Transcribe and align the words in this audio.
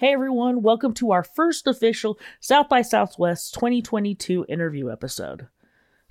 Hey 0.00 0.14
everyone, 0.14 0.62
welcome 0.62 0.94
to 0.94 1.10
our 1.10 1.22
first 1.22 1.66
official 1.66 2.18
South 2.40 2.70
by 2.70 2.80
Southwest 2.80 3.52
2022 3.52 4.46
interview 4.48 4.90
episode. 4.90 5.48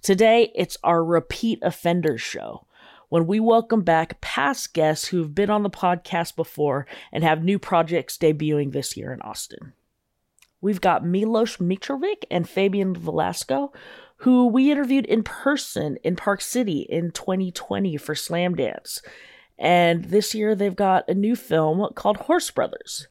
Today, 0.03 0.51
it's 0.53 0.77
our 0.83 1.03
repeat 1.03 1.57
offenders 1.63 2.21
show, 2.21 2.67
when 3.07 3.25
we 3.25 3.39
welcome 3.39 3.81
back 3.81 4.21
past 4.21 4.75
guests 4.75 5.07
who've 5.07 5.33
been 5.33 5.49
on 5.49 5.63
the 5.63 5.71
podcast 5.71 6.35
before 6.35 6.85
and 7.11 7.23
have 7.23 7.43
new 7.43 7.57
projects 7.57 8.15
debuting 8.15 8.73
this 8.73 8.95
year 8.95 9.11
in 9.11 9.23
Austin. 9.23 9.73
We've 10.61 10.81
got 10.81 11.03
Milos 11.03 11.57
Mitrovic 11.57 12.25
and 12.29 12.47
Fabian 12.47 12.93
Velasco, 12.93 13.73
who 14.17 14.45
we 14.45 14.71
interviewed 14.71 15.07
in 15.07 15.23
person 15.23 15.97
in 16.03 16.15
Park 16.15 16.41
City 16.41 16.85
in 16.87 17.09
2020 17.09 17.97
for 17.97 18.13
Slamdance. 18.13 19.01
And 19.57 20.05
this 20.05 20.35
year 20.35 20.53
they've 20.53 20.75
got 20.75 21.09
a 21.09 21.15
new 21.15 21.35
film 21.35 21.91
called 21.95 22.17
Horse 22.17 22.51
Brothers. 22.51 23.07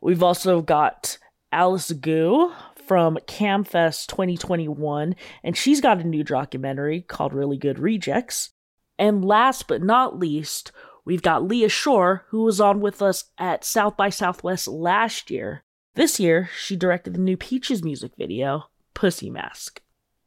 We've 0.00 0.22
also 0.22 0.62
got 0.62 1.18
Alice 1.52 1.92
Gu 1.92 2.52
from 2.86 3.18
CAAMFest 3.26 4.06
2021, 4.06 5.16
and 5.42 5.56
she's 5.56 5.80
got 5.80 6.00
a 6.00 6.04
new 6.04 6.22
documentary 6.22 7.00
called 7.00 7.34
Really 7.34 7.56
Good 7.56 7.78
Rejects. 7.78 8.50
And 8.98 9.24
last 9.24 9.66
but 9.66 9.82
not 9.82 10.18
least, 10.18 10.72
we've 11.04 11.22
got 11.22 11.44
Leah 11.46 11.68
Shore, 11.68 12.24
who 12.28 12.42
was 12.42 12.60
on 12.60 12.80
with 12.80 13.02
us 13.02 13.24
at 13.38 13.64
South 13.64 13.96
by 13.96 14.10
Southwest 14.10 14.68
last 14.68 15.30
year. 15.30 15.64
This 15.94 16.20
year, 16.20 16.50
she 16.58 16.76
directed 16.76 17.14
the 17.14 17.20
new 17.20 17.36
Peaches 17.36 17.82
music 17.82 18.12
video, 18.16 18.66
Pussy 18.94 19.30
Mask. 19.30 19.80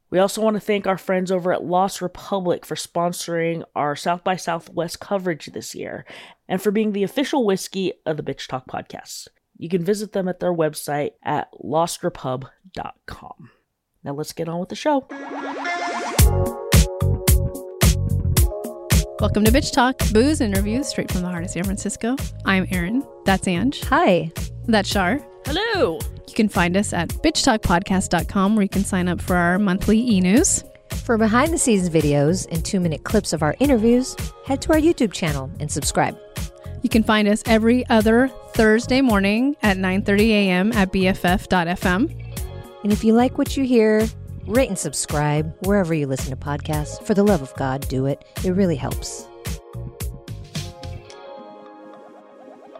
We 0.09 0.17
also 0.17 0.41
want 0.41 0.55
to 0.55 0.59
thank 0.59 0.87
our 0.87 0.97
friends 0.97 1.31
over 1.31 1.53
at 1.53 1.63
Lost 1.63 2.01
Republic 2.01 2.65
for 2.65 2.75
sponsoring 2.75 3.63
our 3.75 3.95
South 3.95 4.23
by 4.23 4.35
Southwest 4.35 4.99
coverage 4.99 5.45
this 5.47 5.75
year 5.75 6.05
and 6.47 6.59
for 6.59 6.71
being 6.71 6.93
the 6.93 7.03
official 7.03 7.45
whiskey 7.45 7.93
of 8.07 8.17
the 8.17 8.23
Bitch 8.23 8.47
Talk 8.47 8.65
podcast. 8.67 9.27
You 9.61 9.67
can 9.67 9.83
visit 9.83 10.13
them 10.13 10.29
at 10.29 10.39
their 10.39 10.53
website 10.53 11.11
at 11.21 11.51
lostrepub.com. 11.61 13.51
Now 14.05 14.13
let's 14.13 14.31
get 14.31 14.47
on 14.47 14.61
with 14.61 14.69
the 14.69 14.75
show. 14.75 15.05
Welcome 19.19 19.43
to 19.43 19.51
Bitch 19.51 19.73
Talk, 19.73 19.97
booze 20.13 20.39
interviews 20.39 20.87
straight 20.87 21.11
from 21.11 21.23
the 21.23 21.27
heart 21.27 21.43
of 21.43 21.49
San 21.49 21.65
Francisco. 21.65 22.15
I'm 22.45 22.67
Erin. 22.71 23.05
That's 23.25 23.49
Ange. 23.49 23.81
Hi. 23.83 24.31
That's 24.65 24.87
Shar. 24.87 25.19
Hello. 25.45 25.99
You 26.25 26.33
can 26.33 26.47
find 26.47 26.77
us 26.77 26.93
at 26.93 27.09
bitchtalkpodcast.com 27.09 28.55
where 28.55 28.63
you 28.63 28.69
can 28.69 28.85
sign 28.85 29.09
up 29.09 29.19
for 29.21 29.35
our 29.35 29.59
monthly 29.59 29.99
e 29.99 30.21
news. 30.21 30.63
For 31.03 31.17
behind 31.17 31.53
the 31.53 31.57
scenes 31.57 31.89
videos 31.89 32.47
and 32.49 32.63
two 32.63 32.79
minute 32.79 33.03
clips 33.03 33.33
of 33.33 33.43
our 33.43 33.57
interviews, 33.59 34.15
head 34.45 34.61
to 34.61 34.71
our 34.71 34.79
YouTube 34.79 35.11
channel 35.11 35.51
and 35.59 35.69
subscribe. 35.69 36.17
You 36.81 36.89
can 36.89 37.03
find 37.03 37.27
us 37.27 37.43
every 37.45 37.85
other 37.87 38.29
Thursday 38.53 39.01
morning 39.01 39.55
at 39.61 39.77
9:30 39.77 40.29
a.m. 40.29 40.71
at 40.73 40.91
bff.fm. 40.91 42.15
And 42.83 42.93
if 42.93 43.03
you 43.03 43.13
like 43.13 43.37
what 43.37 43.57
you 43.57 43.65
hear, 43.65 44.07
rate 44.47 44.69
and 44.69 44.79
subscribe 44.79 45.53
wherever 45.65 45.93
you 45.93 46.07
listen 46.07 46.29
to 46.29 46.37
podcasts. 46.37 47.03
For 47.03 47.13
the 47.13 47.23
love 47.23 47.41
of 47.41 47.53
God, 47.55 47.87
do 47.89 48.05
it. 48.05 48.23
It 48.45 48.51
really 48.51 48.77
helps. 48.77 49.27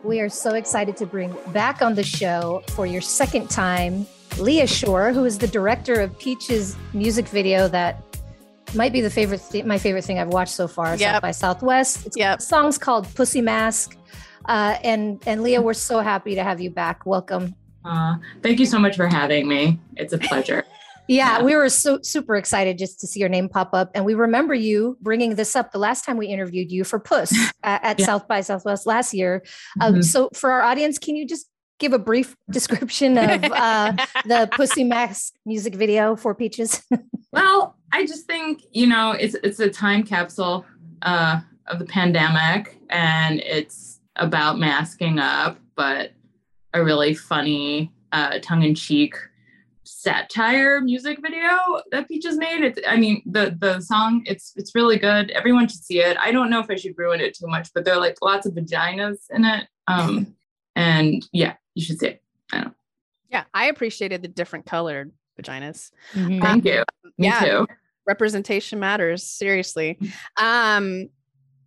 We 0.04 0.22
are 0.22 0.30
so 0.30 0.54
excited 0.56 0.96
to 0.98 1.06
bring 1.06 1.36
back 1.52 1.82
on 1.82 1.96
the 1.96 2.04
show 2.04 2.64
for 2.70 2.86
your 2.86 3.02
second 3.02 3.50
time 3.50 4.08
Leah 4.38 4.68
Shore, 4.68 5.12
who 5.12 5.26
is 5.26 5.38
the 5.38 5.48
director 5.48 5.96
of 5.96 6.18
Peach's 6.20 6.78
music 6.94 7.28
video 7.28 7.68
that 7.68 8.09
might 8.76 8.94
be 8.94 9.02
the 9.02 9.10
favorite 9.10 9.42
th- 9.52 9.66
my 9.66 9.78
favorite 9.78 10.04
thing 10.04 10.20
I've 10.20 10.30
watched 10.30 10.54
so 10.54 10.68
far. 10.68 10.96
Yep. 10.96 11.00
South 11.00 11.22
by 11.22 11.32
Southwest. 11.32 12.06
It's 12.06 12.18
Yep. 12.18 12.42
song's 12.42 12.78
called 12.78 13.08
Pussy 13.16 13.42
Mask. 13.42 13.96
Uh, 14.46 14.78
and 14.84 15.22
and 15.26 15.44
Leah, 15.44 15.62
we're 15.62 15.74
so 15.74 16.00
happy 16.00 16.36
to 16.36 16.44
have 16.44 16.60
you 16.62 16.70
back. 16.70 17.06
Welcome. 17.06 17.56
Uh, 17.86 18.16
thank 18.44 18.60
you 18.60 18.66
so 18.66 18.80
much 18.80 18.96
for 18.96 19.08
having 19.08 19.48
me. 19.48 19.80
It's 19.96 20.14
a 20.14 20.18
pleasure. 20.18 20.64
Yeah, 21.12 21.40
Yeah. 21.40 21.44
we 21.44 21.56
were 21.56 21.70
so 21.70 21.98
super 22.04 22.36
excited 22.36 22.78
just 22.78 23.00
to 23.00 23.08
see 23.08 23.20
your 23.20 23.30
name 23.30 23.50
pop 23.50 23.72
up, 23.74 23.90
and 23.96 24.06
we 24.06 24.14
remember 24.14 24.54
you 24.54 24.96
bringing 25.02 25.34
this 25.34 25.56
up 25.56 25.72
the 25.72 25.80
last 25.80 26.06
time 26.06 26.18
we 26.18 26.28
interviewed 26.28 26.72
you 26.72 26.84
for 26.84 27.00
Puss 27.00 27.34
at, 27.64 27.84
at 27.84 28.00
Yeah. 28.00 28.06
South 28.06 28.28
by 28.28 28.42
Southwest 28.42 28.86
last 28.86 29.12
year. 29.16 29.42
Um, 29.82 29.96
Mhm. 29.96 30.04
So, 30.04 30.30
for 30.36 30.52
our 30.52 30.62
audience, 30.62 31.00
can 31.00 31.16
you 31.16 31.26
just 31.26 31.48
give 31.80 31.94
a 31.94 31.98
brief 31.98 32.36
description 32.52 33.18
of 33.18 33.44
uh, 33.46 33.94
the 34.26 34.48
Pussy 34.52 34.84
Mask 34.84 35.34
music 35.48 35.74
video 35.74 36.16
for 36.16 36.36
Peaches? 36.36 36.84
well, 37.34 37.76
I 37.92 38.06
just 38.06 38.26
think 38.26 38.64
you 38.72 38.88
know 38.88 39.12
it's 39.12 39.36
it's 39.44 39.60
a 39.60 39.70
time 39.70 40.04
capsule 40.04 40.66
uh, 41.02 41.42
of 41.68 41.80
the 41.80 41.86
pandemic, 41.86 42.80
and 42.90 43.40
it's 43.40 44.00
about 44.16 44.60
masking 44.60 45.20
up, 45.20 45.58
but 45.76 46.12
a 46.74 46.84
really 46.84 47.16
funny, 47.16 47.92
uh, 48.12 48.38
tongue-in-cheek 48.42 49.16
satire 49.84 50.82
music 50.82 51.20
video 51.22 51.82
that 51.92 52.08
Peaches 52.08 52.38
made. 52.38 52.62
It's, 52.62 52.80
I 52.88 52.96
mean, 52.96 53.24
the 53.26 53.58
the 53.60 53.80
song 53.80 54.24
it's 54.26 54.54
it's 54.56 54.76
really 54.76 54.98
good. 54.98 55.32
Everyone 55.32 55.68
should 55.68 55.84
see 55.84 56.00
it. 56.00 56.18
I 56.18 56.32
don't 56.32 56.50
know 56.50 56.60
if 56.60 56.70
I 56.70 56.76
should 56.76 56.98
ruin 56.98 57.22
it 57.22 57.36
too 57.36 57.48
much, 57.48 57.70
but 57.74 57.86
there 57.86 57.96
are 57.96 58.00
like 58.00 58.18
lots 58.22 58.46
of 58.46 58.54
vaginas 58.54 59.20
in 59.32 59.46
it. 59.46 59.68
Um, 59.88 60.36
and 60.76 61.28
yeah, 61.34 61.56
you 61.76 61.84
should 61.84 62.00
see 62.00 62.08
it. 62.08 62.22
Yeah, 63.32 63.44
I 63.54 63.66
appreciated 63.66 64.24
the 64.24 64.28
different 64.28 64.66
colored 64.66 65.12
vaginas. 65.42 65.92
Thank 66.14 66.66
you. 66.66 66.84
Me 67.18 67.28
yeah. 67.28 67.40
too. 67.40 67.68
Representation 68.06 68.80
matters, 68.80 69.24
seriously. 69.24 69.98
Um 70.38 71.10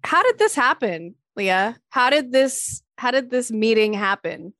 how 0.05 0.23
did 0.23 0.39
this 0.39 0.55
happen, 0.55 1.15
Leah? 1.37 1.77
How 1.91 2.11
did 2.11 2.33
this 2.33 2.83
how 2.99 3.11
did 3.11 3.31
this 3.31 3.51
meeting 3.51 3.93
happen? 3.93 4.55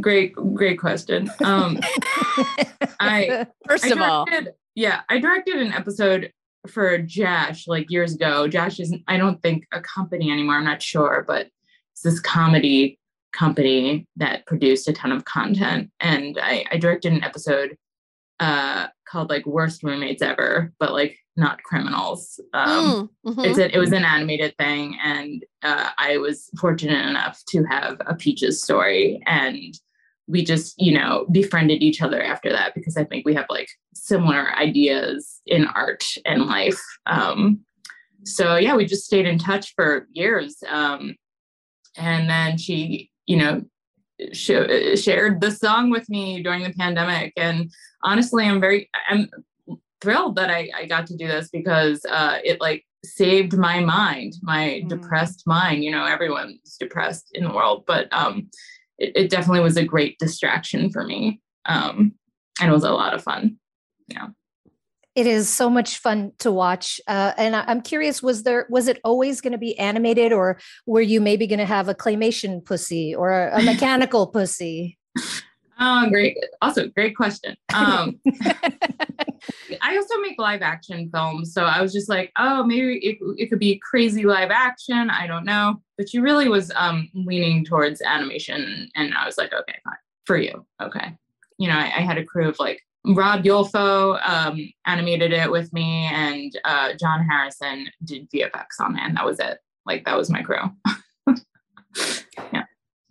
Great, 0.00 0.34
great 0.34 0.78
question. 0.78 1.30
Um, 1.42 1.78
I 3.00 3.46
First 3.66 3.86
I 3.86 3.88
of 3.88 4.00
all, 4.00 4.26
yeah, 4.74 5.00
I 5.08 5.18
directed 5.18 5.56
an 5.56 5.72
episode 5.72 6.30
for 6.68 6.98
Jash 6.98 7.66
like 7.66 7.90
years 7.90 8.14
ago. 8.14 8.48
Jash 8.48 8.80
isn't, 8.80 9.02
I 9.08 9.16
don't 9.16 9.40
think, 9.40 9.66
a 9.72 9.80
company 9.80 10.30
anymore. 10.30 10.56
I'm 10.56 10.64
not 10.64 10.82
sure, 10.82 11.24
but 11.26 11.48
it's 11.92 12.02
this 12.02 12.20
comedy 12.20 12.98
company 13.32 14.06
that 14.16 14.46
produced 14.46 14.88
a 14.88 14.92
ton 14.92 15.12
of 15.12 15.24
content. 15.24 15.90
And 16.00 16.38
I, 16.42 16.64
I 16.70 16.76
directed 16.76 17.12
an 17.12 17.24
episode 17.24 17.76
uh, 18.40 18.86
called 19.08 19.30
like 19.30 19.46
Worst 19.46 19.82
Roommates 19.82 20.22
Ever, 20.22 20.72
but 20.78 20.92
like 20.92 21.18
not 21.36 21.62
criminals. 21.62 22.40
Um, 22.54 23.10
Mm, 23.26 23.34
mhm. 23.34 23.44
it's 23.46 23.58
a, 23.58 23.74
it 23.74 23.78
was 23.78 23.92
an 23.92 24.04
animated 24.04 24.54
thing 24.58 24.96
and 25.02 25.44
uh, 25.62 25.90
i 25.98 26.16
was 26.16 26.48
fortunate 26.58 27.06
enough 27.06 27.42
to 27.48 27.64
have 27.64 27.98
a 28.06 28.14
peaches 28.14 28.62
story 28.62 29.20
and 29.26 29.78
we 30.28 30.42
just 30.44 30.74
you 30.80 30.92
know 30.96 31.26
befriended 31.30 31.82
each 31.82 32.00
other 32.02 32.22
after 32.22 32.50
that 32.50 32.74
because 32.74 32.96
i 32.96 33.04
think 33.04 33.26
we 33.26 33.34
have 33.34 33.46
like 33.50 33.68
similar 33.94 34.54
ideas 34.56 35.40
in 35.46 35.66
art 35.66 36.04
and 36.24 36.46
life 36.46 36.80
um, 37.06 37.60
so 38.24 38.56
yeah 38.56 38.74
we 38.74 38.84
just 38.86 39.04
stayed 39.04 39.26
in 39.26 39.38
touch 39.38 39.74
for 39.74 40.06
years 40.12 40.56
um, 40.68 41.14
and 41.96 42.28
then 42.30 42.56
she 42.56 43.10
you 43.26 43.36
know 43.36 43.62
sh- 44.32 44.96
shared 44.96 45.40
the 45.40 45.50
song 45.50 45.90
with 45.90 46.08
me 46.08 46.42
during 46.42 46.62
the 46.62 46.72
pandemic 46.72 47.32
and 47.36 47.70
honestly 48.02 48.44
i'm 48.44 48.60
very 48.60 48.90
i'm 49.08 49.28
thrilled 50.00 50.36
that 50.36 50.50
I, 50.50 50.70
I 50.76 50.86
got 50.86 51.06
to 51.08 51.16
do 51.16 51.26
this 51.26 51.48
because 51.48 52.04
uh, 52.04 52.38
it 52.44 52.60
like 52.60 52.84
saved 53.04 53.56
my 53.56 53.80
mind, 53.80 54.34
my 54.42 54.82
Mm. 54.84 54.88
depressed 54.88 55.46
mind. 55.46 55.84
You 55.84 55.90
know, 55.90 56.04
everyone's 56.04 56.76
depressed 56.78 57.30
in 57.32 57.44
the 57.44 57.52
world, 57.52 57.84
but 57.86 58.12
um, 58.12 58.50
it, 58.98 59.12
it 59.16 59.30
definitely 59.30 59.60
was 59.60 59.76
a 59.76 59.84
great 59.84 60.18
distraction 60.18 60.90
for 60.90 61.04
me. 61.04 61.40
Um, 61.64 62.12
and 62.60 62.70
it 62.70 62.72
was 62.72 62.84
a 62.84 62.92
lot 62.92 63.14
of 63.14 63.22
fun. 63.22 63.56
Yeah. 64.08 64.28
It 65.14 65.26
is 65.26 65.48
so 65.48 65.70
much 65.70 65.96
fun 65.96 66.32
to 66.40 66.52
watch, 66.52 67.00
uh, 67.08 67.32
and 67.38 67.56
I'm 67.56 67.80
curious: 67.80 68.22
was 68.22 68.42
there 68.42 68.66
was 68.68 68.86
it 68.86 69.00
always 69.02 69.40
going 69.40 69.52
to 69.52 69.58
be 69.58 69.78
animated, 69.78 70.30
or 70.30 70.60
were 70.84 71.00
you 71.00 71.22
maybe 71.22 71.46
going 71.46 71.58
to 71.58 71.64
have 71.64 71.88
a 71.88 71.94
claymation 71.94 72.62
pussy 72.62 73.14
or 73.14 73.48
a 73.48 73.62
mechanical 73.62 74.26
pussy? 74.26 74.98
Oh, 75.78 76.08
great. 76.08 76.36
Also, 76.62 76.88
great 76.88 77.14
question. 77.16 77.56
Um, 77.74 78.18
I 79.82 79.96
also 79.96 80.18
make 80.20 80.38
live 80.38 80.62
action 80.62 81.10
films. 81.12 81.52
So 81.52 81.64
I 81.64 81.82
was 81.82 81.92
just 81.92 82.08
like, 82.08 82.32
oh, 82.38 82.64
maybe 82.64 82.96
it, 82.98 83.18
it 83.36 83.50
could 83.50 83.58
be 83.58 83.80
crazy 83.88 84.24
live 84.24 84.50
action. 84.50 85.10
I 85.10 85.26
don't 85.26 85.44
know. 85.44 85.82
But 85.98 86.08
she 86.08 86.18
really 86.18 86.48
was 86.48 86.72
um, 86.74 87.10
leaning 87.14 87.64
towards 87.64 88.00
animation. 88.00 88.88
And 88.94 89.14
I 89.14 89.26
was 89.26 89.36
like, 89.36 89.52
okay, 89.52 89.78
fine. 89.84 89.94
For 90.24 90.38
you. 90.38 90.66
Okay. 90.82 91.14
You 91.58 91.68
know, 91.68 91.74
I, 91.74 91.84
I 91.84 92.00
had 92.00 92.18
a 92.18 92.24
crew 92.24 92.48
of 92.48 92.58
like 92.58 92.80
Rob 93.04 93.44
Yolfo 93.44 94.18
um, 94.26 94.72
animated 94.86 95.32
it 95.32 95.50
with 95.50 95.72
me, 95.72 96.08
and 96.12 96.52
uh, 96.64 96.94
John 96.98 97.24
Harrison 97.24 97.86
did 98.04 98.28
VFX 98.30 98.80
on 98.80 98.98
it. 98.98 99.02
And 99.02 99.16
that 99.16 99.24
was 99.24 99.38
it. 99.38 99.58
Like, 99.84 100.04
that 100.06 100.16
was 100.16 100.30
my 100.30 100.42
crew. 100.42 100.62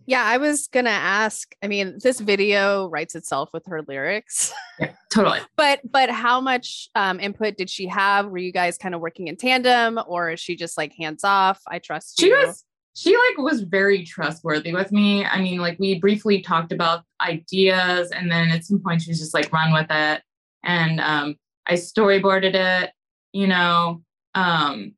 yeah, 0.05 0.23
I 0.23 0.37
was 0.37 0.67
gonna 0.67 0.89
ask. 0.89 1.55
I 1.63 1.67
mean, 1.67 1.97
this 2.01 2.19
video 2.19 2.87
writes 2.89 3.15
itself 3.15 3.49
with 3.53 3.65
her 3.67 3.81
lyrics, 3.81 4.53
yeah, 4.79 4.93
totally. 5.13 5.39
but 5.55 5.79
but 5.89 6.09
how 6.09 6.39
much 6.41 6.89
um, 6.95 7.19
input 7.19 7.57
did 7.57 7.69
she 7.69 7.87
have? 7.87 8.27
Were 8.27 8.37
you 8.37 8.51
guys 8.51 8.77
kind 8.77 8.95
of 8.95 9.01
working 9.01 9.27
in 9.27 9.35
tandem, 9.35 9.99
or 10.07 10.31
is 10.31 10.39
she 10.39 10.55
just 10.55 10.77
like 10.77 10.93
hands 10.93 11.23
off? 11.23 11.61
I 11.67 11.79
trust 11.79 12.19
she 12.19 12.27
you. 12.27 12.35
was 12.35 12.63
she 12.95 13.15
like 13.15 13.37
was 13.37 13.61
very 13.61 14.03
trustworthy 14.03 14.73
with 14.73 14.91
me. 14.91 15.25
I 15.25 15.41
mean, 15.41 15.59
like 15.59 15.77
we 15.79 15.99
briefly 15.99 16.41
talked 16.41 16.71
about 16.71 17.03
ideas, 17.21 18.11
and 18.11 18.31
then 18.31 18.49
at 18.49 18.63
some 18.63 18.79
point 18.79 19.01
she 19.01 19.11
was 19.11 19.19
just 19.19 19.33
like, 19.33 19.51
run 19.51 19.73
with 19.73 19.87
it. 19.89 20.21
And 20.63 21.01
um, 21.01 21.35
I 21.67 21.73
storyboarded 21.73 22.55
it, 22.55 22.91
you 23.33 23.47
know, 23.47 24.01
um, 24.33 24.93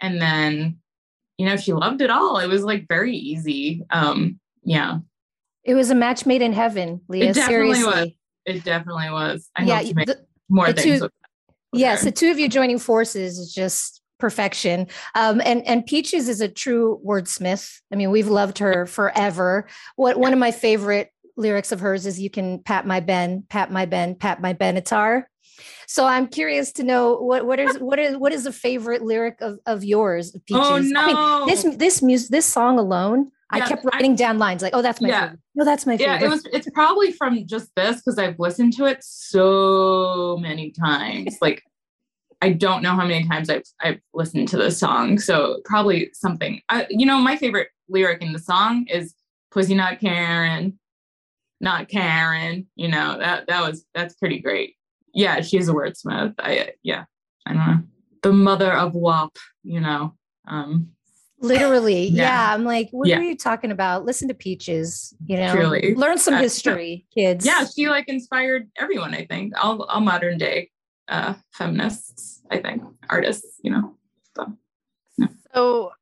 and 0.00 0.20
then 0.20 0.77
you 1.38 1.46
know 1.46 1.56
she 1.56 1.72
loved 1.72 2.02
it 2.02 2.10
all. 2.10 2.38
It 2.38 2.48
was 2.48 2.62
like 2.64 2.86
very 2.88 3.16
easy. 3.16 3.84
Um, 3.90 4.38
yeah, 4.64 4.98
It 5.64 5.74
was 5.74 5.90
a 5.90 5.94
match 5.94 6.26
made 6.26 6.42
in 6.42 6.52
heaven, 6.52 7.00
Leah. 7.08 7.30
it 7.30 7.34
definitely 7.34 7.68
was. 7.68 7.78
Seriously. 7.78 8.18
It 8.44 8.64
definitely 8.64 9.10
was. 9.10 9.48
I 9.56 9.64
Yeah, 9.64 9.76
hope 9.78 9.88
to 9.88 9.94
make 9.94 10.06
the- 10.06 10.26
more 10.48 10.66
the 10.72 10.80
things. 10.82 11.00
two- 11.00 11.08
Yes, 11.72 12.00
her. 12.00 12.06
the 12.06 12.12
two 12.12 12.30
of 12.30 12.38
you 12.38 12.48
joining 12.48 12.78
forces 12.78 13.38
is 13.38 13.52
just 13.54 14.00
perfection. 14.18 14.86
Um, 15.14 15.40
and 15.44 15.64
and 15.66 15.84
Peaches 15.86 16.28
is 16.28 16.40
a 16.40 16.48
true 16.48 17.00
wordsmith. 17.06 17.80
I 17.92 17.96
mean, 17.96 18.10
we've 18.10 18.28
loved 18.28 18.58
her 18.58 18.86
forever. 18.86 19.66
What 19.96 20.18
one 20.18 20.32
of 20.32 20.38
my 20.38 20.50
favorite 20.50 21.10
lyrics 21.36 21.70
of 21.70 21.80
hers 21.80 22.04
is 22.06 22.18
"You 22.18 22.30
can 22.30 22.60
pat 22.62 22.86
my 22.86 23.00
Ben, 23.00 23.44
pat 23.48 23.70
my 23.70 23.84
Ben, 23.86 24.14
pat 24.16 24.40
my 24.40 24.54
Benatar." 24.54 25.24
So 25.86 26.06
I'm 26.06 26.26
curious 26.28 26.72
to 26.72 26.82
know 26.82 27.14
what 27.16 27.46
what 27.46 27.58
is 27.58 27.78
what 27.78 27.98
is 27.98 28.16
what 28.16 28.32
is 28.32 28.46
a 28.46 28.52
favorite 28.52 29.02
lyric 29.02 29.40
of, 29.40 29.58
of 29.66 29.84
yours, 29.84 30.32
oh, 30.36 30.40
Peaches? 30.46 30.60
Oh 30.68 30.74
I 30.74 30.80
mean, 30.80 30.92
no! 30.92 31.46
this 31.46 31.76
this 31.76 32.02
music 32.02 32.30
this 32.30 32.46
song 32.46 32.78
alone, 32.78 33.30
I 33.50 33.58
Yeah, 33.58 33.68
kept 33.68 33.84
I- 33.84 33.88
writing 33.96 34.14
down 34.16 34.38
lines 34.38 34.62
like, 34.62 34.74
"Oh, 34.74 34.82
that's 34.82 35.00
my 35.00 35.08
Yeah. 35.08 35.20
favorite." 35.20 35.40
No, 35.54 35.64
that's 35.64 35.86
my 35.86 35.96
favorite. 35.96 36.20
yeah, 36.20 36.26
it 36.26 36.28
was. 36.28 36.46
It's 36.52 36.68
probably 36.70 37.12
from 37.12 37.46
just 37.46 37.70
this 37.74 37.96
because 37.96 38.18
I've 38.18 38.38
listened 38.38 38.74
to 38.74 38.84
it 38.84 39.02
so 39.02 40.36
many 40.40 40.70
times. 40.70 41.36
like, 41.42 41.62
I 42.42 42.50
don't 42.52 42.82
know 42.82 42.94
how 42.94 43.06
many 43.06 43.26
times 43.26 43.50
I've 43.50 43.64
I've 43.80 44.00
listened 44.14 44.48
to 44.48 44.56
this 44.56 44.78
song. 44.78 45.18
So 45.18 45.60
probably 45.64 46.10
something. 46.12 46.60
I, 46.68 46.86
you 46.90 47.06
know, 47.06 47.18
my 47.18 47.36
favorite 47.36 47.68
lyric 47.88 48.22
in 48.22 48.32
the 48.32 48.38
song 48.38 48.86
is 48.88 49.14
"Pussy 49.50 49.74
not 49.74 49.98
Karen, 50.00 50.78
not 51.60 51.88
Karen." 51.88 52.68
You 52.76 52.88
know 52.88 53.18
that 53.18 53.46
that 53.48 53.66
was 53.66 53.84
that's 53.94 54.14
pretty 54.14 54.38
great. 54.40 54.74
Yeah, 55.18 55.40
she's 55.40 55.68
a 55.68 55.72
wordsmith. 55.72 56.34
I 56.38 56.72
yeah, 56.84 57.04
I 57.44 57.52
don't 57.52 57.66
know. 57.66 57.78
The 58.22 58.32
mother 58.32 58.72
of 58.72 58.94
WAP. 58.94 59.36
You 59.64 59.80
know. 59.80 60.14
Um, 60.46 60.90
Literally, 61.40 62.06
yeah. 62.08 62.22
Yeah. 62.22 62.54
I'm 62.54 62.64
like, 62.64 62.88
what 62.92 63.08
Yeah. 63.08 63.18
are 63.18 63.22
you 63.22 63.36
talking 63.36 63.70
about? 63.72 64.04
Listen 64.04 64.28
to 64.28 64.34
Peaches, 64.34 65.14
you 65.26 65.36
know, 65.36 65.52
Truly. 65.54 65.94
learn 65.96 66.18
some 66.18 66.34
Uh, 66.34 66.40
history, 66.40 67.06
kids. 67.12 67.44
yeah 67.44 67.64
she 67.66 67.88
like 67.88 68.08
inspired 68.08 68.70
everyone 68.78 69.12
i 69.14 69.24
think 69.26 69.52
all, 69.62 69.82
all 69.84 70.00
modern 70.00 70.36
day 70.38 70.70
uh 71.08 71.34
feminists 71.52 72.42
i 72.50 72.58
think 72.58 72.82
artists 73.10 73.58
you 73.62 73.70
know 73.70 73.94
so 74.36 74.52
So, 75.54 75.92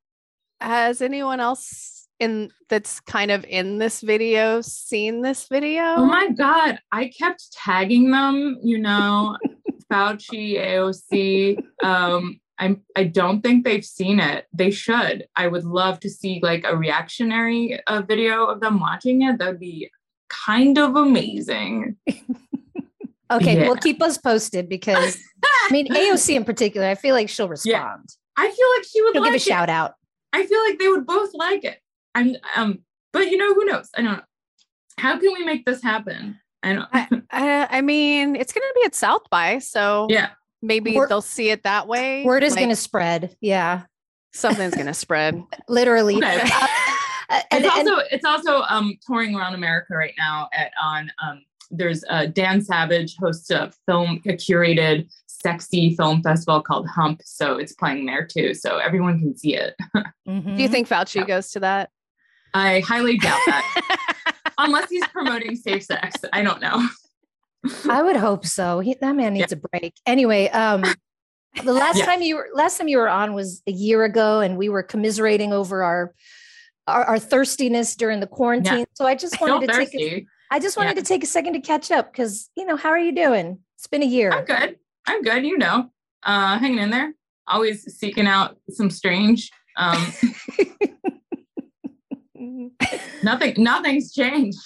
has 0.61 1.01
anyone 1.03 1.41
else 1.41 1.96
in 2.19 2.51
that's 2.69 3.01
kind 3.01 3.31
of 3.31 3.45
in 3.45 3.79
this 3.79 4.01
video 4.01 4.61
seen 4.61 5.21
this 5.23 5.49
video? 5.49 5.83
oh 5.97 6.07
my 6.07 6.29
god 6.31 6.79
i 6.93 7.09
kept 7.09 7.53
tagging 7.53 8.11
them 8.11 8.59
you 8.63 8.79
know 8.79 9.37
fauci 9.93 10.59
aoc 10.59 11.63
um 11.85 12.41
I'm, 12.59 12.81
I 12.97 13.05
don't 13.05 13.43
think 13.43 13.67
they've 13.67 13.85
seen 13.85 14.19
it. 14.19 14.47
They 14.51 14.71
should. 14.71 15.27
I 15.37 15.47
would 15.47 15.65
love 15.65 16.01
to 16.01 16.09
see 16.09 16.41
like 16.43 16.65
a 16.67 16.75
reactionary 16.75 17.79
uh, 17.87 18.01
video 18.01 18.47
of 18.47 18.61
them 18.61 18.81
watching 18.81 19.21
it. 19.21 19.37
That 19.39 19.49
would 19.49 19.61
be 19.61 19.91
kind 20.31 20.79
of 20.79 20.97
amazing. 20.97 21.97
Okay, 23.31 23.57
Yeah. 23.57 23.67
well, 23.67 23.77
keep 23.77 24.01
us 24.01 24.19
posted 24.19 24.69
because 24.69 25.19
I 25.45 25.69
mean, 25.73 25.89
AOC 25.89 26.37
in 26.37 26.45
particular, 26.45 26.87
I 26.87 26.95
feel 26.95 27.15
like 27.15 27.29
she'll 27.29 27.49
respond. 27.49 28.09
I 28.37 28.45
feel 28.49 28.69
like 28.77 28.87
she 28.91 29.03
would 29.03 29.17
like 29.17 29.25
give 29.25 29.33
a 29.33 29.37
it. 29.37 29.43
shout 29.43 29.69
out. 29.69 29.95
I 30.33 30.47
feel 30.47 30.63
like 30.63 30.79
they 30.79 30.89
would 30.89 31.07
both 31.07 31.31
like 31.35 31.65
it. 31.65 31.79
I'm 32.17 32.35
um, 32.57 32.79
but 33.13 33.31
you 33.31 33.37
know 33.37 33.55
who 33.55 33.65
knows? 33.67 33.89
I 33.97 34.03
don't 34.03 34.13
know. 34.17 34.23
How 34.99 35.19
can 35.19 35.33
we 35.35 35.45
make 35.45 35.65
this 35.67 35.83
happen? 35.83 36.41
I 36.63 36.73
don't. 36.73 36.89
I, 36.93 37.09
I, 37.31 37.79
I 37.79 37.81
mean, 37.83 38.35
it's 38.35 38.53
going 38.53 38.63
to 38.67 38.73
be 38.81 38.85
at 38.87 38.95
South 38.95 39.23
by, 39.31 39.59
so 39.59 40.07
yeah, 40.11 40.31
maybe 40.63 40.97
Word- 40.97 41.11
they'll 41.11 41.21
see 41.23 41.51
it 41.51 41.63
that 41.65 41.87
way. 41.87 42.25
Word 42.25 42.43
is 42.43 42.53
like, 42.55 42.61
going 42.61 42.71
to 42.71 42.77
spread. 42.77 43.37
Yeah, 43.41 43.83
something's 44.33 44.75
going 44.75 44.87
to 44.95 44.95
spread. 44.95 45.41
literally. 45.69 46.17
Okay. 46.17 46.49
Uh, 47.29 47.41
and, 47.51 47.65
it's 47.65 47.77
and- 47.77 47.89
also 47.89 48.03
it's 48.13 48.25
also 48.25 48.63
um 48.69 48.97
touring 49.05 49.35
around 49.35 49.53
America 49.53 49.97
right 49.97 50.15
now. 50.17 50.49
At 50.53 50.71
on 50.81 51.11
um, 51.21 51.43
there's 51.73 52.05
uh, 52.09 52.27
Dan 52.27 52.63
Savage 52.63 53.17
hosts 53.17 53.51
a 53.51 53.73
film 53.85 54.23
a 54.27 54.35
curated 54.35 55.09
sexy 55.27 55.97
film 55.97 56.23
festival 56.23 56.63
called 56.63 56.87
Hump, 56.87 57.21
so 57.25 57.59
it's 57.59 57.73
playing 57.73 58.07
there 58.07 58.25
too. 58.25 58.55
So 58.55 58.79
everyone 58.79 59.19
can 59.19 59.37
see 59.37 59.57
it. 59.57 59.75
Mhm. 60.29 60.57
Do 60.57 60.63
you 60.63 60.69
think 60.69 60.89
Fauci 60.89 61.27
goes 61.27 61.51
to 61.51 61.61
that? 61.61 61.91
I 62.55 62.81
highly 62.81 63.19
doubt 63.19 63.39
that, 63.47 64.45
unless 64.59 64.89
he's 64.91 65.07
promoting 65.09 65.57
safe 65.57 65.85
sex. 65.85 66.17
I 66.33 66.43
don't 66.43 66.61
know. 66.61 66.87
I 67.91 68.03
would 68.03 68.17
hope 68.17 68.47
so. 68.47 68.81
He, 68.81 68.95
that 69.01 69.15
man 69.17 69.35
needs 69.35 69.53
a 69.53 69.57
break. 69.57 69.95
Anyway, 70.07 70.49
um, 70.49 70.85
the 71.65 71.73
last 71.73 71.99
Yeah. 71.99 72.07
time 72.07 72.23
you 72.23 72.37
were 72.37 72.49
last 72.55 72.79
time 72.79 72.89
you 72.89 72.99
were 72.99 73.09
on 73.09 73.35
was 73.35 73.63
a 73.67 73.73
year 73.73 74.05
ago, 74.05 74.41
and 74.41 74.57
we 74.57 74.69
were 74.69 74.83
commiserating 74.83 75.53
over 75.53 75.83
our 75.83 76.15
our, 76.87 77.05
our 77.05 77.19
thirstiness 77.19 77.97
during 77.97 78.21
the 78.21 78.27
quarantine. 78.27 78.87
So 78.95 79.07
I 79.07 79.17
just 79.17 79.41
wanted 79.41 79.67
to 79.67 79.73
take 79.73 79.89
a, 79.89 79.99
thirsty. 79.99 80.29
I 80.53 80.61
just 80.61 80.77
wanted 80.77 80.91
Yeah. 80.97 81.03
to 81.03 81.09
take 81.09 81.25
a 81.25 81.27
second 81.27 81.55
to 81.55 81.61
catch 81.61 81.91
up 81.91 82.13
because 82.13 82.49
you 82.57 82.65
know 82.65 82.77
how 82.77 82.91
are 82.91 82.99
you 82.99 83.13
doing? 83.13 83.59
It's 83.77 83.89
been 83.89 84.03
a 84.03 84.07
year. 84.07 84.31
I'm 84.31 84.45
good. 84.45 84.77
I'm 85.07 85.23
good. 85.23 85.45
You 85.45 85.59
know, 85.59 85.91
uh, 86.23 86.59
hanging 86.59 86.79
in 86.79 86.91
there. 86.91 87.13
Always 87.49 87.83
seeking 87.99 88.27
out 88.29 88.57
some 88.71 88.91
strange. 88.91 89.51
Um, 89.77 90.07
nothing. 93.27 93.55
Nothing's 93.63 94.13
changed. 94.13 94.59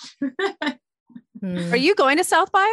Hmm. 1.40 1.72
Are 1.72 1.76
you 1.76 1.94
going 1.94 2.18
to 2.18 2.24
South 2.24 2.52
by? 2.52 2.68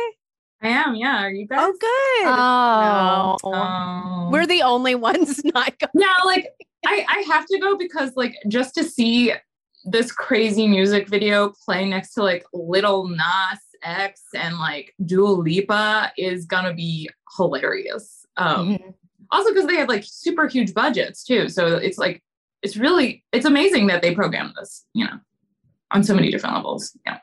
I 0.61 0.67
am. 0.69 0.95
Yeah. 0.95 1.23
Are 1.23 1.29
you 1.31 1.47
guys? 1.47 1.59
Oh, 1.61 1.73
good. 1.79 2.27
Oh, 2.27 3.51
No. 3.51 3.53
Um, 3.53 4.31
We're 4.31 4.45
the 4.47 4.63
only 4.63 4.95
ones 4.95 5.41
not 5.53 5.73
going. 5.79 5.91
yeah. 5.93 6.23
Like 6.25 6.49
I, 6.85 7.05
I 7.09 7.19
have 7.33 7.45
to 7.47 7.59
go 7.59 7.77
because 7.77 8.11
like 8.15 8.35
just 8.47 8.75
to 8.75 8.83
see 8.83 9.33
this 9.85 10.11
crazy 10.11 10.67
music 10.67 11.07
video 11.07 11.53
playing 11.65 11.91
next 11.91 12.13
to 12.15 12.23
like 12.23 12.43
Lil 12.53 13.07
Nas 13.07 13.59
X 13.83 14.21
and 14.35 14.57
like 14.57 14.93
Dua 15.05 15.29
Lipa 15.29 16.11
is 16.17 16.45
gonna 16.45 16.73
be 16.73 17.09
hilarious. 17.37 18.25
Um, 18.35 18.77
Mhm. 18.77 18.93
also 19.31 19.49
because 19.53 19.65
they 19.67 19.75
have 19.77 19.87
like 19.89 20.03
super 20.05 20.47
huge 20.47 20.73
budgets 20.73 21.23
too 21.23 21.49
so 21.49 21.75
it's 21.77 21.97
like 21.97 22.21
it's 22.61 22.77
really 22.77 23.23
it's 23.31 23.45
amazing 23.45 23.87
that 23.87 24.01
they 24.01 24.13
program 24.13 24.53
this 24.57 24.85
you 24.93 25.05
know 25.05 25.17
on 25.91 26.03
so 26.03 26.13
many 26.13 26.31
different 26.31 26.55
levels 26.55 26.97
yeah 27.05 27.17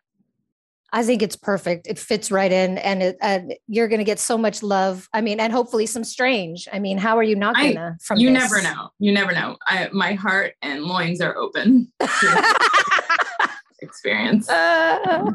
I 0.96 1.02
think 1.02 1.22
it's 1.22 1.34
perfect. 1.34 1.88
It 1.88 1.98
fits 1.98 2.30
right 2.30 2.52
in, 2.52 2.78
and 2.78 3.02
it, 3.02 3.16
and 3.20 3.54
you're 3.66 3.88
going 3.88 3.98
to 3.98 4.04
get 4.04 4.20
so 4.20 4.38
much 4.38 4.62
love. 4.62 5.08
I 5.12 5.22
mean, 5.22 5.40
and 5.40 5.52
hopefully 5.52 5.86
some 5.86 6.04
strange. 6.04 6.68
I 6.72 6.78
mean, 6.78 6.98
how 6.98 7.16
are 7.18 7.22
you 7.24 7.34
not 7.34 7.56
gonna 7.56 7.96
from 8.00 8.20
you 8.20 8.30
this? 8.32 8.40
never 8.40 8.62
know 8.62 8.90
you 9.00 9.10
never 9.10 9.32
know 9.32 9.56
I, 9.66 9.88
my 9.92 10.12
heart 10.12 10.52
and 10.62 10.84
loins 10.84 11.20
are 11.20 11.36
open 11.36 11.92
experience 13.80 14.48
Uh, 14.48 15.30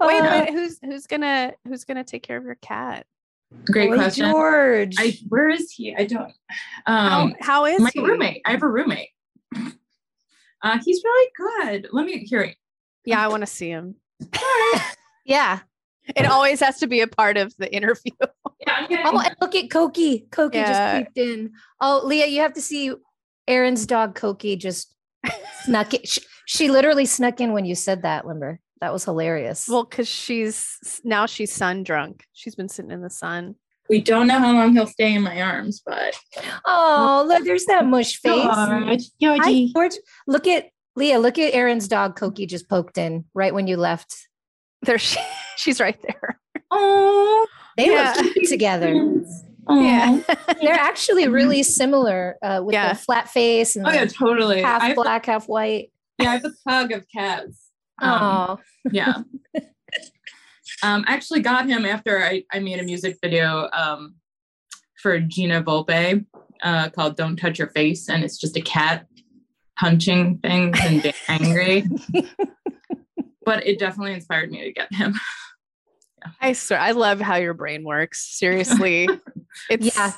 Wait, 0.00 0.20
uh, 0.20 0.30
wait, 0.44 0.50
who's 0.50 0.78
who's 0.80 1.06
gonna 1.08 1.52
who's 1.66 1.82
gonna 1.84 2.04
take 2.04 2.22
care 2.22 2.36
of 2.36 2.44
your 2.44 2.54
cat? 2.56 3.04
great 3.66 3.90
Boy 3.90 3.96
question 3.96 4.30
George. 4.30 4.94
i 4.98 5.16
where 5.28 5.48
is 5.48 5.72
he 5.72 5.94
i 5.96 6.04
don't 6.04 6.32
How, 6.86 7.22
um 7.22 7.34
how 7.40 7.64
is 7.66 7.80
my 7.80 7.90
he? 7.92 8.00
roommate 8.00 8.42
i 8.46 8.50
have 8.52 8.62
a 8.62 8.68
roommate 8.68 9.10
uh 10.64 10.78
he's 10.84 11.00
really 11.04 11.30
good 11.36 11.88
let 11.92 12.04
me 12.06 12.18
hear 12.24 12.40
it 12.40 12.56
Yeah, 13.04 13.22
I 13.24 13.28
want 13.28 13.42
to 13.42 13.46
see 13.46 13.68
him. 13.68 13.94
yeah. 15.24 15.60
It 16.16 16.26
always 16.26 16.60
has 16.60 16.78
to 16.80 16.86
be 16.86 17.00
a 17.00 17.06
part 17.06 17.36
of 17.36 17.54
the 17.58 17.72
interview. 17.72 18.12
yeah 18.66 18.86
i'm 19.04 19.16
Oh, 19.16 19.20
and 19.20 19.36
look 19.40 19.54
at 19.54 19.70
Koki. 19.70 20.26
Koki 20.30 20.58
Yeah. 20.58 20.68
just 20.68 21.14
peeked 21.14 21.18
in. 21.28 21.52
Oh, 21.80 22.02
Leah, 22.04 22.26
you 22.26 22.40
have 22.40 22.54
to 22.54 22.60
see 22.62 22.92
Erin's 23.46 23.86
dog 23.86 24.14
Koki 24.14 24.56
just 24.56 24.94
snuck 25.64 25.94
it. 25.94 26.08
She, 26.08 26.20
she 26.46 26.68
literally 26.70 27.06
snuck 27.06 27.40
in 27.40 27.52
when 27.52 27.64
you 27.64 27.74
said 27.74 28.02
that, 28.02 28.26
Limber. 28.26 28.60
That 28.80 28.92
was 28.92 29.04
hilarious. 29.04 29.66
Well, 29.68 29.84
because 29.84 30.08
she's 30.08 31.00
now 31.04 31.24
she's 31.26 31.52
sun 31.52 31.84
drunk. 31.84 32.24
She's 32.32 32.54
been 32.54 32.68
sitting 32.68 32.90
in 32.90 33.00
the 33.02 33.10
sun. 33.10 33.54
We 33.88 34.00
don't 34.00 34.26
know 34.26 34.38
how 34.38 34.52
long 34.54 34.72
he'll 34.72 34.86
stay 34.86 35.14
in 35.14 35.22
my 35.22 35.42
arms 35.42 35.82
but 35.84 36.14
oh, 36.64 37.24
look, 37.28 37.44
there's 37.44 37.66
that 37.66 37.84
mush 37.86 38.16
face. 38.20 38.32
Hi, 38.42 38.98
Georgie. 39.20 39.72
George. 39.74 39.92
Look 40.26 40.46
at 40.46 40.70
Leah. 40.96 41.18
Look 41.18 41.38
at 41.38 41.54
Erin's 41.54 41.86
dog 41.88 42.16
Koki 42.16 42.46
just 42.46 42.68
poked 42.68 42.96
in 42.98 43.24
right 43.34 43.52
when 43.52 43.66
you 43.66 43.76
left. 43.76 44.14
There 44.82 44.98
she 44.98 45.18
she's 45.56 45.80
right 45.80 46.00
there. 46.02 46.40
Oh, 46.70 47.46
They 47.76 47.90
Yeah. 47.90 48.14
look 48.16 48.32
cute 48.32 48.48
together. 48.48 48.94
Yeah. 49.68 50.20
They're 50.62 50.74
actually 50.74 51.28
really 51.28 51.62
similar 51.62 52.36
uh, 52.42 52.62
with 52.64 52.72
Yeah. 52.74 52.92
the 52.94 52.98
flat 52.98 53.28
face 53.28 53.76
and 53.76 53.86
Oh 53.86 53.90
yeah, 53.92 54.06
totally. 54.06 54.62
half 54.62 54.82
I 54.82 54.86
have, 54.88 54.96
black, 54.96 55.26
half 55.26 55.46
white. 55.48 55.90
yeah, 56.18 56.30
I 56.30 56.32
have 56.34 56.44
a 56.44 56.52
pug 56.68 56.92
of 56.92 57.06
cats. 57.14 57.60
Um, 58.00 58.10
Oh, 58.22 58.58
yeah. 58.92 59.22
um, 60.84 61.04
I 61.08 61.14
actually 61.14 61.40
got 61.40 61.66
him 61.68 61.84
after 61.86 62.22
I, 62.22 62.44
I 62.52 62.60
made 62.60 62.78
a 62.78 62.82
music 62.84 63.16
video 63.22 63.68
um, 63.72 64.14
for 65.02 65.18
Gina 65.20 65.62
Volpe 65.62 66.24
uh, 66.62 66.90
called 66.90 67.16
"Don't 67.16 67.36
Touch 67.36 67.58
Your 67.58 67.68
Face," 67.68 68.08
and 68.08 68.22
it's 68.22 68.38
just 68.38 68.56
a 68.56 68.60
cat 68.60 69.06
punching 69.78 70.38
things 70.38 70.78
and 70.82 71.02
being 71.02 71.14
angry. 71.28 71.84
but 73.44 73.66
it 73.66 73.78
definitely 73.78 74.14
inspired 74.14 74.50
me 74.50 74.62
to 74.64 74.72
get 74.72 74.92
him. 74.92 75.14
I 76.40 76.52
swear, 76.54 76.80
I 76.80 76.92
love 76.92 77.20
how 77.20 77.36
your 77.36 77.54
brain 77.54 77.84
works. 77.84 78.24
Seriously, 78.38 79.08
it's 79.70 79.94
Yeah. 79.96 80.12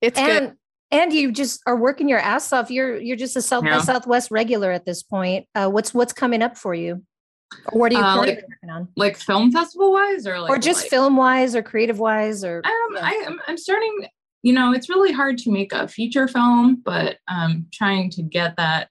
it's 0.00 0.18
and 0.18 0.48
good. 0.48 0.56
and 0.90 1.12
you 1.12 1.32
just 1.32 1.60
are 1.66 1.76
working 1.76 2.08
your 2.08 2.18
ass 2.20 2.52
off. 2.52 2.70
You're 2.70 2.98
you're 2.98 3.16
just 3.16 3.36
a 3.36 3.42
South 3.42 3.62
by 3.64 3.70
Yeah. 3.70 3.80
Southwest 3.80 4.30
regular 4.30 4.70
at 4.72 4.86
this 4.86 5.02
point. 5.02 5.46
Uh, 5.54 5.68
what's 5.68 5.92
what's 5.92 6.12
coming 6.12 6.42
up 6.42 6.56
for 6.56 6.74
you? 6.74 7.02
What 7.72 7.92
are 7.92 7.96
you 7.98 8.02
Uh, 8.02 8.16
like- 8.16 8.42
working 8.48 8.70
on? 8.70 8.88
Like 8.96 9.16
film 9.16 9.52
festival 9.52 9.92
wise, 9.92 10.26
or 10.26 10.40
like 10.40 10.50
or 10.50 10.58
just 10.58 10.82
like- 10.82 10.90
film 10.90 11.16
wise 11.16 11.54
or 11.54 11.62
creative 11.62 11.98
wise 11.98 12.44
or 12.44 12.58
Um, 12.64 12.72
yeah. 12.94 13.00
I 13.02 13.10
am. 13.26 13.40
I'm 13.46 13.56
starting. 13.56 14.08
You 14.42 14.52
know, 14.52 14.72
it's 14.72 14.88
really 14.88 15.12
hard 15.12 15.38
to 15.38 15.50
make 15.50 15.72
a 15.72 15.88
feature 15.88 16.28
film, 16.28 16.82
but 16.84 17.18
um, 17.28 17.66
trying 17.72 18.10
to 18.10 18.22
get 18.22 18.56
that 18.56 18.90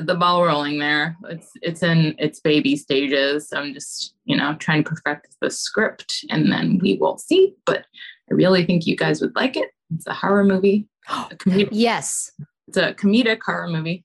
the 0.00 0.14
ball 0.14 0.44
rolling 0.44 0.78
there. 0.78 1.16
It's 1.28 1.50
it's 1.62 1.82
in 1.82 2.14
its 2.18 2.40
baby 2.40 2.76
stages. 2.76 3.48
So 3.48 3.58
I'm 3.58 3.72
just 3.74 4.14
you 4.24 4.36
know 4.36 4.54
trying 4.54 4.84
to 4.84 4.90
perfect 4.90 5.36
the 5.40 5.50
script, 5.50 6.24
and 6.30 6.50
then 6.50 6.78
we 6.82 6.96
will 6.98 7.18
see. 7.18 7.54
But 7.66 7.86
I 8.30 8.34
really 8.34 8.64
think 8.64 8.86
you 8.86 8.96
guys 8.96 9.20
would 9.20 9.36
like 9.36 9.56
it. 9.56 9.70
It's 9.94 10.06
a 10.06 10.14
horror 10.14 10.44
movie. 10.44 10.88
A 11.08 11.36
comedic, 11.36 11.68
yes. 11.70 12.32
it's 12.66 12.76
a 12.78 12.94
comedic 12.94 13.40
horror 13.44 13.68
movie. 13.68 14.04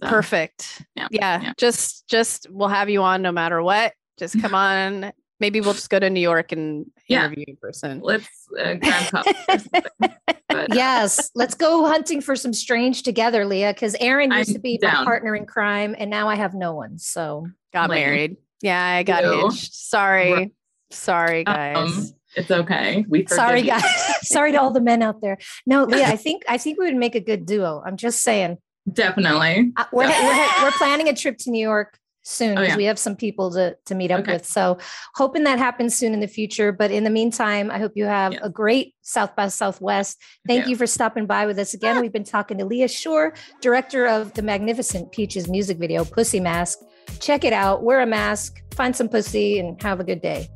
So, 0.00 0.08
Perfect. 0.08 0.82
yeah, 0.94 1.08
Yeah, 1.10 1.42
yeah. 1.42 1.52
Just 1.56 2.06
just 2.08 2.46
we'll 2.50 2.68
have 2.68 2.90
you 2.90 3.02
on 3.02 3.22
no 3.22 3.32
matter 3.32 3.62
what. 3.62 3.94
Just 4.18 4.38
come 4.42 4.54
on. 4.54 5.12
Maybe 5.40 5.60
we'll 5.60 5.74
just 5.74 5.90
go 5.90 5.98
to 5.98 6.08
New 6.10 6.20
York 6.20 6.52
and 6.52 6.86
Yeah. 7.08 7.20
interview 7.26 7.44
you 7.46 7.52
in 7.52 7.56
person. 7.56 8.00
Let's 8.02 8.28
uh, 8.58 8.74
grab 8.74 9.06
cups 9.10 9.32
or 9.48 9.58
something. 9.58 9.82
But, 9.98 10.12
uh, 10.50 10.66
Yes. 10.70 11.30
Let's 11.34 11.54
go 11.54 11.86
hunting 11.86 12.20
for 12.20 12.36
some 12.36 12.52
strange 12.54 13.02
together, 13.02 13.44
Leah, 13.44 13.74
because 13.74 13.96
Erin 14.00 14.32
used 14.32 14.50
I'm 14.50 14.54
to 14.54 14.60
be 14.60 14.78
my 14.82 14.90
partner 15.04 15.34
in 15.34 15.44
crime, 15.46 15.94
and 15.98 16.10
now 16.10 16.28
I 16.28 16.36
have 16.36 16.54
no 16.54 16.74
one. 16.74 16.98
So 16.98 17.46
Got 17.72 17.90
Lame. 17.90 18.00
married. 18.06 18.36
Yeah, 18.62 18.82
I 18.82 19.02
got 19.02 19.24
Ew. 19.24 19.48
hitched. 19.48 19.74
Sorry. 19.74 20.32
Right. 20.32 20.52
Sorry, 20.90 21.44
guys. 21.44 21.96
Um, 21.96 22.14
it's 22.36 22.50
okay. 22.50 23.04
We 23.08 23.26
sorry, 23.26 23.62
guys. 23.62 23.82
sorry 24.22 24.52
to 24.52 24.60
all 24.60 24.70
the 24.70 24.80
men 24.80 25.02
out 25.02 25.20
there. 25.20 25.36
No, 25.66 25.84
Leah, 25.84 26.06
I 26.06 26.16
think 26.16 26.44
I 26.48 26.56
think 26.58 26.78
we 26.78 26.86
would 26.86 26.96
make 26.96 27.14
a 27.14 27.20
good 27.20 27.44
duo. 27.44 27.82
I'm 27.84 27.96
just 27.96 28.22
saying. 28.22 28.58
Definitely. 28.92 29.72
Uh, 29.76 29.84
We're, 29.92 30.08
we're, 30.08 30.48
we're 30.62 30.70
planning 30.72 31.08
a 31.08 31.14
trip 31.14 31.38
to 31.38 31.50
New 31.50 31.60
York 31.62 31.98
soon 32.22 32.52
Oh, 32.58 32.60
because 32.60 32.68
yeah. 32.70 32.76
we 32.76 32.84
have 32.84 32.98
some 32.98 33.14
people 33.16 33.52
to, 33.52 33.76
to 33.86 33.94
meet 33.94 34.10
up 34.10 34.20
Okay. 34.20 34.32
with. 34.34 34.44
So 34.46 34.78
hoping 35.14 35.44
that 35.44 35.58
happens 35.58 35.96
soon 35.96 36.12
in 36.12 36.20
the 36.20 36.26
future. 36.28 36.72
But 36.72 36.90
in 36.90 37.04
the 37.04 37.10
meantime, 37.10 37.70
I 37.70 37.78
hope 37.78 37.92
you 37.94 38.04
have 38.04 38.32
Yes. 38.32 38.42
a 38.44 38.50
great 38.50 38.94
South 39.02 39.34
by 39.36 39.48
Southwest. 39.48 40.18
Thank 40.46 40.64
Yeah. 40.64 40.70
you 40.70 40.76
for 40.76 40.86
stopping 40.86 41.26
by 41.26 41.46
with 41.46 41.58
us 41.58 41.72
again. 41.74 42.00
We've 42.00 42.12
been 42.12 42.24
talking 42.24 42.58
to 42.58 42.64
Leah 42.64 42.88
Shore, 42.88 43.34
director 43.60 44.06
of 44.06 44.32
the 44.34 44.42
magnificent 44.42 45.12
Peaches 45.12 45.48
music 45.48 45.78
video, 45.78 46.04
Pussy 46.04 46.40
Mask. 46.40 46.78
Check 47.20 47.44
it 47.44 47.52
out. 47.52 47.84
Wear 47.84 48.00
a 48.00 48.06
mask, 48.06 48.60
find 48.74 48.94
some 48.94 49.08
pussy, 49.08 49.58
and 49.60 49.80
have 49.82 50.00
a 50.00 50.04
good 50.04 50.20
day. 50.20 50.48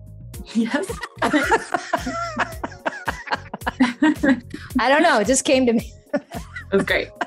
Yes. 0.55 0.91
I 4.79 4.89
don't 4.89 5.03
know. 5.03 5.19
It 5.21 5.27
just 5.27 5.45
came 5.45 5.67
to 5.67 5.73
me. 5.73 5.93
it 6.15 6.23
was 6.73 6.85
great. 6.85 7.09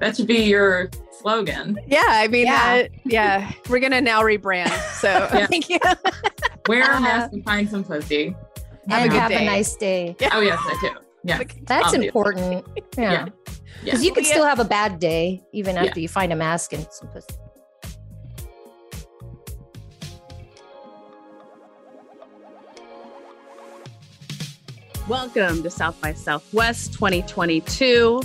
That 0.00 0.16
should 0.16 0.26
be 0.26 0.42
your 0.44 0.90
slogan. 1.20 1.78
Yeah, 1.86 2.02
I 2.06 2.28
mean, 2.28 2.46
Yeah. 2.46 2.76
yeah, 2.76 2.86
yeah. 3.04 3.52
We're 3.68 3.80
gonna 3.80 4.00
now 4.00 4.22
rebrand. 4.22 4.68
So 5.00 5.08
Yeah. 5.32 5.46
thank 5.46 5.70
you. 5.70 5.78
Wear 6.68 6.82
Uh-huh. 6.82 6.96
a 6.98 7.00
mask 7.00 7.32
and 7.32 7.44
find 7.44 7.68
some 7.68 7.84
pussy. 7.84 8.34
Have 8.88 9.00
a 9.00 9.02
and 9.02 9.10
good 9.10 9.20
have 9.20 9.30
a 9.32 9.44
nice 9.44 9.74
day. 9.76 10.14
Oh 10.32 10.40
yes, 10.40 10.58
I 10.62 10.78
do. 10.80 10.90
Yeah. 11.24 11.38
That's 11.64 11.86
Obviously. 11.86 12.06
important. 12.06 12.66
Yeah. 12.96 13.12
Yeah. 13.12 13.26
Because 13.84 14.04
you 14.04 14.12
can 14.12 14.22
Leah- 14.24 14.32
still 14.32 14.44
have 14.44 14.60
a 14.60 14.64
bad 14.64 14.98
day 15.00 15.42
even 15.52 15.76
Yeah. 15.76 15.84
after 15.84 16.00
you 16.00 16.08
find 16.08 16.32
a 16.32 16.36
mask 16.36 16.72
and 16.72 16.86
some 16.90 17.08
pussy. 17.08 17.34
Welcome 25.08 25.62
to 25.62 25.70
South 25.70 26.00
by 26.00 26.12
Southwest 26.12 26.92
2022. 26.94 28.20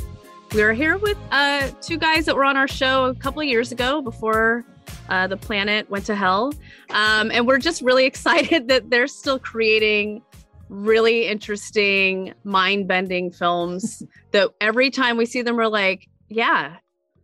We 0.53 0.63
are 0.63 0.73
here 0.73 0.97
with 0.97 1.17
uh, 1.31 1.69
two 1.79 1.97
guys 1.97 2.25
that 2.25 2.35
were 2.35 2.43
on 2.43 2.57
our 2.57 2.67
show 2.67 3.05
a 3.05 3.15
couple 3.15 3.41
of 3.41 3.47
years 3.47 3.71
ago 3.71 4.01
before 4.01 4.65
uh, 5.07 5.27
the 5.27 5.37
planet 5.37 5.89
went 5.89 6.05
to 6.07 6.15
hell. 6.15 6.53
Um, 6.89 7.31
and 7.31 7.47
we're 7.47 7.57
just 7.57 7.81
really 7.81 8.05
excited 8.11 8.67
that 8.67 8.89
they're 8.89 9.07
still 9.07 9.39
creating 9.39 10.21
really 10.67 11.27
interesting, 11.27 12.33
mind 12.43 12.89
bending 12.89 13.31
films 13.31 14.03
that 14.31 14.49
every 14.59 14.89
time 14.89 15.15
we 15.15 15.25
see 15.25 15.41
them, 15.41 15.55
we're 15.55 15.67
like, 15.67 16.09
yeah, 16.27 16.75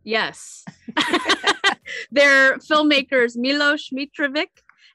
yes. 0.05 0.63
they're 2.11 2.57
filmmakers 2.59 3.35
Milos 3.35 3.89
Mitrovic 3.89 4.47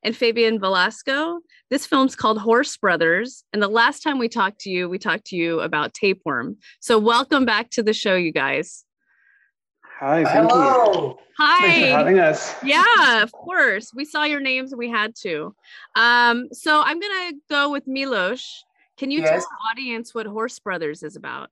and 0.03 0.17
Fabian 0.17 0.59
Velasco. 0.59 1.41
This 1.73 1.87
film's 1.87 2.15
called 2.15 2.37
Horse 2.37 2.77
Brothers. 2.77 3.45
And 3.55 3.63
the 3.63 3.67
last 3.67 4.03
time 4.03 4.19
we 4.19 4.29
talked 4.29 4.61
to 4.61 4.71
you, 4.71 4.91
we 4.91 4.99
talked 4.99 5.25
to 5.29 5.37
you 5.37 5.61
about 5.61 5.95
tapeworm. 5.95 6.59
So 6.81 6.99
welcome 6.99 7.47
back 7.47 7.71
to 7.71 7.83
the 7.83 7.95
show, 7.95 8.15
you 8.15 8.31
guys. 8.31 8.85
Hi, 9.99 10.23
thank 10.23 10.51
you. 10.51 10.55
Hello. 10.55 11.19
Thanks 11.39 11.79
for 11.79 11.81
Hi. 11.81 11.87
having 11.87 12.19
us. 12.19 12.55
Yeah, 12.63 13.23
of 13.23 13.33
course. 13.33 13.91
We 13.95 14.05
saw 14.05 14.25
your 14.25 14.41
names 14.41 14.73
and 14.73 14.79
we 14.79 14.91
had 14.91 15.15
to. 15.23 15.55
Um, 15.97 16.49
so 16.53 16.83
I'm 16.83 17.01
gonna 17.01 17.33
go 17.49 17.71
with 17.71 17.87
Milos. 17.87 18.67
Can 18.99 19.11
you 19.11 19.23
tell 19.23 19.39
the 19.39 19.71
audience 19.71 20.15
what 20.15 20.27
Horse 20.27 20.59
Brothers 20.59 21.03
is 21.03 21.17
about? 21.17 21.49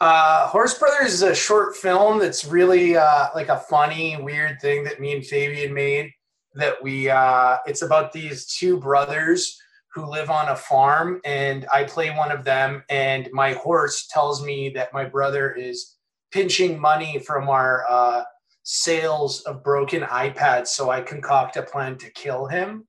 Uh, 0.00 0.48
Horse 0.48 0.76
Brothers 0.76 1.12
is 1.12 1.22
a 1.22 1.36
short 1.36 1.76
film 1.76 2.18
that's 2.18 2.44
really 2.44 2.96
uh, 2.96 3.28
like 3.32 3.48
a 3.48 3.58
funny, 3.58 4.20
weird 4.20 4.60
thing 4.60 4.82
that 4.82 5.00
me 5.00 5.14
and 5.14 5.24
Fabian 5.24 5.72
made. 5.72 6.10
That 6.56 6.82
we, 6.82 7.08
uh, 7.08 7.58
it's 7.66 7.82
about 7.82 8.12
these 8.12 8.46
two 8.46 8.78
brothers 8.78 9.60
who 9.94 10.06
live 10.06 10.30
on 10.30 10.48
a 10.48 10.56
farm, 10.56 11.20
and 11.24 11.66
I 11.72 11.84
play 11.84 12.10
one 12.10 12.32
of 12.32 12.44
them. 12.44 12.82
And 12.90 13.28
my 13.32 13.52
horse 13.52 14.06
tells 14.10 14.44
me 14.44 14.70
that 14.70 14.92
my 14.92 15.04
brother 15.04 15.52
is 15.52 15.96
pinching 16.32 16.78
money 16.80 17.18
from 17.18 17.48
our 17.48 17.84
uh, 17.88 18.22
sales 18.62 19.42
of 19.42 19.62
broken 19.62 20.02
iPads, 20.02 20.68
so 20.68 20.90
I 20.90 21.00
concoct 21.00 21.56
a 21.56 21.62
plan 21.62 21.96
to 21.98 22.10
kill 22.10 22.46
him. 22.46 22.86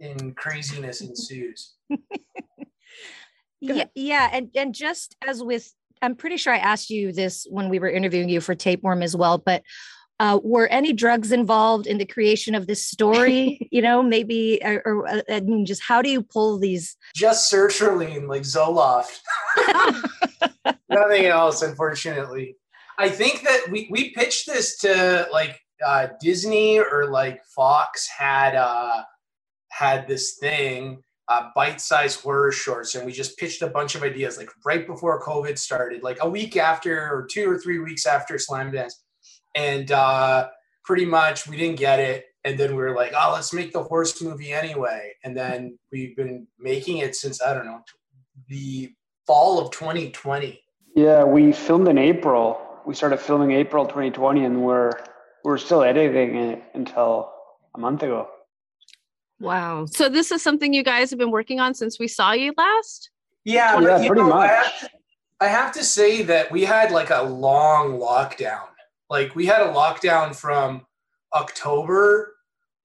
And 0.00 0.36
craziness 0.36 1.00
ensues. 1.00 1.74
Yeah, 3.62 3.84
yeah, 3.94 4.28
and 4.32 4.50
and 4.56 4.74
just 4.74 5.16
as 5.24 5.40
with, 5.40 5.72
I'm 6.02 6.16
pretty 6.16 6.36
sure 6.36 6.52
I 6.52 6.58
asked 6.58 6.90
you 6.90 7.12
this 7.12 7.46
when 7.48 7.68
we 7.68 7.78
were 7.78 7.88
interviewing 7.88 8.28
you 8.28 8.40
for 8.40 8.56
Tapeworm 8.56 9.02
as 9.02 9.14
well, 9.14 9.38
but 9.38 9.62
uh, 10.22 10.38
were 10.44 10.68
any 10.68 10.92
drugs 10.92 11.32
involved 11.32 11.88
in 11.88 11.98
the 11.98 12.06
creation 12.06 12.54
of 12.54 12.68
this 12.68 12.86
story? 12.86 13.66
you 13.72 13.82
know, 13.82 14.04
maybe, 14.04 14.60
or, 14.62 14.80
or 14.86 15.08
uh, 15.08 15.22
I 15.28 15.40
mean, 15.40 15.66
just 15.66 15.82
how 15.82 16.00
do 16.00 16.08
you 16.08 16.22
pull 16.22 16.58
these? 16.60 16.96
Just 17.12 17.52
sertraline, 17.52 18.28
like 18.28 18.42
Zoloft. 18.42 19.18
Nothing 20.88 21.26
else, 21.26 21.62
unfortunately. 21.62 22.56
I 22.98 23.08
think 23.08 23.42
that 23.42 23.66
we, 23.68 23.88
we 23.90 24.10
pitched 24.10 24.46
this 24.46 24.78
to 24.78 25.26
like 25.32 25.60
uh, 25.84 26.06
Disney 26.20 26.78
or 26.78 27.10
like 27.10 27.44
Fox 27.56 28.06
had 28.06 28.54
uh, 28.54 29.02
had 29.72 30.06
this 30.06 30.36
thing, 30.38 31.02
uh, 31.26 31.48
bite-sized 31.56 32.20
horror 32.20 32.52
shorts, 32.52 32.94
and 32.94 33.04
we 33.04 33.10
just 33.10 33.36
pitched 33.38 33.62
a 33.62 33.66
bunch 33.66 33.96
of 33.96 34.04
ideas 34.04 34.38
like 34.38 34.50
right 34.64 34.86
before 34.86 35.20
COVID 35.20 35.58
started, 35.58 36.04
like 36.04 36.18
a 36.20 36.30
week 36.30 36.56
after 36.56 37.12
or 37.12 37.26
two 37.28 37.50
or 37.50 37.58
three 37.58 37.80
weeks 37.80 38.06
after 38.06 38.34
Slamdance, 38.34 38.92
and 39.54 39.90
uh, 39.92 40.48
pretty 40.84 41.04
much 41.04 41.46
we 41.46 41.56
didn't 41.56 41.78
get 41.78 41.98
it. 41.98 42.26
And 42.44 42.58
then 42.58 42.70
we 42.70 42.82
were 42.82 42.94
like, 42.94 43.12
oh, 43.16 43.32
let's 43.34 43.52
make 43.52 43.72
the 43.72 43.82
horse 43.82 44.20
movie 44.20 44.52
anyway. 44.52 45.12
And 45.22 45.36
then 45.36 45.78
we've 45.92 46.16
been 46.16 46.48
making 46.58 46.98
it 46.98 47.14
since 47.14 47.40
I 47.40 47.54
don't 47.54 47.66
know 47.66 47.82
the 48.48 48.92
fall 49.26 49.60
of 49.60 49.70
2020. 49.70 50.60
Yeah, 50.96 51.24
we 51.24 51.52
filmed 51.52 51.88
in 51.88 51.98
April. 51.98 52.60
We 52.84 52.94
started 52.94 53.18
filming 53.18 53.52
April 53.52 53.86
2020, 53.86 54.44
and 54.44 54.62
we're 54.62 54.90
we're 55.44 55.58
still 55.58 55.82
editing 55.82 56.36
it 56.36 56.62
until 56.74 57.32
a 57.74 57.78
month 57.78 58.02
ago. 58.02 58.28
Wow. 59.40 59.86
So 59.86 60.08
this 60.08 60.30
is 60.30 60.42
something 60.42 60.72
you 60.72 60.84
guys 60.84 61.10
have 61.10 61.18
been 61.18 61.30
working 61.30 61.58
on 61.60 61.74
since 61.74 61.98
we 61.98 62.06
saw 62.06 62.32
you 62.32 62.52
last? 62.56 63.10
Yeah, 63.44 63.80
Yeah, 63.80 64.06
pretty 64.06 64.22
know, 64.22 64.32
I 64.32 64.46
much. 64.46 64.50
have, 64.50 64.90
I 65.40 65.46
have 65.48 65.72
to 65.72 65.82
say 65.82 66.22
that 66.22 66.52
we 66.52 66.64
had 66.64 66.92
like 66.92 67.10
a 67.10 67.22
long 67.22 67.98
lockdown. 67.98 68.66
Like 69.12 69.36
we 69.36 69.44
had 69.44 69.60
a 69.60 69.74
lockdown 69.74 70.34
from 70.34 70.86
October 71.34 72.34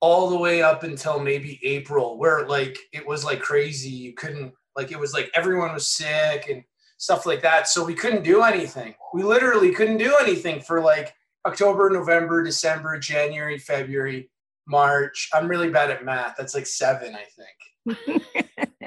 all 0.02 0.30
the 0.30 0.38
way 0.38 0.62
up 0.62 0.84
until 0.84 1.22
maybe 1.22 1.58
April, 1.64 2.18
where 2.18 2.46
like 2.46 2.78
it 2.92 3.08
was 3.08 3.24
like 3.24 3.40
crazy. 3.40 3.92
You 3.92 4.14
couldn't 4.14 4.52
like 4.76 4.92
it 4.92 5.00
was 5.00 5.14
like 5.14 5.32
everyone 5.34 5.74
was 5.74 5.88
sick 5.88 6.50
and 6.50 6.66
stuff 6.98 7.26
like 7.26 7.42
that. 7.44 7.70
So 7.70 7.82
we 7.82 7.94
couldn't 7.94 8.26
do 8.26 8.44
anything. 8.44 8.94
We 9.14 9.24
literally 9.24 9.74
couldn't 9.74 10.00
do 10.00 10.18
anything 10.20 10.60
for 10.60 10.82
like 10.82 11.14
October, 11.46 11.90
November, 11.90 12.44
December, 12.44 13.00
January, 13.00 13.58
February, 13.58 14.30
March. 14.68 15.30
I'm 15.34 15.48
really 15.48 15.70
bad 15.70 15.92
at 15.92 16.04
math. 16.04 16.36
That's 16.38 16.54
like 16.54 16.68
seven, 16.68 17.16
I 17.16 17.96
think. 17.96 18.22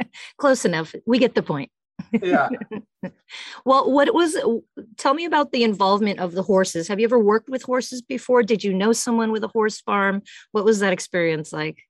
Close 0.36 0.66
enough. 0.66 0.94
We 1.06 1.18
get 1.18 1.34
the 1.34 1.42
point. 1.42 1.70
Yeah. 2.22 2.48
well, 3.64 3.90
what 3.90 4.12
was? 4.14 4.36
Tell 4.96 5.14
me 5.14 5.24
about 5.24 5.52
the 5.52 5.64
involvement 5.64 6.18
of 6.18 6.32
the 6.32 6.42
horses. 6.42 6.88
Have 6.88 7.00
you 7.00 7.04
ever 7.04 7.18
worked 7.18 7.48
with 7.48 7.62
horses 7.62 8.02
before? 8.02 8.42
Did 8.42 8.64
you 8.64 8.72
know 8.74 8.92
someone 8.92 9.32
with 9.32 9.44
a 9.44 9.48
horse 9.48 9.80
farm? 9.80 10.22
What 10.52 10.64
was 10.64 10.80
that 10.80 10.92
experience 10.92 11.52
like? 11.52 11.82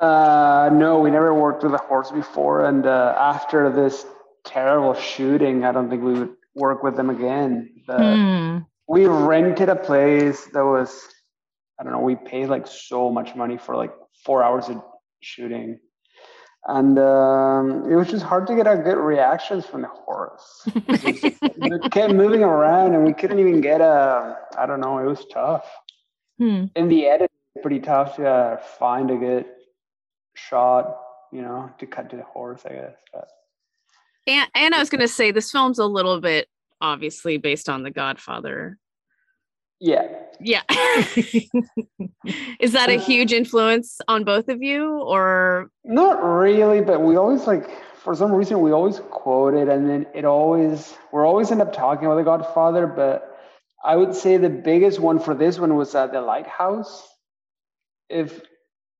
Uh, 0.00 0.70
no, 0.72 0.98
we 0.98 1.10
never 1.10 1.32
worked 1.32 1.62
with 1.62 1.74
a 1.74 1.78
horse 1.78 2.10
before, 2.10 2.64
and 2.64 2.86
uh, 2.86 3.14
after 3.16 3.70
this 3.70 4.04
terrible 4.44 4.94
shooting, 4.94 5.64
I 5.64 5.70
don't 5.70 5.88
think 5.88 6.02
we 6.02 6.18
would 6.18 6.34
work 6.54 6.82
with 6.82 6.96
them 6.96 7.10
again. 7.10 7.82
But 7.86 8.16
Hmm. 8.16 8.58
we 8.88 9.06
rented 9.06 9.68
a 9.68 9.76
place 9.76 10.46
that 10.46 10.64
was, 10.64 11.06
I 11.78 11.84
don't 11.84 11.92
know, 11.92 12.00
we 12.00 12.16
paid 12.16 12.46
like 12.46 12.66
so 12.66 13.10
much 13.10 13.36
money 13.36 13.58
for 13.58 13.76
like 13.76 13.92
four 14.24 14.42
hours 14.42 14.68
of 14.68 14.82
shooting. 15.20 15.78
And 16.66 16.96
um, 16.98 17.90
it 17.90 17.96
was 17.96 18.08
just 18.08 18.24
hard 18.24 18.46
to 18.46 18.54
get 18.54 18.68
a 18.68 18.76
good 18.76 18.96
reactions 18.96 19.66
from 19.66 19.82
the 19.82 19.88
horse. 19.88 20.62
It 20.66 21.36
it 21.42 21.90
kept 21.90 22.12
moving 22.12 22.44
around, 22.44 22.94
and 22.94 23.04
we 23.04 23.12
couldn't 23.12 23.40
even 23.40 23.60
get 23.60 23.80
a. 23.80 24.38
I 24.56 24.66
don't 24.66 24.80
know. 24.80 24.98
It 24.98 25.06
was 25.06 25.24
tough. 25.26 25.68
Hmm. 26.38 26.66
In 26.76 26.88
the 26.88 27.06
edit, 27.06 27.30
pretty 27.62 27.80
tough 27.80 28.16
to 28.16 28.28
uh, 28.28 28.56
find 28.58 29.10
a 29.10 29.16
good 29.16 29.46
shot. 30.34 30.98
You 31.32 31.42
know, 31.42 31.70
to 31.78 31.86
cut 31.86 32.10
to 32.10 32.16
the 32.16 32.22
horse. 32.22 32.62
I 32.64 32.74
guess. 32.74 32.96
But 33.12 33.28
And 34.28 34.48
and 34.54 34.74
I 34.74 34.78
was 34.78 34.88
gonna 34.88 35.08
say 35.08 35.32
this 35.32 35.50
film's 35.50 35.80
a 35.80 35.86
little 35.86 36.20
bit 36.20 36.46
obviously 36.80 37.38
based 37.38 37.68
on 37.68 37.82
The 37.82 37.90
Godfather. 37.90 38.78
Yeah, 39.82 40.06
Yeah. 40.38 40.62
Is 42.60 42.70
that 42.70 42.88
a 42.88 43.00
huge 43.00 43.32
influence 43.32 44.00
on 44.06 44.22
both 44.22 44.48
of 44.48 44.62
you 44.62 45.00
or 45.00 45.70
Not 45.84 46.22
really, 46.22 46.80
but 46.80 47.02
we 47.02 47.16
always 47.16 47.48
like 47.48 47.68
for 47.96 48.14
some 48.14 48.30
reason 48.30 48.60
we 48.60 48.70
always 48.70 49.00
quote 49.10 49.54
it 49.54 49.68
and 49.68 49.90
then 49.90 50.06
it 50.14 50.24
always 50.24 50.94
we're 51.10 51.26
always 51.26 51.50
end 51.50 51.60
up 51.62 51.72
talking 51.72 52.06
about 52.06 52.14
the 52.14 52.22
Godfather, 52.22 52.86
but 52.86 53.36
I 53.84 53.96
would 53.96 54.14
say 54.14 54.36
the 54.36 54.48
biggest 54.48 55.00
one 55.00 55.18
for 55.18 55.34
this 55.34 55.58
one 55.58 55.74
was 55.74 55.96
uh, 55.96 56.06
the 56.06 56.20
Lighthouse. 56.20 57.08
If 58.08 58.40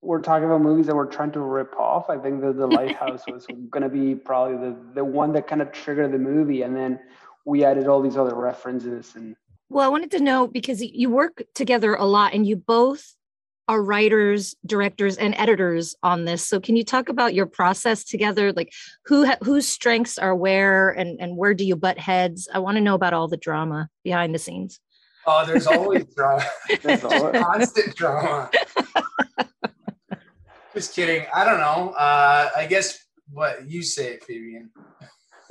we're 0.01 0.21
talking 0.21 0.47
about 0.47 0.62
movies 0.62 0.87
that 0.87 0.97
we're 0.97 1.07
trying 1.07 1.31
to 1.33 1.41
rip 1.41 1.77
off, 1.79 2.11
I 2.11 2.19
think 2.19 2.41
that 2.41 2.57
the 2.57 2.67
Lighthouse 2.67 3.23
was 3.29 3.47
gonna 3.71 3.89
be 3.89 4.17
probably 4.17 4.57
the 4.57 4.77
the 4.95 5.05
one 5.05 5.33
that 5.35 5.47
kind 5.47 5.62
of 5.62 5.71
triggered 5.71 6.11
the 6.11 6.19
movie, 6.19 6.62
and 6.62 6.75
then 6.75 6.99
we 7.45 7.65
added 7.65 7.87
all 7.87 8.03
these 8.03 8.17
other 8.17 8.35
references 8.35 9.12
and 9.15 9.37
Well, 9.73 9.87
I 9.87 9.88
wanted 9.88 10.11
to 10.11 10.21
know 10.21 10.47
because 10.47 10.83
you 10.83 11.09
work 11.09 11.43
together 11.55 11.95
a 11.95 12.05
lot 12.05 12.35
and 12.35 12.47
you 12.47 12.57
both 12.57 13.14
are 13.69 13.83
writers, 13.83 14.55
directors, 14.67 15.17
and 15.17 15.35
editors 15.35 15.97
on 16.02 16.26
this. 16.26 16.47
So 16.47 16.61
can 16.61 16.76
you 16.76 16.85
talk 16.85 17.09
about 17.09 17.33
your 17.33 17.47
process 17.47 18.05
together? 18.05 18.52
Like 18.52 18.71
who 19.07 19.25
ha- 19.25 19.38
whose 19.43 19.67
strengths 19.67 20.19
are 20.19 20.35
where 20.35 20.91
and, 20.91 21.19
and 21.23 21.38
where 21.38 21.55
do 21.55 21.64
you 21.64 21.75
butt 21.75 21.99
heads? 21.99 22.50
I 22.52 22.59
want 22.59 22.76
to 22.76 22.83
know 22.83 22.95
about 22.95 23.14
all 23.14 23.29
the 23.29 23.38
drama 23.38 23.88
behind 24.05 24.35
the 24.35 24.38
scenes. 24.38 24.79
Oh, 25.26 25.47
there's 25.47 25.67
always 25.67 26.05
drama. 26.17 26.45
That's 26.83 27.02
all. 27.05 27.33
Constant 27.33 27.97
drama. 27.97 28.50
Just 30.75 30.95
kidding. 30.95 31.25
I 31.35 31.47
don't 31.47 31.61
know. 31.61 31.95
Uh, 31.97 32.50
I 32.55 32.67
guess 32.67 33.02
what 33.31 33.67
you 33.67 33.83
say, 33.83 34.19
Fabian. 34.19 34.69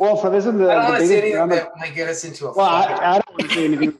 Well 0.01 0.15
for 0.17 0.29
this 0.29 0.45
one 0.45 0.57
the, 0.57 0.69
I 0.71 0.87
don't 0.87 0.99
the 0.99 1.07
say 1.07 1.21
biggest 1.21 1.49
that 1.49 1.69
might 1.77 1.95
get 1.95 2.09
us 2.09 2.23
into 2.25 2.47
a 2.47 2.53
Well, 2.53 2.65
I. 2.65 2.83
I 3.11 3.13
don't 3.21 3.29
want 3.29 3.49
to 3.49 3.55
say 3.55 3.65
anything. 3.65 3.97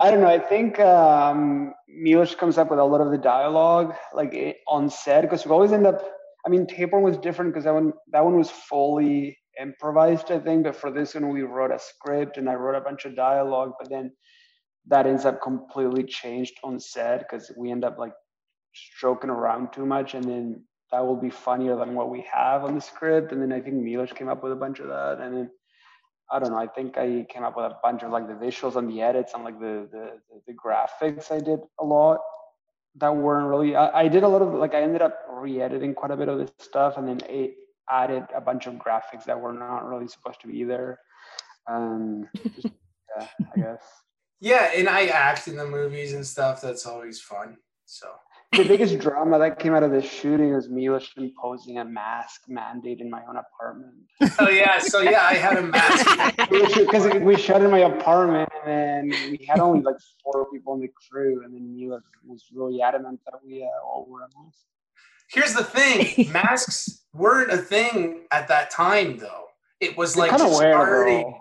I 0.00 0.10
don't 0.10 0.20
know. 0.20 0.28
I 0.28 0.38
think 0.38 0.78
um, 0.80 1.72
Milos 1.88 2.34
comes 2.34 2.58
up 2.58 2.70
with 2.70 2.78
a 2.78 2.84
lot 2.84 3.00
of 3.00 3.10
the 3.10 3.18
dialogue, 3.18 3.94
like 4.12 4.34
it, 4.34 4.58
on 4.68 4.90
set, 4.90 5.22
because 5.22 5.46
we 5.46 5.52
always 5.52 5.72
end 5.72 5.86
up. 5.86 6.02
I 6.46 6.50
mean, 6.50 6.66
Tapeworm 6.66 7.02
was 7.04 7.16
different 7.16 7.52
because 7.52 7.64
that 7.64 7.74
one 7.74 7.92
that 8.12 8.24
one 8.24 8.36
was 8.36 8.50
fully 8.50 9.38
improvised, 9.60 10.30
I 10.30 10.38
think. 10.40 10.64
But 10.64 10.76
for 10.76 10.90
this 10.90 11.14
one, 11.14 11.28
we 11.30 11.42
wrote 11.42 11.70
a 11.70 11.78
script 11.78 12.36
and 12.36 12.48
I 12.50 12.54
wrote 12.54 12.76
a 12.76 12.80
bunch 12.80 13.04
of 13.06 13.16
dialogue, 13.16 13.72
but 13.78 13.88
then 13.88 14.12
that 14.88 15.06
ends 15.06 15.24
up 15.24 15.40
completely 15.40 16.04
changed 16.04 16.54
on 16.62 16.78
set 16.78 17.20
because 17.20 17.50
we 17.56 17.70
end 17.70 17.84
up 17.84 17.98
like 17.98 18.12
joking 19.00 19.30
around 19.30 19.72
too 19.72 19.86
much, 19.86 20.14
and 20.14 20.24
then 20.24 20.64
that 20.94 21.04
will 21.04 21.16
be 21.16 21.30
funnier 21.30 21.74
than 21.76 21.94
what 21.96 22.08
we 22.08 22.24
have 22.32 22.62
on 22.62 22.76
the 22.76 22.80
script. 22.80 23.32
And 23.32 23.42
then 23.42 23.52
I 23.52 23.60
think 23.60 23.74
Milos 23.74 24.12
came 24.12 24.28
up 24.28 24.44
with 24.44 24.52
a 24.52 24.56
bunch 24.56 24.78
of 24.78 24.86
that, 24.86 25.18
and 25.20 25.36
then 25.36 25.50
I 26.30 26.38
don't 26.38 26.50
know. 26.50 26.58
I 26.58 26.68
think 26.68 26.96
I 26.96 27.26
came 27.28 27.42
up 27.42 27.56
with 27.56 27.66
a 27.66 27.76
bunch 27.82 28.04
of 28.04 28.12
like 28.12 28.28
the 28.28 28.34
visuals 28.34 28.76
and 28.76 28.88
the 28.88 29.02
edits 29.02 29.34
and 29.34 29.42
like 29.42 29.58
the 29.58 29.88
the, 29.90 30.20
the, 30.30 30.40
the 30.46 30.52
graphics. 30.52 31.32
I 31.32 31.40
did 31.40 31.58
a 31.80 31.84
lot 31.84 32.20
that 33.00 33.14
weren't 33.14 33.48
really. 33.48 33.74
I, 33.74 34.02
I 34.02 34.08
did 34.08 34.22
a 34.22 34.28
lot 34.28 34.40
of 34.40 34.54
like 34.54 34.72
I 34.72 34.82
ended 34.82 35.02
up 35.02 35.18
re-editing 35.28 35.94
quite 35.94 36.12
a 36.12 36.16
bit 36.16 36.28
of 36.28 36.38
this 36.38 36.52
stuff, 36.60 36.96
and 36.96 37.08
then 37.08 37.20
it 37.28 37.56
added 37.90 38.24
a 38.32 38.40
bunch 38.40 38.68
of 38.68 38.74
graphics 38.74 39.24
that 39.24 39.40
were 39.40 39.52
not 39.52 39.88
really 39.88 40.06
supposed 40.06 40.40
to 40.42 40.46
be 40.46 40.62
there. 40.62 41.00
Um, 41.68 42.28
just, 42.54 42.68
yeah, 43.18 43.26
I 43.52 43.60
guess. 43.60 43.84
Yeah, 44.40 44.70
and 44.76 44.88
I 44.88 45.06
act 45.06 45.48
in 45.48 45.56
the 45.56 45.66
movies 45.66 46.12
and 46.12 46.24
stuff. 46.24 46.60
That's 46.60 46.86
always 46.86 47.20
fun. 47.20 47.56
So 47.84 48.06
The 48.56 48.64
biggest 48.68 48.98
drama 48.98 49.38
that 49.38 49.58
came 49.58 49.74
out 49.74 49.82
of 49.82 49.90
this 49.90 50.04
shooting 50.04 50.54
was 50.54 50.68
Milos 50.68 51.10
imposing 51.16 51.78
a 51.78 51.84
mask 51.84 52.42
mandate 52.48 53.00
in 53.00 53.10
my 53.10 53.22
own 53.28 53.36
apartment. 53.36 53.94
oh 54.38 54.48
yeah, 54.48 54.78
so 54.78 55.00
yeah, 55.00 55.22
I 55.22 55.34
had 55.34 55.56
a 55.56 55.62
mask. 55.62 56.36
because 56.50 57.12
we 57.20 57.36
shot 57.36 57.62
in 57.62 57.70
my 57.70 57.80
apartment 57.80 58.48
and 58.66 59.12
then 59.12 59.30
we 59.30 59.44
had 59.48 59.58
only 59.58 59.82
like 59.82 59.96
four 60.22 60.46
people 60.50 60.74
in 60.74 60.80
the 60.80 60.90
crew 61.10 61.44
and 61.44 61.54
then 61.54 61.74
Mila 61.74 62.00
was 62.24 62.44
really 62.52 62.80
adamant 62.80 63.20
that 63.26 63.34
we 63.44 63.62
uh, 63.62 63.86
all 63.86 64.06
wore 64.08 64.20
a 64.20 64.28
mask. 64.42 64.58
Here's 65.28 65.54
the 65.54 65.64
thing: 65.64 66.30
masks 66.32 67.04
weren't 67.12 67.50
a 67.50 67.58
thing 67.58 68.26
at 68.30 68.48
that 68.48 68.70
time, 68.70 69.18
though. 69.18 69.46
It 69.80 69.96
was 69.96 70.16
like 70.16 70.30
just 70.30 70.56
starting. 70.56 71.40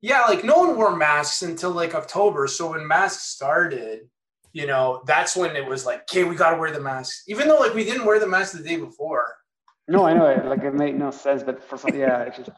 Yeah, 0.00 0.22
like 0.22 0.44
no 0.44 0.58
one 0.58 0.76
wore 0.76 0.96
masks 0.96 1.42
until 1.42 1.70
like 1.70 1.94
October. 1.94 2.46
So 2.48 2.72
when 2.72 2.86
masks 2.86 3.22
started, 3.22 4.08
you 4.52 4.66
know, 4.66 5.02
that's 5.06 5.36
when 5.36 5.56
it 5.56 5.66
was 5.66 5.86
like, 5.86 6.00
okay, 6.02 6.24
we 6.24 6.34
got 6.36 6.50
to 6.50 6.56
wear 6.58 6.70
the 6.70 6.80
masks, 6.80 7.24
even 7.26 7.48
though 7.48 7.58
like 7.58 7.74
we 7.74 7.84
didn't 7.84 8.04
wear 8.04 8.18
the 8.20 8.26
mask 8.26 8.52
the 8.56 8.62
day 8.62 8.76
before. 8.76 9.24
No, 9.88 10.04
I 10.04 10.12
know 10.12 10.26
it. 10.26 10.44
Like 10.44 10.62
it 10.62 10.74
made 10.74 10.98
no 10.98 11.10
sense, 11.10 11.42
but 11.42 11.62
for 11.62 11.76
some, 11.76 11.94
yeah, 11.96 12.22
it's 12.22 12.36
just. 12.38 12.50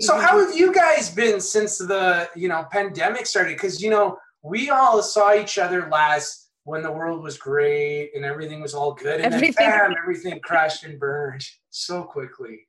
So 0.00 0.18
how 0.18 0.44
have 0.44 0.56
you 0.56 0.72
guys 0.72 1.10
been 1.10 1.40
since 1.40 1.78
the 1.78 2.28
you 2.34 2.48
know 2.48 2.66
pandemic 2.70 3.26
started? 3.26 3.54
Because 3.56 3.82
you 3.82 3.90
know 3.90 4.16
we 4.42 4.70
all 4.70 5.02
saw 5.02 5.34
each 5.34 5.58
other 5.58 5.88
last 5.90 6.50
when 6.64 6.82
the 6.82 6.90
world 6.90 7.22
was 7.22 7.36
great 7.36 8.10
and 8.14 8.24
everything 8.24 8.60
was 8.62 8.74
all 8.74 8.94
good, 8.94 9.20
and 9.20 9.34
Everything- 9.34 9.68
then 9.68 9.90
bam, 9.90 9.94
everything 10.02 10.40
crashed 10.40 10.84
and 10.84 10.98
burned 10.98 11.44
so 11.70 12.02
quickly. 12.02 12.66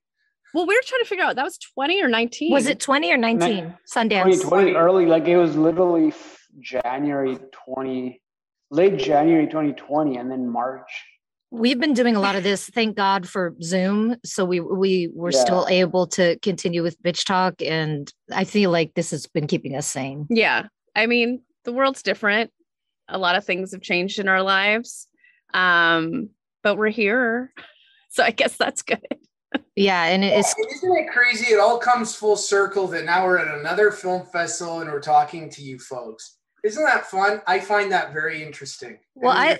well, 0.53 0.67
we 0.67 0.75
were 0.75 0.81
trying 0.85 1.01
to 1.01 1.07
figure 1.07 1.23
out 1.23 1.35
that 1.37 1.43
was 1.45 1.57
20 1.57 2.01
or 2.03 2.07
19. 2.09 2.51
Was 2.51 2.67
it 2.67 2.79
20 2.79 3.11
or 3.11 3.17
19? 3.17 3.73
Sundance. 3.91 4.23
2020 4.23 4.73
early, 4.73 5.05
like 5.05 5.27
it 5.27 5.37
was 5.37 5.55
literally 5.55 6.13
January 6.59 7.37
20, 7.65 8.21
late 8.75 8.97
January 8.97 9.47
2020, 9.47 10.17
and 10.17 10.29
then 10.29 10.49
March. 10.49 10.89
We've 11.51 11.79
been 11.79 11.93
doing 11.93 12.15
a 12.15 12.19
lot 12.19 12.35
of 12.35 12.43
this. 12.43 12.67
Thank 12.69 12.97
God 12.97 13.27
for 13.29 13.55
Zoom. 13.63 14.17
So 14.25 14.43
we 14.43 14.59
we 14.59 15.09
were 15.13 15.31
Yeah. 15.31 15.39
still 15.39 15.67
able 15.69 16.07
to 16.07 16.37
continue 16.39 16.83
with 16.83 17.01
bitch 17.01 17.23
talk. 17.25 17.61
And 17.61 18.11
I 18.33 18.43
feel 18.43 18.71
like 18.71 18.93
this 18.93 19.11
has 19.11 19.25
been 19.27 19.47
keeping 19.47 19.75
us 19.75 19.87
sane. 19.87 20.27
Yeah. 20.29 20.67
I 20.95 21.05
mean, 21.05 21.41
the 21.63 21.71
world's 21.71 22.03
different. 22.03 22.51
A 23.07 23.17
lot 23.17 23.35
of 23.35 23.45
things 23.45 23.71
have 23.71 23.81
changed 23.81 24.19
in 24.19 24.27
our 24.27 24.41
lives. 24.41 25.07
Um, 25.53 26.29
but 26.63 26.75
we're 26.77 26.89
here. 26.89 27.53
So 28.09 28.23
I 28.23 28.31
guess 28.31 28.55
that's 28.55 28.81
good. 28.81 29.05
Yeah. 29.75 30.05
And 30.05 30.23
it's 30.23 30.55
And 30.57 30.67
isn't 30.71 30.97
it 30.99 31.09
crazy? 31.11 31.53
It 31.53 31.59
all 31.59 31.77
comes 31.77 32.15
full 32.15 32.37
circle 32.37 32.87
that 32.87 33.03
now 33.03 33.25
we're 33.25 33.39
at 33.39 33.59
another 33.59 33.91
film 33.91 34.25
festival 34.27 34.79
and 34.79 34.89
we're 34.89 35.01
talking 35.01 35.49
to 35.49 35.61
you 35.61 35.77
folks. 35.79 36.34
Isn't 36.65 36.83
that 36.83 37.05
fun? 37.05 37.41
I 37.45 37.59
find 37.59 37.91
that 37.91 38.11
very 38.11 38.43
interesting. 38.43 38.97
Well, 39.13 39.31
And 39.37 39.59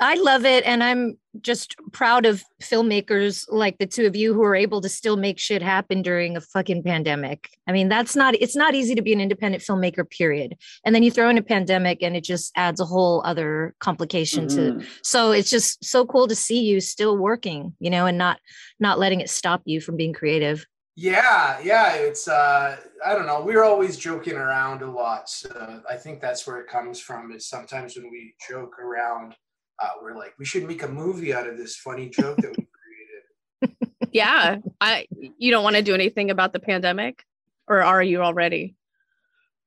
I 0.00 0.14
love 0.14 0.44
it. 0.44 0.64
And 0.64 0.82
I'm 0.84 1.18
just 1.40 1.74
proud 1.92 2.24
of 2.24 2.44
filmmakers 2.62 3.44
like 3.48 3.78
the 3.78 3.86
two 3.86 4.06
of 4.06 4.14
you 4.14 4.32
who 4.32 4.42
are 4.44 4.54
able 4.54 4.80
to 4.80 4.88
still 4.88 5.16
make 5.16 5.40
shit 5.40 5.60
happen 5.60 6.02
during 6.02 6.36
a 6.36 6.40
fucking 6.40 6.84
pandemic. 6.84 7.50
I 7.66 7.72
mean, 7.72 7.88
that's 7.88 8.14
not, 8.14 8.34
it's 8.40 8.54
not 8.54 8.76
easy 8.76 8.94
to 8.94 9.02
be 9.02 9.12
an 9.12 9.20
independent 9.20 9.62
filmmaker, 9.64 10.08
period. 10.08 10.54
And 10.84 10.94
then 10.94 11.02
you 11.02 11.10
throw 11.10 11.28
in 11.28 11.36
a 11.36 11.42
pandemic 11.42 12.00
and 12.02 12.14
it 12.16 12.22
just 12.22 12.52
adds 12.54 12.80
a 12.80 12.84
whole 12.84 13.22
other 13.24 13.74
complication 13.80 14.46
to 14.48 14.60
Mhm. 14.74 14.86
so 15.02 15.32
it's 15.32 15.50
just 15.50 15.84
so 15.84 16.06
cool 16.06 16.28
to 16.28 16.34
see 16.36 16.60
you 16.60 16.80
still 16.80 17.16
working 17.18 17.74
you 17.80 17.90
know 17.90 18.06
and 18.06 18.16
not 18.18 18.38
not 18.78 18.98
letting 19.00 19.20
it 19.20 19.28
stop 19.30 19.62
you 19.64 19.80
from 19.80 19.96
being 19.96 20.12
creative 20.12 20.64
Yeah, 21.00 21.60
yeah, 21.62 21.92
it's 21.94 22.26
uh 22.26 22.76
I 23.06 23.14
don't 23.14 23.26
know. 23.26 23.40
We're 23.40 23.62
always 23.62 23.96
joking 23.96 24.34
around 24.34 24.82
a 24.82 24.90
lot. 24.90 25.30
So 25.30 25.80
I 25.88 25.94
think 25.94 26.20
that's 26.20 26.44
where 26.44 26.58
it 26.58 26.66
comes 26.66 26.98
from 26.98 27.30
is 27.30 27.46
sometimes 27.46 27.94
when 27.96 28.10
we 28.10 28.34
joke 28.50 28.80
around, 28.80 29.36
uh, 29.80 29.90
we're 30.02 30.16
like, 30.16 30.34
we 30.40 30.44
should 30.44 30.64
make 30.66 30.82
a 30.82 30.88
movie 30.88 31.32
out 31.32 31.46
of 31.46 31.56
this 31.56 31.76
funny 31.76 32.08
joke 32.08 32.38
that 32.38 32.50
we 32.56 32.66
created. 32.66 33.76
Yeah. 34.10 34.56
I 34.80 35.06
you 35.38 35.52
don't 35.52 35.62
want 35.62 35.76
to 35.76 35.82
do 35.82 35.94
anything 35.94 36.32
about 36.32 36.52
the 36.52 36.58
pandemic? 36.58 37.22
Or 37.68 37.80
are 37.84 38.02
you 38.02 38.20
already? 38.22 38.74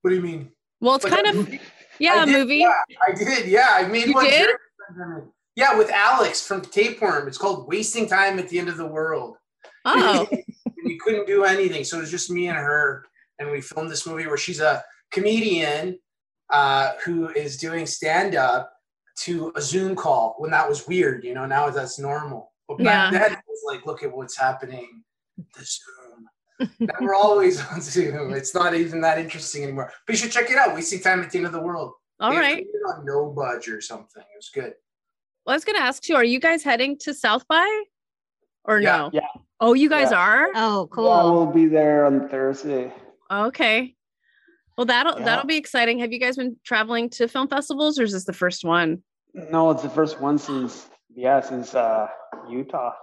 What 0.02 0.10
do 0.10 0.18
you 0.18 0.22
mean? 0.22 0.52
Well, 0.82 0.96
it's 0.96 1.06
Like 1.06 1.14
kind 1.14 1.28
of 1.28 1.36
movie? 1.36 1.62
yeah, 1.98 2.16
I 2.16 2.24
a 2.24 2.26
did, 2.26 2.34
movie. 2.40 2.58
Yeah, 2.58 2.74
I 3.08 3.12
did. 3.14 3.48
Yeah, 3.48 3.68
I 3.72 3.88
made 3.88 4.08
You 4.08 4.16
one. 4.16 4.26
did? 4.26 4.32
during 4.40 4.56
the 4.90 4.94
pandemic. 4.96 5.24
Yeah, 5.56 5.78
with 5.78 5.92
Alex 5.92 6.46
from 6.46 6.60
Tapeworm. 6.62 7.30
It's 7.30 7.38
called 7.38 7.70
Wasting 7.70 8.06
Time 8.10 8.38
at 8.38 8.50
the 8.50 8.60
End 8.60 8.68
of 8.68 8.76
the 8.76 8.86
World. 8.86 9.38
Oh, 9.86 10.28
we 10.84 10.98
couldn't 10.98 11.28
do 11.28 11.44
anything. 11.44 11.84
So 11.84 11.98
it 11.98 12.02
was 12.02 12.12
just 12.12 12.30
me 12.32 12.48
and 12.48 12.58
her, 12.58 13.06
and 13.40 13.50
we 13.52 13.62
filmed 13.62 13.90
this 13.90 14.06
movie 14.08 14.28
where 14.28 14.38
she's 14.38 14.60
a 14.60 14.84
comedian 15.12 16.00
uh, 16.52 16.92
who 17.06 17.30
is 17.30 17.58
doing 17.58 17.86
stand 17.86 18.36
up 18.36 18.72
to 19.20 19.52
a 19.56 19.62
Zoom 19.62 19.96
call 19.96 20.36
when 20.38 20.52
that 20.52 20.68
was 20.68 20.88
weird. 20.88 21.24
You 21.24 21.34
know, 21.34 21.46
now 21.46 21.70
that's 21.70 22.00
normal. 22.00 22.52
But 22.68 22.80
back 22.80 23.12
Yeah. 23.14 23.20
then, 23.20 23.32
it 23.34 23.40
was 23.48 23.62
like, 23.68 23.86
look 23.86 24.04
at 24.04 24.12
what's 24.16 24.38
happening. 24.38 25.04
The 25.38 25.64
Zoom. 25.66 26.70
now 26.80 26.94
we're 27.02 27.16
always 27.16 27.60
on 27.68 27.82
Zoom. 27.82 28.34
It's 28.34 28.54
not 28.54 28.74
even 28.76 29.02
that 29.02 29.18
interesting 29.20 29.64
anymore. 29.64 29.92
But 30.06 30.14
you 30.14 30.18
should 30.18 30.32
check 30.32 30.50
it 30.50 30.58
out. 30.58 30.76
We 30.76 30.82
see 30.82 31.00
time 31.00 31.22
at 31.22 31.32
the 31.32 31.38
end 31.38 31.48
of 31.48 31.54
the 31.54 31.62
world. 31.62 31.94
All 32.20 32.32
They 32.32 32.38
right. 32.38 32.66
on 32.90 33.06
NoBudge 33.06 33.68
or 33.76 33.82
something. 33.82 34.22
It 34.22 34.38
was 34.38 34.50
good. 34.54 34.74
Well, 35.46 35.54
I 35.54 35.56
was 35.56 35.66
going 35.66 35.76
to 35.78 35.82
ask 35.84 36.08
you, 36.08 36.16
are 36.16 36.24
you 36.24 36.40
guys 36.40 36.64
heading 36.64 36.98
to 37.00 37.14
South 37.16 37.48
by 37.48 37.84
or 38.66 38.80
Yeah. 38.80 38.98
no? 38.98 39.10
Yeah. 39.14 39.22
Oh, 39.62 39.74
you 39.74 39.90
guys 39.90 40.10
Yeah. 40.12 40.20
are? 40.20 40.48
Oh, 40.56 40.82
Yeah, 40.90 40.96
cool. 40.96 41.34
we'll 41.34 41.46
be 41.54 41.68
there 41.68 42.06
on 42.06 42.28
Thursday. 42.28 42.92
Okay. 43.32 43.96
Well, 44.78 44.86
that'll 44.86 45.20
Yeah. 45.20 45.26
that'll 45.26 45.46
be 45.46 45.58
exciting. 45.58 46.00
Have 46.00 46.12
you 46.12 46.20
guys 46.20 46.36
been 46.36 46.58
traveling 46.66 47.10
to 47.12 47.28
film 47.28 47.48
festivals 47.48 48.00
or 48.00 48.04
is 48.04 48.12
this 48.14 48.26
the 48.26 48.34
first 48.34 48.66
one? 48.66 49.04
No, 49.36 49.70
it's 49.70 49.84
the 49.84 49.90
first 49.90 50.20
one 50.20 50.38
since 50.40 50.90
yeah, 51.14 51.40
since 51.42 51.76
uh, 51.76 52.08
Utah. 52.50 52.94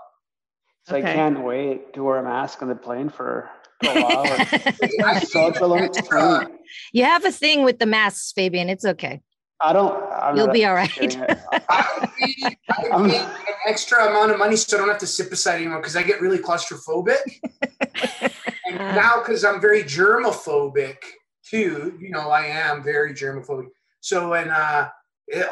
So 0.87 0.97
Okay. 0.97 1.11
I 1.11 1.15
can't 1.15 1.45
wait 1.45 1.93
to 1.95 2.03
wear 2.03 2.17
a 2.19 2.23
mask 2.23 2.63
on 2.63 2.69
the 2.69 2.75
plane 2.75 3.09
for 3.11 3.49
12 3.83 3.97
hours. 4.11 4.41
It's 4.81 5.31
such 5.33 5.59
a 5.61 5.67
long 5.67 5.85
Extra. 5.85 6.49
you 6.93 7.05
have 7.05 7.25
a 7.25 7.31
thing 7.31 7.63
with 7.65 7.79
the 7.79 7.87
masks, 7.87 8.33
Fabian. 8.33 8.69
It's 8.69 8.85
okay. 8.85 9.21
I 9.61 9.73
don't. 9.73 10.13
I'm 10.13 10.37
You'll 10.37 10.49
be 10.49 10.65
all 10.65 10.75
right. 10.75 10.91
I- 11.53 11.63
I 11.69 11.99
would 12.01 12.11
pay, 12.11 12.57
I 12.71 12.83
would 12.83 12.93
I'm- 12.93 13.11
an 13.11 13.33
extra 13.67 14.07
amount 14.09 14.31
of 14.33 14.39
money 14.39 14.57
so 14.57 14.77
I 14.77 14.81
don't 14.81 14.89
have 14.89 14.99
to 14.99 15.07
sit 15.07 15.31
beside 15.31 15.57
anyone 15.57 15.81
because 15.81 15.97
I 15.97 16.03
get 16.03 16.21
really 16.21 16.39
claustrophobic. 16.39 17.19
and 18.67 18.79
now, 18.79 19.19
because 19.21 19.45
I'm 19.45 19.61
very 19.61 19.83
germophobic 19.83 20.97
too, 21.45 21.97
you 22.01 22.11
know, 22.11 22.31
I 22.31 22.45
am 22.47 22.83
very 22.85 23.13
germophobic. 23.15 23.69
So 24.01 24.35
and 24.35 24.51
uh, 24.51 24.91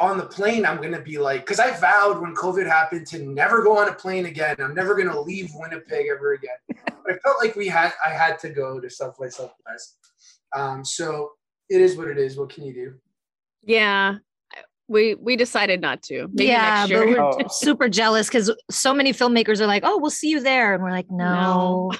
on 0.00 0.18
the 0.18 0.26
plane, 0.26 0.64
I'm 0.64 0.80
gonna 0.80 1.02
be 1.02 1.18
like, 1.18 1.40
because 1.40 1.58
I 1.58 1.76
vowed 1.78 2.20
when 2.20 2.34
COVID 2.34 2.66
happened 2.66 3.06
to 3.08 3.18
never 3.18 3.62
go 3.62 3.76
on 3.76 3.88
a 3.88 3.92
plane 3.92 4.26
again. 4.26 4.56
I'm 4.60 4.74
never 4.74 4.94
gonna 4.94 5.20
leave 5.20 5.50
Winnipeg 5.54 6.06
ever 6.14 6.34
again. 6.34 6.56
but 6.86 7.14
I 7.14 7.18
felt 7.18 7.38
like 7.42 7.56
we 7.56 7.66
had, 7.66 7.92
I 8.04 8.10
had 8.10 8.38
to 8.40 8.50
go 8.50 8.78
to 8.80 8.88
South 8.88 9.18
by 9.18 9.28
Southwest. 9.28 9.98
Um, 10.54 10.84
so 10.84 11.32
it 11.68 11.80
is 11.80 11.96
what 11.96 12.08
it 12.08 12.18
is. 12.18 12.36
What 12.38 12.50
can 12.50 12.64
you 12.64 12.72
do? 12.72 12.94
Yeah. 13.64 14.16
We 14.88 15.16
we 15.16 15.34
decided 15.34 15.80
not 15.80 16.00
to. 16.04 16.28
Maybe 16.32 16.44
yeah, 16.50 16.86
next 16.86 16.92
but 16.92 17.06
we're 17.08 17.20
Oh. 17.20 17.38
super 17.50 17.88
jealous 17.88 18.28
because 18.28 18.54
so 18.70 18.94
many 18.94 19.12
filmmakers 19.12 19.60
are 19.60 19.66
like, 19.66 19.82
"Oh, 19.84 19.98
we'll 19.98 20.12
see 20.12 20.28
you 20.30 20.38
there," 20.40 20.74
and 20.74 20.82
we're 20.84 20.92
like, 20.92 21.10
"No, 21.10 21.90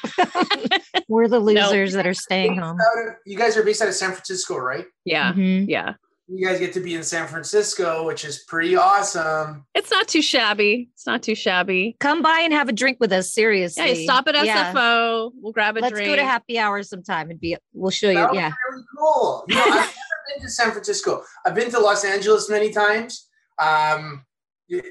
we're 1.09 1.27
the 1.27 1.41
losers 1.41 1.95
that 1.95 2.07
are 2.07 2.15
staying 2.15 2.59
home." 2.59 2.79
You 3.27 3.37
guys 3.37 3.57
are 3.57 3.65
based 3.65 3.83
out 3.83 3.89
of 3.89 3.95
San 3.95 4.11
Francisco, 4.13 4.57
right? 4.57 4.85
yeah. 5.05 5.33
Mhm. 5.33 5.67
Yeah. 5.69 5.95
you 6.29 6.47
guys 6.47 6.59
get 6.61 6.73
to 6.75 6.81
be 6.81 6.95
in 6.95 7.03
San 7.03 7.27
Francisco, 7.29 8.05
which 8.07 8.25
is 8.25 8.45
pretty 8.49 8.77
awesome. 8.77 9.65
It's 9.75 9.91
not 9.91 10.07
too 10.07 10.23
shabby. 10.23 10.89
It's 10.95 11.07
not 11.07 11.23
too 11.25 11.35
shabby. 11.35 11.97
Come 11.99 12.23
by 12.23 12.41
and 12.45 12.53
have 12.53 12.69
a 12.69 12.73
drink 12.73 12.99
with 13.01 13.13
us. 13.13 13.33
Seriously, 13.33 14.05
Yeah, 14.05 14.13
stop 14.13 14.29
at 14.29 14.35
SFO. 14.37 14.45
Yeah. 14.45 15.29
We'll 15.41 15.53
grab 15.53 15.77
a 15.77 15.81
Let's 15.81 15.93
drink. 15.95 16.09
go 16.09 16.15
to 16.17 16.25
happy 16.25 16.59
hour 16.59 16.83
sometime 16.85 17.31
and 17.31 17.41
be. 17.41 17.57
We'll 17.73 17.91
show 17.93 18.09
you. 18.11 18.15
That 18.15 18.31
was 18.31 18.37
Yeah, 18.39 18.53
really 18.71 18.85
cool. 18.97 19.45
You 19.49 19.55
know, 19.57 19.63
I've 19.63 19.75
never 19.75 19.91
been 20.29 20.43
to 20.43 20.49
San 20.51 20.71
Francisco. 20.73 21.23
I've 21.45 21.55
been 21.55 21.71
to 21.71 21.79
Los 21.81 22.05
Angeles 22.05 22.49
many 22.51 22.71
times, 22.73 23.29
um, 23.59 24.25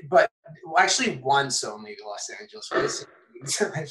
but 0.10 0.30
actually 0.78 1.18
once 1.24 1.64
only 1.64 1.96
to 1.96 2.04
Los 2.08 2.30
Angeles. 2.40 3.06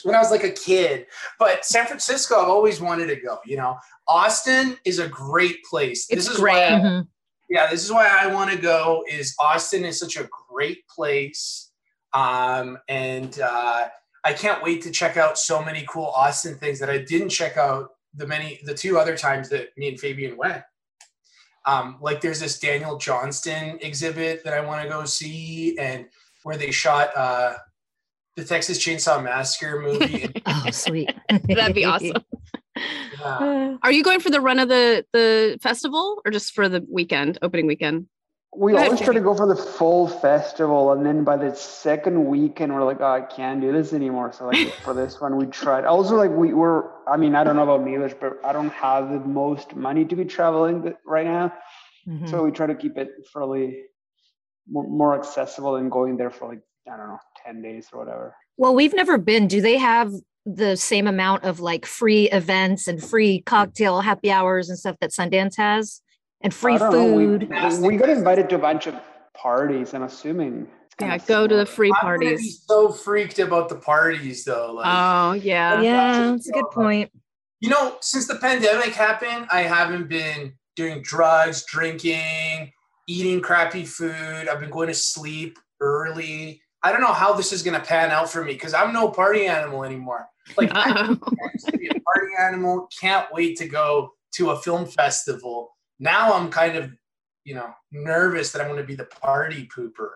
when 0.05 0.15
I 0.15 0.19
was 0.19 0.31
like 0.31 0.45
a 0.45 0.51
kid. 0.51 1.07
But 1.39 1.65
San 1.65 1.87
Francisco, 1.87 2.41
I've 2.41 2.49
always 2.49 2.81
wanted 2.81 3.07
to 3.09 3.17
go. 3.17 3.39
You 3.45 3.59
know, 3.59 3.77
Austin 4.09 4.77
is 4.85 4.99
a 4.99 5.09
great 5.09 5.63
place. 5.65 6.07
It's 6.11 6.25
this 6.27 6.35
is 6.35 6.41
great. 6.41 6.55
Why 6.55 6.67
I- 6.69 6.81
Mhm. 6.81 7.09
yeah, 7.51 7.71
this 7.71 7.85
is 7.85 7.93
why 7.93 8.07
I 8.09 8.27
want 8.33 8.51
to 8.51 8.57
go. 8.57 9.05
Is 9.09 9.35
Austin 9.39 9.85
is 9.85 9.99
such 10.01 10.17
a 10.17 10.29
great 10.51 10.87
place, 10.89 11.71
um, 12.15 12.79
and 12.89 13.39
uh, 13.41 13.89
I 14.25 14.33
can't 14.33 14.63
wait 14.63 14.83
to 14.85 14.91
check 14.91 15.17
out 15.19 15.39
so 15.39 15.63
many 15.63 15.85
cool 15.89 16.07
Austin 16.07 16.57
things 16.59 16.79
that 16.81 16.89
I 16.89 16.99
didn't 16.99 17.29
check 17.29 17.57
out 17.59 17.91
the 18.15 18.27
many 18.27 18.61
the 18.65 18.75
two 18.75 18.99
other 18.99 19.17
times 19.17 19.49
that 19.51 19.77
me 19.77 19.89
and 19.89 20.01
Fabian 20.01 20.37
went. 20.39 20.63
Um, 21.67 21.97
like 22.01 22.21
there's 22.21 22.41
this 22.41 22.59
Daniel 22.59 22.99
Johnston 22.99 23.79
exhibit 23.81 24.45
that 24.45 24.53
I 24.53 24.61
want 24.61 24.83
to 24.83 24.89
go 24.89 25.05
see, 25.05 25.79
and 25.79 26.07
where 26.43 26.57
they 26.57 26.71
shot 26.71 27.17
uh, 27.17 27.55
the 28.37 28.45
Texas 28.45 28.79
Chainsaw 28.79 29.23
Massacre 29.23 29.81
movie. 29.81 30.29
Oh, 30.47 30.71
sweet. 30.71 31.11
That'd 31.49 31.75
be 31.75 31.85
awesome. 31.85 32.17
uh, 33.23 33.77
Are 33.83 33.93
you 33.93 34.03
going 34.05 34.21
for 34.21 34.31
the 34.31 34.41
run 34.41 34.59
of 34.59 34.69
the 34.69 35.05
the 35.13 35.59
festival 35.63 36.21
or 36.25 36.31
just 36.31 36.53
for 36.53 36.69
the 36.69 36.85
weekend, 36.89 37.39
opening 37.43 37.67
weekend? 37.67 38.07
We 38.57 38.77
always 38.77 39.01
try 39.01 39.15
to 39.15 39.21
go 39.21 39.35
for 39.35 39.47
the 39.47 39.57
full 39.57 40.07
festival, 40.07 40.93
and 40.93 41.05
then 41.05 41.25
by 41.25 41.37
the 41.37 41.55
second 41.55 42.27
weekend, 42.27 42.73
we're 42.73 42.85
like, 42.85 43.01
"Oh, 43.01 43.11
I 43.11 43.23
can't 43.23 43.61
do 43.61 43.73
this 43.73 43.93
anymore." 43.93 44.33
So, 44.33 44.47
like 44.47 44.73
for 44.85 44.95
this 44.95 45.21
one, 45.21 45.37
we 45.37 45.47
tried. 45.47 45.85
Also, 45.85 46.17
like 46.17 46.31
we 46.31 46.55
were. 46.55 46.93
I 47.09 47.17
mean, 47.17 47.35
I 47.35 47.43
don't 47.45 47.57
know 47.57 47.65
about 47.65 47.85
Milos, 47.85 48.15
but 48.15 48.39
I 48.45 48.53
don't 48.53 48.73
have 48.73 49.11
the 49.11 49.19
most 49.21 49.75
money 49.75 50.05
to 50.05 50.17
be 50.17 50.25
traveling 50.25 50.95
right 51.05 51.27
now. 51.27 51.53
Mhm. 52.09 52.29
So 52.31 52.45
we 52.45 52.51
try 52.53 52.67
to 52.67 52.75
keep 52.75 52.97
it 52.97 53.11
fairly 53.33 53.83
more, 54.71 54.87
more 54.89 55.19
accessible 55.19 55.77
and 55.77 55.91
going 55.91 56.17
there 56.17 56.31
for 56.31 56.49
like 56.49 56.61
I 56.91 56.97
don't 56.97 57.09
know, 57.09 57.19
ten 57.45 57.61
days 57.63 57.89
or 57.93 57.99
whatever. 57.99 58.37
Well, 58.57 58.75
we've 58.75 58.95
never 58.95 59.19
been. 59.19 59.49
Do 59.49 59.61
they 59.61 59.79
have 59.79 60.13
the 60.47 60.77
same 60.77 61.07
amount 61.07 61.45
of 61.45 61.59
like 61.61 61.87
free 61.87 62.31
events 62.31 62.87
and 62.87 63.03
free 63.03 63.41
cocktail 63.41 64.03
happy 64.03 64.31
hours 64.31 64.69
and 64.69 64.79
stuff 64.79 64.97
that 65.01 65.11
Sundance 65.11 65.57
has, 65.57 66.03
and 66.45 66.55
free 66.55 66.75
I 66.75 66.79
know, 66.91 67.13
we- 67.15 67.25
food? 67.25 67.51
We, 67.81 67.89
we 67.89 67.97
got 67.97 68.09
invited 68.11 68.49
to 68.51 68.55
a 68.55 68.59
bunch 68.59 68.87
of 68.87 68.95
parties. 69.37 69.93
I'm 69.95 70.03
assuming. 70.05 70.69
Yeah, 71.01 71.19
kinda 71.19 71.25
go 71.27 71.47
to 71.49 71.57
the 71.57 71.67
similar. 71.67 71.75
free 71.77 71.89
I'm 71.91 71.95
be 72.21 72.27
parties. 72.27 72.65
so 72.69 72.93
freaked 72.93 73.41
about 73.41 73.69
the 73.69 73.75
parties 73.75 74.45
though. 74.45 74.73
Like, 74.75 74.87
Oh 74.87 75.33
yeah. 75.33 75.81
yeah, 75.81 76.31
that's 76.31 76.49
a 76.49 76.53
good 76.53 76.71
point. 76.71 77.11
You 77.61 77.71
know, 77.71 77.97
since 78.01 78.29
the 78.29 78.37
pandemic 78.37 78.95
happened, 78.95 79.47
I 79.51 79.63
haven't 79.63 80.09
been 80.09 80.53
doing 80.77 81.03
drugs, 81.03 81.65
drinking, 81.65 82.71
eating 83.09 83.41
crappy 83.41 83.85
food. 83.87 84.49
I've 84.49 84.61
been 84.61 84.71
going 84.71 84.89
to 84.89 84.95
sleep 84.95 85.59
early. 85.81 86.61
I 86.83 86.93
don't 86.93 87.01
know 87.01 87.13
how 87.13 87.33
this 87.33 87.53
is 87.53 87.63
going 87.63 87.81
to 87.81 87.85
pan 87.85 88.11
out 88.11 88.29
for 88.31 88.45
me 88.45 88.53
because 88.53 88.75
I'm 88.75 88.93
no 88.93 89.09
party 89.09 89.47
animal 89.47 89.83
anymore. 89.85 90.27
Like, 90.59 90.71
I 90.75 90.91
Uh-oh. 91.11 91.33
used 91.55 91.67
to 91.69 91.79
be 91.79 91.87
a 91.89 91.95
party 91.95 92.33
animal. 92.39 92.89
Can't 93.01 93.27
wait 93.33 93.57
to 93.59 93.67
go 93.67 94.11
to 94.35 94.51
a 94.51 94.61
film 94.61 94.85
festival. 94.85 95.74
Now 95.99 96.33
I'm 96.35 96.51
kind 96.51 96.77
of, 96.77 96.93
you 97.45 97.55
know, 97.55 97.71
nervous 97.93 98.53
that 98.53 98.61
I'm 98.61 98.69
going 98.69 98.81
to 98.81 98.87
be 98.87 98.95
the 98.95 99.05
party 99.05 99.69
pooper. 99.75 100.11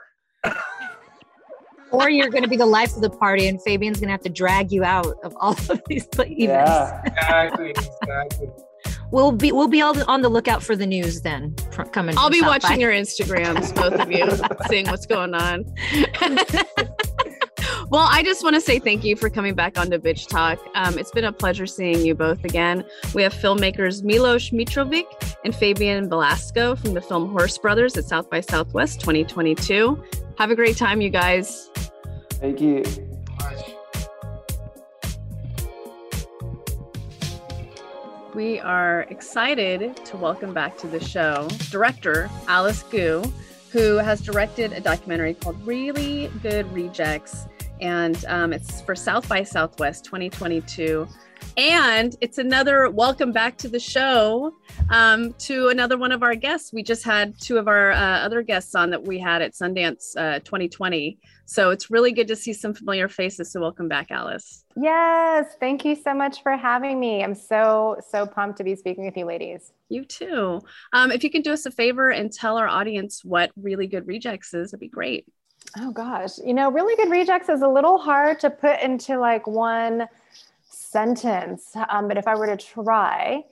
Or 1.91 2.11
you're 2.11 2.29
going 2.29 2.43
to 2.43 2.49
be 2.51 2.57
the 2.57 2.67
life 2.67 2.95
of 2.97 3.03
the 3.03 3.09
party, 3.11 3.49
and 3.49 3.63
Fabian's 3.63 3.99
going 3.99 4.09
to 4.09 4.13
have 4.13 4.21
to 4.23 4.29
drag 4.29 4.71
you 4.71 4.85
out 4.85 5.07
of 5.25 5.35
all 5.41 5.53
of 5.71 5.81
these 5.89 6.07
events. 6.13 6.35
Yeah. 6.37 7.03
Exactly. 7.05 7.71
Exactly. 7.71 8.49
We'll 9.11 9.33
be 9.33 9.53
we'll 9.53 9.69
be 9.69 9.81
all 9.81 9.99
on 10.11 10.21
the 10.21 10.29
lookout 10.29 10.63
for 10.63 10.77
the 10.77 10.87
news 10.87 11.23
then 11.23 11.55
fr- 11.73 11.85
coming. 11.85 12.17
I'll 12.19 12.29
be 12.29 12.41
South 12.41 12.49
watching 12.49 12.77
by. 12.77 12.83
your 12.83 12.93
Instagrams, 12.93 13.75
both 13.75 13.95
of 13.95 14.13
you, 14.13 14.29
seeing 14.69 14.87
what's 14.87 15.07
going 15.07 15.35
on. 15.35 15.65
well, 17.91 18.07
I 18.11 18.23
just 18.23 18.43
want 18.45 18.55
to 18.55 18.61
say 18.61 18.79
thank 18.79 19.05
you 19.05 19.17
for 19.17 19.31
coming 19.31 19.55
back 19.55 19.79
onto 19.79 19.99
Bitch 19.99 20.29
Talk. 20.29 20.59
Um, 20.75 20.99
it's 20.99 21.11
been 21.11 21.25
a 21.25 21.33
pleasure 21.33 21.67
seeing 21.67 22.05
you 22.05 22.15
both 22.15 22.45
again. 22.45 22.85
We 23.15 23.23
have 23.23 23.33
filmmakers 23.33 24.03
Milos 24.03 24.51
Mitrovic 24.51 25.07
and 25.45 25.55
Fabian 25.55 26.09
Velasco 26.09 26.77
from 26.77 26.95
the 26.95 27.01
film 27.01 27.31
Horse 27.31 27.59
Brothers 27.59 27.97
at 27.97 28.05
South 28.05 28.29
by 28.29 28.41
Southwest 28.41 29.01
2022. 29.01 30.03
Have 30.39 30.51
a 30.51 30.57
great 30.57 30.77
time, 30.77 31.01
you 31.01 31.11
guys. 31.11 31.71
Thank 32.35 32.61
you. 32.61 32.83
We 38.35 38.61
are 38.61 39.03
excited 39.11 39.97
to 40.05 40.17
welcome 40.17 40.55
back 40.55 40.79
to 40.79 40.87
the 40.87 41.03
show 41.03 41.49
director 41.71 42.31
Alice 42.47 42.85
Gu, 42.85 43.25
who 43.73 43.97
has 43.97 44.21
directed 44.21 44.73
a 44.73 44.81
documentary 44.81 45.35
called 45.35 45.61
Really 45.67 46.31
Good 46.43 46.73
Rejects. 46.73 47.47
And 47.81 48.25
um, 48.27 48.53
it's 48.53 48.81
for 48.81 48.95
South 48.95 49.29
by 49.29 49.43
Southwest 49.43 50.05
2022. 50.05 51.09
And 51.59 52.15
it's 52.21 52.39
another 52.39 52.89
welcome 52.89 53.33
back 53.33 53.59
to 53.59 53.69
the 53.69 53.81
show 53.81 54.55
um, 54.91 55.33
to 55.41 55.71
another 55.71 55.99
one 55.99 56.13
of 56.13 56.23
our 56.23 56.37
guests. 56.37 56.73
We 56.73 56.85
just 56.85 57.03
had 57.03 57.37
two 57.41 57.59
of 57.59 57.67
our 57.67 57.91
uh, 57.91 58.21
other 58.21 58.43
guests 58.43 58.77
on 58.77 58.91
that 58.91 59.03
we 59.05 59.19
had 59.19 59.43
at 59.43 59.55
Sundance 59.55 60.17
uh, 60.17 60.39
2020. 60.39 61.19
So 61.47 61.71
it's 61.71 61.91
really 61.91 62.13
good 62.13 62.29
to 62.29 62.37
see 62.37 62.53
some 62.53 62.75
familiar 62.75 63.09
faces. 63.09 63.51
So 63.51 63.61
welcome 63.61 63.89
back, 63.89 64.13
Alice. 64.13 64.65
Yes, 64.77 65.57
thank 65.59 65.85
you 65.85 65.97
so 65.97 66.15
much 66.15 66.45
for 66.45 66.57
having 66.57 67.01
me. 67.01 67.25
I'm 67.25 67.35
so, 67.35 67.97
so 68.09 68.25
pumped 68.25 68.59
to 68.59 68.65
be 68.65 68.77
speaking 68.77 69.05
with 69.05 69.17
you 69.17 69.25
ladies. 69.25 69.73
You 69.89 70.05
too. 70.05 70.61
Um, 70.93 71.11
if 71.11 71.25
you 71.25 71.31
can 71.31 71.43
do 71.43 71.53
us 71.53 71.67
a 71.67 71.73
favor 71.73 72.11
and 72.11 72.33
tell 72.33 72.57
our 72.57 72.69
audience 72.69 73.25
what 73.25 73.51
Really 73.61 73.89
Good 73.89 74.07
Rejects 74.07 74.55
is, 74.55 74.71
that'd 74.71 74.79
be 74.79 74.87
great. 74.87 75.27
Oh 75.77 75.91
gosh, 75.91 76.39
you 76.39 76.55
know, 76.55 76.71
really 76.71 76.97
good 76.97 77.11
rejects 77.11 77.49
is 77.49 77.63
a 77.63 77.69
little 77.69 77.99
hard 77.99 78.41
to 78.41 78.49
put 78.49 78.81
into 78.81 79.19
like 79.19 79.47
one 79.47 80.07
sentence, 80.91 81.73
um, 81.89 82.09
but 82.09 82.17
if 82.17 82.27
I 82.27 82.35
were 82.35 82.47
to 82.47 82.57
try, 82.57 83.45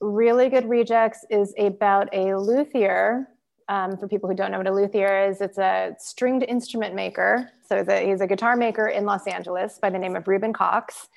Really 0.00 0.48
Good 0.48 0.68
Rejects 0.68 1.24
is 1.30 1.54
about 1.58 2.08
a 2.12 2.34
luthier. 2.34 3.28
Um, 3.68 3.96
for 3.96 4.06
people 4.06 4.28
who 4.28 4.34
don't 4.34 4.50
know 4.50 4.58
what 4.58 4.66
a 4.66 4.72
luthier 4.72 5.26
is, 5.26 5.40
it's 5.40 5.56
a 5.56 5.96
stringed 5.98 6.42
instrument 6.42 6.94
maker. 6.94 7.50
So 7.66 7.82
he's 8.04 8.20
a 8.20 8.26
guitar 8.26 8.56
maker 8.56 8.88
in 8.88 9.06
Los 9.06 9.26
Angeles 9.26 9.78
by 9.80 9.88
the 9.88 9.98
name 9.98 10.16
of 10.16 10.28
Reuben 10.28 10.52
Cox. 10.52 11.08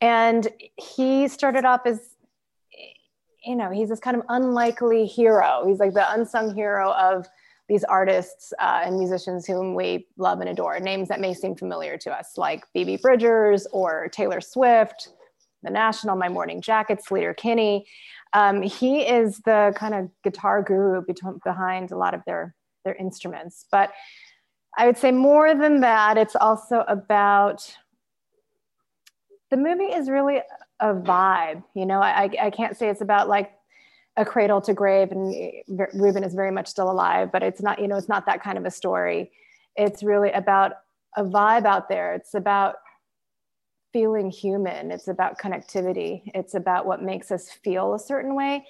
And 0.00 0.48
he 0.76 1.28
started 1.28 1.66
off 1.66 1.82
as, 1.84 2.00
you 3.44 3.54
know, 3.54 3.70
he's 3.70 3.90
this 3.90 4.00
kind 4.00 4.16
of 4.16 4.22
unlikely 4.30 5.04
hero. 5.04 5.64
He's 5.66 5.78
like 5.78 5.92
the 5.92 6.10
unsung 6.10 6.54
hero 6.54 6.92
of 6.92 7.26
these 7.68 7.84
artists 7.84 8.52
uh, 8.60 8.82
and 8.84 8.98
musicians 8.98 9.46
whom 9.46 9.74
we 9.74 10.06
love 10.18 10.40
and 10.40 10.48
adore, 10.50 10.78
names 10.80 11.08
that 11.08 11.20
may 11.20 11.32
seem 11.32 11.56
familiar 11.56 11.96
to 11.96 12.12
us, 12.12 12.36
like 12.36 12.64
Phoebe 12.72 12.98
Bridgers 12.98 13.66
or 13.72 14.08
Taylor 14.08 14.40
Swift, 14.40 15.08
The 15.62 15.70
National, 15.70 16.14
My 16.16 16.28
Morning 16.28 16.60
Jackets, 16.60 17.08
Sleater-Kinney. 17.08 17.86
Um, 18.34 18.60
he 18.62 19.00
is 19.02 19.40
the 19.46 19.72
kind 19.76 19.94
of 19.94 20.10
guitar 20.22 20.62
guru 20.62 21.02
behind 21.42 21.90
a 21.90 21.96
lot 21.96 22.12
of 22.14 22.20
their, 22.26 22.54
their 22.84 22.94
instruments. 22.96 23.66
But 23.70 23.92
I 24.76 24.86
would 24.86 24.98
say 24.98 25.12
more 25.12 25.54
than 25.54 25.80
that, 25.80 26.18
it's 26.18 26.36
also 26.36 26.84
about 26.88 27.76
the 29.50 29.56
movie 29.56 29.84
is 29.84 30.10
really 30.10 30.42
a 30.80 30.94
vibe. 30.94 31.62
You 31.74 31.86
know, 31.86 32.00
I, 32.00 32.28
I 32.42 32.50
can't 32.50 32.76
say 32.76 32.88
it's 32.88 33.00
about 33.00 33.28
like 33.28 33.52
a 34.16 34.24
cradle 34.24 34.60
to 34.60 34.74
grave 34.74 35.10
and 35.10 35.34
Reuben 35.94 36.22
is 36.22 36.34
very 36.34 36.50
much 36.50 36.68
still 36.68 36.90
alive, 36.90 37.30
but 37.32 37.42
it's 37.42 37.60
not, 37.60 37.80
you 37.80 37.88
know, 37.88 37.96
it's 37.96 38.08
not 38.08 38.26
that 38.26 38.42
kind 38.42 38.56
of 38.56 38.64
a 38.64 38.70
story. 38.70 39.32
It's 39.76 40.02
really 40.02 40.30
about 40.30 40.72
a 41.16 41.24
vibe 41.24 41.66
out 41.66 41.88
there. 41.88 42.14
It's 42.14 42.34
about 42.34 42.76
feeling 43.92 44.30
human. 44.30 44.90
It's 44.90 45.08
about 45.08 45.38
connectivity. 45.38 46.22
It's 46.34 46.54
about 46.54 46.86
what 46.86 47.02
makes 47.02 47.30
us 47.30 47.50
feel 47.50 47.94
a 47.94 47.98
certain 47.98 48.34
way. 48.34 48.66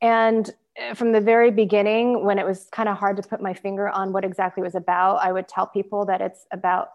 And 0.00 0.48
uh, 0.80 0.94
from 0.94 1.12
the 1.12 1.20
very 1.20 1.50
beginning, 1.50 2.24
when 2.24 2.38
it 2.38 2.46
was 2.46 2.68
kind 2.70 2.88
of 2.88 2.96
hard 2.96 3.16
to 3.16 3.22
put 3.22 3.42
my 3.42 3.54
finger 3.54 3.88
on 3.88 4.12
what 4.12 4.24
exactly 4.24 4.60
it 4.60 4.64
was 4.64 4.74
about, 4.74 5.16
I 5.16 5.32
would 5.32 5.48
tell 5.48 5.66
people 5.66 6.06
that 6.06 6.20
it's 6.20 6.46
about 6.52 6.90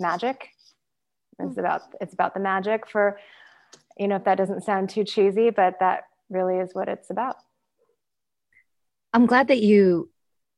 magic. 0.00 0.48
It's 1.38 1.58
about 1.58 1.82
it's 2.00 2.14
about 2.14 2.34
the 2.34 2.40
magic 2.40 2.88
for, 2.88 3.18
you 3.98 4.08
know, 4.08 4.16
if 4.16 4.24
that 4.24 4.38
doesn't 4.38 4.62
sound 4.64 4.88
too 4.88 5.04
cheesy, 5.04 5.50
but 5.50 5.78
that 5.80 6.04
really 6.30 6.56
is 6.56 6.74
what 6.74 6.88
it's 6.88 7.10
about. 7.10 7.36
I'm 9.12 9.26
glad 9.26 9.48
that 9.48 9.62
you 9.62 10.10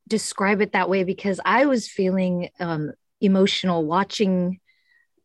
describe 0.08 0.60
it 0.60 0.72
that 0.72 0.88
way 0.88 1.04
because 1.04 1.40
I 1.44 1.66
was 1.66 1.88
feeling 1.88 2.48
um, 2.60 2.92
emotional 3.20 3.84
watching 3.84 4.60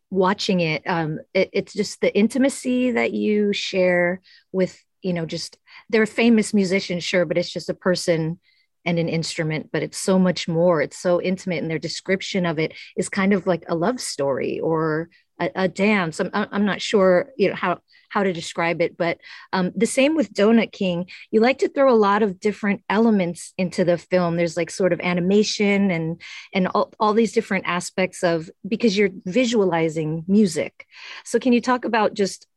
watching 0.10 0.60
it. 0.60 0.84
Um, 0.86 1.20
it. 1.34 1.50
It's 1.54 1.74
just 1.74 2.02
the 2.02 2.14
intimacy 2.16 2.92
that 2.92 3.14
you 3.14 3.54
share 3.54 4.22
with 4.52 4.78
you 5.02 5.14
know 5.14 5.26
just 5.26 5.58
they're 5.90 6.04
a 6.04 6.08
famous 6.08 6.54
musician, 6.54 7.00
sure, 7.00 7.26
but 7.26 7.38
it's 7.38 7.52
just 7.52 7.70
a 7.70 7.74
person 7.74 8.40
and 8.86 8.98
an 8.98 9.10
instrument 9.10 9.70
but 9.72 9.84
it's 9.84 9.98
so 9.98 10.18
much 10.18 10.48
more 10.48 10.82
it's 10.82 10.98
so 10.98 11.22
intimate 11.22 11.62
and 11.62 11.70
their 11.70 11.80
description 11.80 12.46
of 12.46 12.58
it 12.58 12.74
is 12.98 13.10
kind 13.10 13.34
of 13.34 13.46
like 13.46 13.64
a 13.68 13.76
love 13.76 14.00
story 14.00 14.60
or 14.60 15.10
a, 15.42 15.52
a 15.56 15.68
dance 15.68 16.20
I'm, 16.20 16.30
I'm 16.34 16.66
not 16.66 16.82
sure 16.82 17.32
you 17.38 17.50
know 17.50 17.56
how 17.56 17.80
how 18.12 18.24
to 18.24 18.34
describe 18.34 18.82
it. 18.82 18.98
But 18.98 19.20
um, 19.54 19.72
the 19.74 19.86
same 19.86 20.16
with 20.16 20.34
Donut 20.34 20.74
King, 20.74 21.10
you 21.32 21.40
like 21.40 21.60
to 21.60 21.70
throw 21.70 21.92
a 21.92 21.96
lot 21.96 22.22
of 22.22 22.40
different 22.42 22.84
elements 22.90 23.54
into 23.58 23.86
the 23.86 23.98
film. 23.98 24.36
There's 24.36 24.58
like 24.58 24.70
sort 24.70 24.94
of 24.94 25.00
animation 25.00 25.90
and 25.90 26.22
and 26.54 26.68
all, 26.68 26.94
all 27.00 27.14
these 27.14 27.32
different 27.32 27.66
aspects 27.68 28.22
of 28.24 28.50
because 28.68 28.98
you're 28.98 29.12
visualizing 29.26 30.26
music. 30.28 30.86
So 31.24 31.40
can 31.40 31.54
you 31.54 31.62
talk 31.62 31.86
about 31.86 32.14
just 32.14 32.48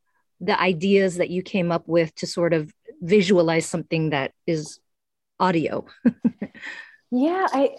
the 0.41 0.61
ideas 0.61 1.17
that 1.17 1.31
you 1.31 1.43
came 1.43 1.71
up 1.71 1.87
with 1.87 2.15
to 2.17 2.27
sort 2.27 2.53
of 2.53 2.73
visualize 3.01 3.65
something 3.65 4.11
that 4.11 4.33
is 4.49 4.81
audio? 5.39 5.87
yeah, 7.13 7.47
I 7.53 7.77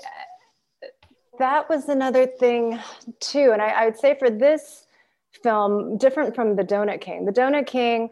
that 1.39 1.67
was 1.67 1.89
another 1.89 2.25
thing 2.25 2.79
too. 3.19 3.49
And 3.51 3.61
I, 3.61 3.67
I 3.67 3.85
would 3.85 3.97
say 3.97 4.17
for 4.17 4.29
this 4.29 4.84
film 5.43 5.97
different 5.97 6.35
from 6.35 6.55
the 6.55 6.63
Donut 6.63 7.01
King. 7.01 7.25
The 7.25 7.31
Donut 7.31 7.67
King, 7.67 8.09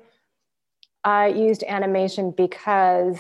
I 1.03 1.27
used 1.27 1.63
animation 1.67 2.31
because 2.31 3.19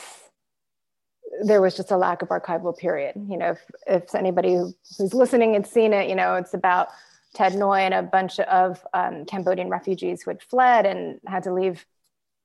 there 1.43 1.61
was 1.61 1.75
just 1.75 1.91
a 1.91 1.97
lack 1.97 2.21
of 2.21 2.29
archival 2.29 2.77
period. 2.77 3.15
You 3.27 3.37
know, 3.37 3.51
if, 3.51 3.61
if 3.87 4.15
anybody 4.15 4.53
who, 4.53 4.73
who's 4.97 5.13
listening 5.13 5.53
had 5.53 5.65
seen 5.65 5.93
it, 5.93 6.09
you 6.09 6.15
know, 6.15 6.35
it's 6.35 6.53
about 6.53 6.89
Ted 7.33 7.53
Ngoy 7.53 7.79
and 7.79 7.93
a 7.93 8.03
bunch 8.03 8.39
of 8.39 8.85
um, 8.93 9.25
Cambodian 9.25 9.69
refugees 9.69 10.21
who 10.21 10.31
had 10.31 10.41
fled 10.41 10.85
and 10.85 11.19
had 11.25 11.43
to 11.43 11.53
leave 11.53 11.85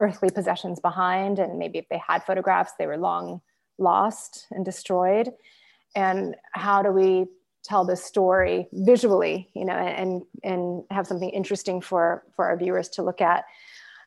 earthly 0.00 0.30
possessions 0.30 0.80
behind. 0.80 1.38
And 1.38 1.58
maybe 1.58 1.78
if 1.78 1.88
they 1.90 2.00
had 2.06 2.24
photographs, 2.24 2.72
they 2.78 2.86
were 2.86 2.96
long 2.96 3.40
lost 3.78 4.46
and 4.50 4.64
destroyed. 4.64 5.32
And 5.94 6.36
how 6.52 6.82
do 6.82 6.90
we 6.90 7.26
tell 7.64 7.84
this 7.84 8.04
story 8.04 8.68
visually, 8.72 9.48
you 9.54 9.64
know, 9.64 9.74
and 9.74 10.22
and 10.42 10.84
have 10.90 11.06
something 11.06 11.30
interesting 11.30 11.80
for 11.80 12.24
for 12.34 12.46
our 12.46 12.56
viewers 12.56 12.88
to 12.90 13.02
look 13.02 13.20
at. 13.20 13.44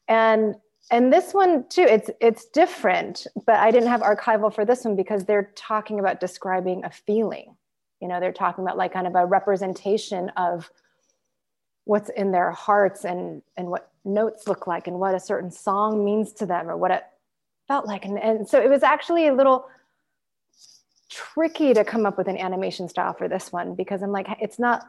And 0.07 0.55
and 0.89 1.11
this 1.11 1.33
one 1.33 1.67
too, 1.69 1.83
it's 1.83 2.09
it's 2.19 2.45
different, 2.45 3.27
but 3.45 3.55
I 3.55 3.71
didn't 3.71 3.89
have 3.89 4.01
archival 4.01 4.53
for 4.53 4.65
this 4.65 4.83
one 4.83 4.95
because 4.95 5.25
they're 5.25 5.51
talking 5.55 5.99
about 5.99 6.19
describing 6.19 6.83
a 6.83 6.89
feeling. 6.89 7.55
You 7.99 8.07
know, 8.07 8.19
they're 8.19 8.33
talking 8.33 8.63
about 8.63 8.77
like 8.77 8.93
kind 8.93 9.07
of 9.07 9.15
a 9.15 9.25
representation 9.25 10.29
of 10.37 10.69
what's 11.85 12.09
in 12.09 12.31
their 12.31 12.51
hearts 12.51 13.05
and 13.05 13.41
and 13.57 13.67
what 13.67 13.91
notes 14.03 14.47
look 14.47 14.67
like 14.67 14.87
and 14.87 14.99
what 14.99 15.15
a 15.15 15.19
certain 15.19 15.51
song 15.51 16.03
means 16.03 16.33
to 16.33 16.45
them 16.45 16.69
or 16.69 16.75
what 16.75 16.91
it 16.91 17.03
felt 17.67 17.85
like. 17.85 18.03
And, 18.03 18.19
and 18.19 18.47
so 18.47 18.59
it 18.59 18.69
was 18.69 18.83
actually 18.83 19.27
a 19.27 19.33
little 19.33 19.67
tricky 21.11 21.73
to 21.73 21.83
come 21.83 22.05
up 22.05 22.17
with 22.17 22.27
an 22.27 22.37
animation 22.37 22.87
style 22.87 23.13
for 23.13 23.27
this 23.27 23.51
one 23.51 23.75
because 23.75 24.01
I'm 24.01 24.11
like, 24.11 24.27
it's 24.39 24.57
not, 24.57 24.85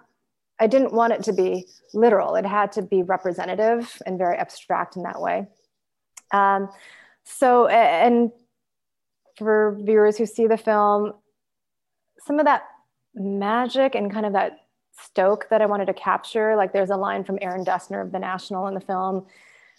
I 0.61 0.69
didn't 0.69 0.93
want 0.93 1.13
it 1.13 1.25
to 1.25 1.33
be 1.33 1.67
literal. 1.93 2.37
It 2.37 2.47
had 2.47 2.73
to 2.73 2.83
be 2.83 3.03
representative 3.03 4.01
and 4.07 4.19
very 4.19 4.37
abstract 4.37 4.97
in 4.97 5.03
that 5.03 5.21
way. 5.21 5.49
Um, 6.33 6.69
so, 7.25 7.67
and 7.67 8.31
for 9.37 9.77
viewers 9.81 10.17
who 10.17 10.27
see 10.27 10.47
the 10.47 10.57
film, 10.57 11.13
some 12.27 12.39
of 12.39 12.47
that 12.47 12.63
magic 13.15 13.95
and 13.95 14.13
kind 14.13 14.25
of 14.25 14.33
that 14.35 14.61
stoke 15.01 15.49
that 15.51 15.61
I 15.61 15.67
wanted 15.67 15.87
to 15.87 15.95
capture, 15.95 16.55
like 16.55 16.73
there's 16.73 16.91
a 16.91 16.97
line 16.97 17.25
from 17.25 17.39
Aaron 17.43 17.65
Dessner 17.65 18.01
of 18.01 18.13
The 18.13 18.19
National 18.21 18.69
in 18.69 18.75
the 18.75 18.81
film 18.81 19.27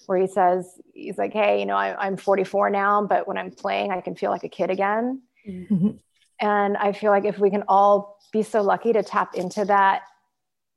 where 0.07 0.17
he 0.17 0.27
says, 0.27 0.81
he's 0.93 1.17
like, 1.17 1.31
hey, 1.31 1.59
you 1.59 1.65
know, 1.65 1.77
I, 1.77 2.05
am 2.05 2.17
44 2.17 2.69
now, 2.69 3.05
but 3.05 3.27
when 3.27 3.37
I'm 3.37 3.51
playing, 3.51 3.91
I 3.91 4.01
can 4.01 4.15
feel 4.15 4.31
like 4.31 4.43
a 4.43 4.49
kid 4.49 4.69
again. 4.69 5.21
Mm-hmm. 5.47 5.91
And 6.39 6.77
I 6.77 6.91
feel 6.91 7.11
like 7.11 7.25
if 7.25 7.39
we 7.39 7.49
can 7.49 7.63
all 7.67 8.19
be 8.31 8.43
so 8.43 8.61
lucky 8.61 8.93
to 8.93 9.03
tap 9.03 9.35
into 9.35 9.65
that 9.65 10.03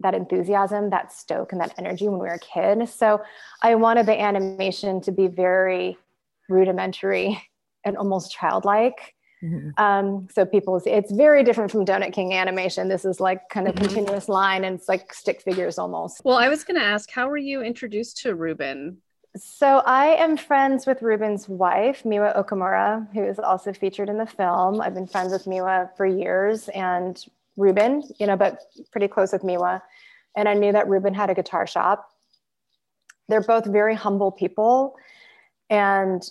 that 0.01 0.15
enthusiasm, 0.15 0.91
that 0.91 1.13
stoke, 1.13 1.53
and 1.53 1.61
that 1.61 1.75
energy 1.79 2.07
when 2.09 2.19
we 2.19 2.27
were 2.27 2.35
a 2.35 2.39
kid. 2.39 2.89
So 2.89 3.23
I 3.63 3.75
wanted 3.77 4.07
the 4.07 4.21
animation 4.21 5.01
to 5.03 5.13
be 5.13 5.27
very 5.27 5.97
rudimentary 6.49 7.43
and 7.85 7.97
almost 7.97 8.31
childlike. 8.31 9.15
Mm-hmm. 9.43 9.83
Um, 9.83 10.29
so 10.33 10.45
people, 10.45 10.81
it's 10.85 11.13
very 11.13 11.45
different 11.45 11.71
from 11.71 11.85
Donut 11.85 12.13
King 12.13 12.35
animation. 12.35 12.89
This 12.89 13.05
is 13.05 13.21
like 13.21 13.49
kind 13.49 13.69
of 13.69 13.75
mm-hmm. 13.75 13.85
continuous 13.85 14.29
line 14.29 14.65
and 14.65 14.79
it's 14.79 14.89
like 14.89 15.13
stick 15.13 15.43
figures 15.43 15.79
almost. 15.79 16.23
Well, 16.25 16.37
I 16.37 16.49
was 16.49 16.65
going 16.65 16.79
to 16.79 16.87
ask, 16.87 17.11
how 17.11 17.29
were 17.29 17.37
you 17.37 17.63
introduced 17.63 18.19
to 18.23 18.35
Reuben? 18.35 18.99
So 19.37 19.83
I 19.85 20.15
am 20.15 20.37
friends 20.37 20.87
with 20.87 21.03
Reuben's 21.03 21.47
wife, 21.47 22.05
Miwa 22.05 22.35
Okamura, 22.37 23.07
who 23.13 23.23
is 23.23 23.39
also 23.39 23.73
featured 23.73 24.09
in 24.09 24.17
the 24.17 24.27
film. 24.27 24.81
I've 24.81 24.95
been 24.95 25.07
friends 25.07 25.33
with 25.33 25.45
Miwa 25.45 25.95
for 25.97 26.07
years 26.07 26.69
and 26.69 27.23
Reuben, 27.57 28.03
you 28.19 28.27
know, 28.27 28.37
but 28.37 28.61
pretty 28.93 29.09
close 29.09 29.33
with 29.33 29.43
Miwa. 29.43 29.83
And 30.37 30.49
I 30.49 30.55
knew 30.55 30.73
that 30.73 30.89
Reuben 30.89 31.13
had 31.13 31.29
a 31.29 31.35
guitar 31.35 31.67
shop. 31.67 32.09
They're 33.29 33.43
both 33.43 33.67
very 33.67 33.95
humble 33.95 34.33
people. 34.33 34.95
And, 35.69 36.23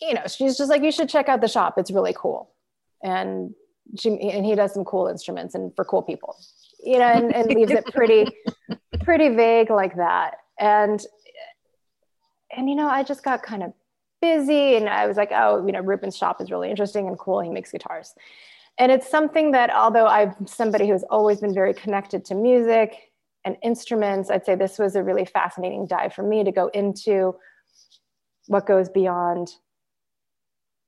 you 0.00 0.14
know, 0.14 0.26
she's 0.28 0.56
just 0.56 0.70
like, 0.70 0.82
you 0.82 0.92
should 0.92 1.08
check 1.08 1.28
out 1.28 1.40
the 1.40 1.48
shop. 1.48 1.74
It's 1.76 1.90
really 1.90 2.14
cool. 2.16 2.52
And 3.02 3.52
she, 3.98 4.10
and 4.10 4.44
he 4.44 4.54
does 4.54 4.74
some 4.74 4.84
cool 4.84 5.08
instruments 5.08 5.56
and 5.56 5.74
for 5.74 5.84
cool 5.84 6.02
people, 6.02 6.36
you 6.84 6.98
know, 6.98 7.06
and, 7.06 7.34
and 7.34 7.48
leaves 7.48 7.72
it 7.72 7.84
pretty, 7.86 8.26
pretty 9.00 9.30
vague 9.30 9.70
like 9.70 9.96
that. 9.96 10.36
And 10.60 11.04
and 12.56 12.68
you 12.68 12.74
know, 12.76 12.88
I 12.88 13.02
just 13.02 13.22
got 13.22 13.42
kind 13.42 13.62
of 13.62 13.72
busy 14.20 14.76
and 14.76 14.88
I 14.88 15.06
was 15.06 15.16
like, 15.16 15.30
oh, 15.32 15.64
you 15.66 15.72
know, 15.72 15.80
Reuben's 15.80 16.16
shop 16.16 16.40
is 16.40 16.50
really 16.50 16.70
interesting 16.70 17.08
and 17.08 17.18
cool. 17.18 17.40
He 17.40 17.50
makes 17.50 17.72
guitars. 17.72 18.14
And 18.78 18.92
it's 18.92 19.08
something 19.08 19.52
that, 19.52 19.74
although 19.74 20.06
I'm 20.06 20.46
somebody 20.46 20.88
who's 20.88 21.02
always 21.04 21.40
been 21.40 21.54
very 21.54 21.74
connected 21.74 22.24
to 22.26 22.34
music 22.34 23.12
and 23.44 23.56
instruments, 23.62 24.30
I'd 24.30 24.44
say 24.44 24.54
this 24.54 24.78
was 24.78 24.96
a 24.96 25.02
really 25.02 25.24
fascinating 25.24 25.86
dive 25.86 26.14
for 26.14 26.22
me 26.22 26.44
to 26.44 26.52
go 26.52 26.68
into 26.68 27.36
what 28.46 28.66
goes 28.66 28.88
beyond 28.88 29.54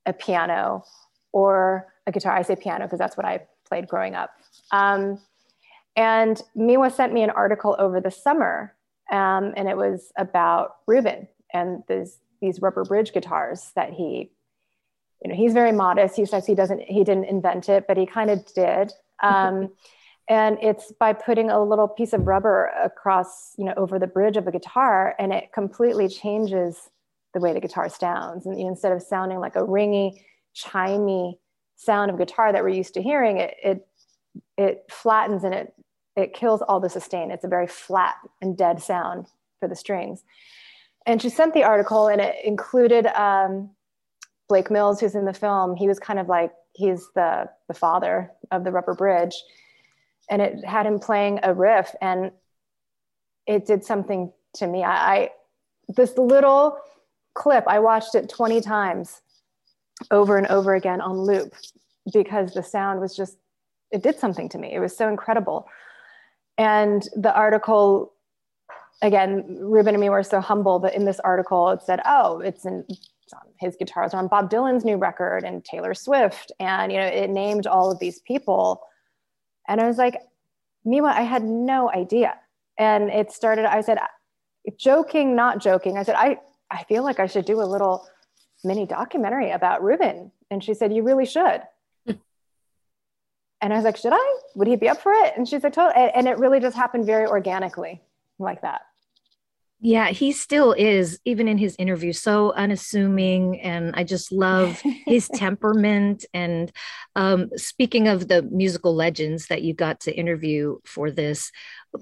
a 0.05 0.13
piano 0.13 0.83
or 1.31 1.87
a 2.07 2.11
guitar. 2.11 2.35
I 2.35 2.41
say 2.41 2.55
piano 2.55 2.85
because 2.85 2.99
that's 2.99 3.17
what 3.17 3.25
I 3.25 3.41
played 3.67 3.87
growing 3.87 4.15
up. 4.15 4.31
Um, 4.71 5.19
and 5.95 6.41
Miwa 6.57 6.91
sent 6.91 7.13
me 7.13 7.23
an 7.23 7.29
article 7.29 7.75
over 7.79 8.01
the 8.01 8.11
summer 8.11 8.75
Um, 9.11 9.53
and 9.55 9.67
it 9.67 9.77
was 9.77 10.11
about 10.17 10.77
Reuben 10.87 11.27
and 11.53 11.83
this, 11.87 12.17
these 12.41 12.61
rubber 12.61 12.83
bridge 12.83 13.13
guitars 13.13 13.71
that 13.75 13.93
he, 13.93 14.31
you 15.23 15.29
know, 15.29 15.35
he's 15.35 15.53
very 15.53 15.71
modest. 15.71 16.15
He 16.15 16.25
says 16.25 16.45
he 16.45 16.55
doesn't, 16.55 16.81
he 16.81 17.03
didn't 17.03 17.25
invent 17.25 17.69
it, 17.69 17.85
but 17.87 17.97
he 17.97 18.05
kind 18.05 18.29
of 18.29 18.45
did. 18.53 18.91
Um, 19.21 19.69
and 20.29 20.57
it's 20.61 20.91
by 20.99 21.13
putting 21.13 21.49
a 21.49 21.63
little 21.63 21.87
piece 21.87 22.13
of 22.13 22.27
rubber 22.27 22.65
across, 22.81 23.53
you 23.57 23.65
know, 23.65 23.73
over 23.75 23.99
the 23.99 24.07
bridge 24.07 24.37
of 24.37 24.47
a 24.47 24.51
guitar, 24.51 25.15
and 25.19 25.33
it 25.33 25.51
completely 25.53 26.07
changes 26.07 26.89
the 27.33 27.39
way 27.39 27.53
the 27.53 27.59
guitar 27.59 27.89
sounds. 27.89 28.45
And 28.45 28.57
instead 28.57 28.91
of 28.91 29.01
sounding 29.01 29.39
like 29.39 29.55
a 29.55 29.59
ringy, 29.59 30.21
chimey 30.55 31.37
sound 31.75 32.11
of 32.11 32.17
guitar 32.17 32.53
that 32.53 32.63
we're 32.63 32.69
used 32.69 32.93
to 32.93 33.01
hearing, 33.01 33.37
it 33.37 33.55
it 33.63 33.87
it 34.57 34.83
flattens 34.89 35.43
and 35.43 35.53
it 35.53 35.73
it 36.15 36.33
kills 36.33 36.61
all 36.61 36.79
the 36.79 36.89
sustain. 36.89 37.31
It's 37.31 37.43
a 37.43 37.49
very 37.49 37.67
flat 37.67 38.15
and 38.41 38.57
dead 38.57 38.81
sound 38.81 39.27
for 39.59 39.67
the 39.67 39.75
strings. 39.75 40.23
And 41.05 41.21
she 41.21 41.29
sent 41.29 41.53
the 41.53 41.63
article, 41.63 42.07
and 42.07 42.21
it 42.21 42.35
included 42.43 43.07
um, 43.07 43.69
Blake 44.47 44.71
Mills, 44.71 44.99
who's 44.99 45.15
in 45.15 45.25
the 45.25 45.33
film. 45.33 45.75
He 45.75 45.87
was 45.87 45.99
kind 45.99 46.19
of 46.19 46.29
like 46.29 46.53
he's 46.73 47.07
the 47.13 47.49
the 47.67 47.73
father 47.73 48.31
of 48.51 48.63
the 48.63 48.71
Rubber 48.71 48.93
Bridge, 48.93 49.35
and 50.29 50.41
it 50.41 50.63
had 50.65 50.85
him 50.85 50.99
playing 50.99 51.39
a 51.43 51.53
riff, 51.53 51.93
and 52.01 52.31
it 53.45 53.65
did 53.65 53.83
something 53.83 54.31
to 54.55 54.67
me. 54.67 54.83
I, 54.83 55.15
I 55.15 55.29
this 55.89 56.17
little 56.17 56.77
clip 57.33 57.65
I 57.67 57.79
watched 57.79 58.15
it 58.15 58.29
twenty 58.29 58.61
times, 58.61 59.21
over 60.09 60.37
and 60.37 60.47
over 60.47 60.73
again 60.73 61.01
on 61.01 61.17
loop, 61.17 61.53
because 62.13 62.53
the 62.53 62.63
sound 62.63 63.01
was 63.01 63.15
just 63.15 63.37
it 63.91 64.01
did 64.01 64.17
something 64.17 64.47
to 64.49 64.57
me. 64.57 64.73
It 64.73 64.79
was 64.79 64.95
so 64.95 65.09
incredible. 65.09 65.67
And 66.57 67.07
the 67.15 67.35
article, 67.35 68.12
again, 69.01 69.57
Reuben 69.59 69.95
and 69.95 70.01
me 70.01 70.09
were 70.09 70.23
so 70.23 70.39
humble 70.39 70.79
that 70.79 70.95
in 70.95 71.05
this 71.05 71.19
article 71.19 71.69
it 71.71 71.81
said, 71.81 72.01
oh, 72.05 72.39
it's 72.39 72.65
in 72.65 72.85
it's 72.89 73.33
on 73.33 73.41
his 73.59 73.75
guitars 73.77 74.13
on 74.13 74.27
Bob 74.27 74.49
Dylan's 74.49 74.85
new 74.85 74.97
record 74.97 75.43
and 75.43 75.63
Taylor 75.63 75.93
Swift. 75.93 76.51
And, 76.59 76.91
you 76.91 76.97
know, 76.97 77.05
it 77.05 77.29
named 77.29 77.67
all 77.67 77.91
of 77.91 77.99
these 77.99 78.19
people. 78.19 78.81
And 79.67 79.79
I 79.79 79.87
was 79.87 79.97
like, 79.97 80.21
Miwa, 80.85 81.11
I 81.11 81.21
had 81.21 81.43
no 81.43 81.89
idea. 81.89 82.35
And 82.77 83.09
it 83.09 83.31
started, 83.31 83.65
I 83.65 83.81
said, 83.81 83.99
joking, 84.77 85.35
not 85.35 85.59
joking. 85.59 85.97
I 85.97 86.03
said, 86.03 86.15
I, 86.17 86.39
I 86.69 86.83
feel 86.83 87.03
like 87.03 87.19
I 87.19 87.27
should 87.27 87.45
do 87.45 87.61
a 87.61 87.63
little 87.63 88.05
mini 88.63 88.85
documentary 88.85 89.51
about 89.51 89.83
Reuben. 89.83 90.31
And 90.51 90.63
she 90.63 90.73
said, 90.73 90.93
You 90.93 91.03
really 91.03 91.25
should. 91.25 91.61
And 93.61 93.71
I 93.71 93.77
was 93.77 93.85
like, 93.85 93.95
should 93.95 94.11
I? 94.11 94.39
Would 94.55 94.67
he 94.67 94.75
be 94.75 94.89
up 94.89 94.99
for 94.99 95.13
it? 95.13 95.35
And 95.37 95.47
she's 95.47 95.63
like, 95.63 95.71
totally. 95.71 96.11
And 96.13 96.27
it 96.27 96.37
really 96.37 96.59
just 96.59 96.75
happened 96.75 97.05
very 97.05 97.25
organically 97.25 98.01
like 98.39 98.61
that. 98.61 98.81
Yeah, 99.85 100.11
he 100.11 100.31
still 100.31 100.71
is, 100.71 101.19
even 101.25 101.49
in 101.49 101.57
his 101.57 101.75
interview, 101.77 102.13
so 102.13 102.53
unassuming. 102.53 103.59
And 103.59 103.93
I 103.95 104.05
just 104.05 104.31
love 104.31 104.81
his 105.05 105.27
temperament. 105.35 106.23
And 106.33 106.71
um, 107.17 107.49
speaking 107.57 108.07
of 108.07 108.29
the 108.29 108.43
musical 108.43 108.95
legends 108.95 109.47
that 109.47 109.61
you 109.61 109.73
got 109.73 109.99
to 110.01 110.17
interview 110.17 110.77
for 110.85 111.11
this, 111.11 111.51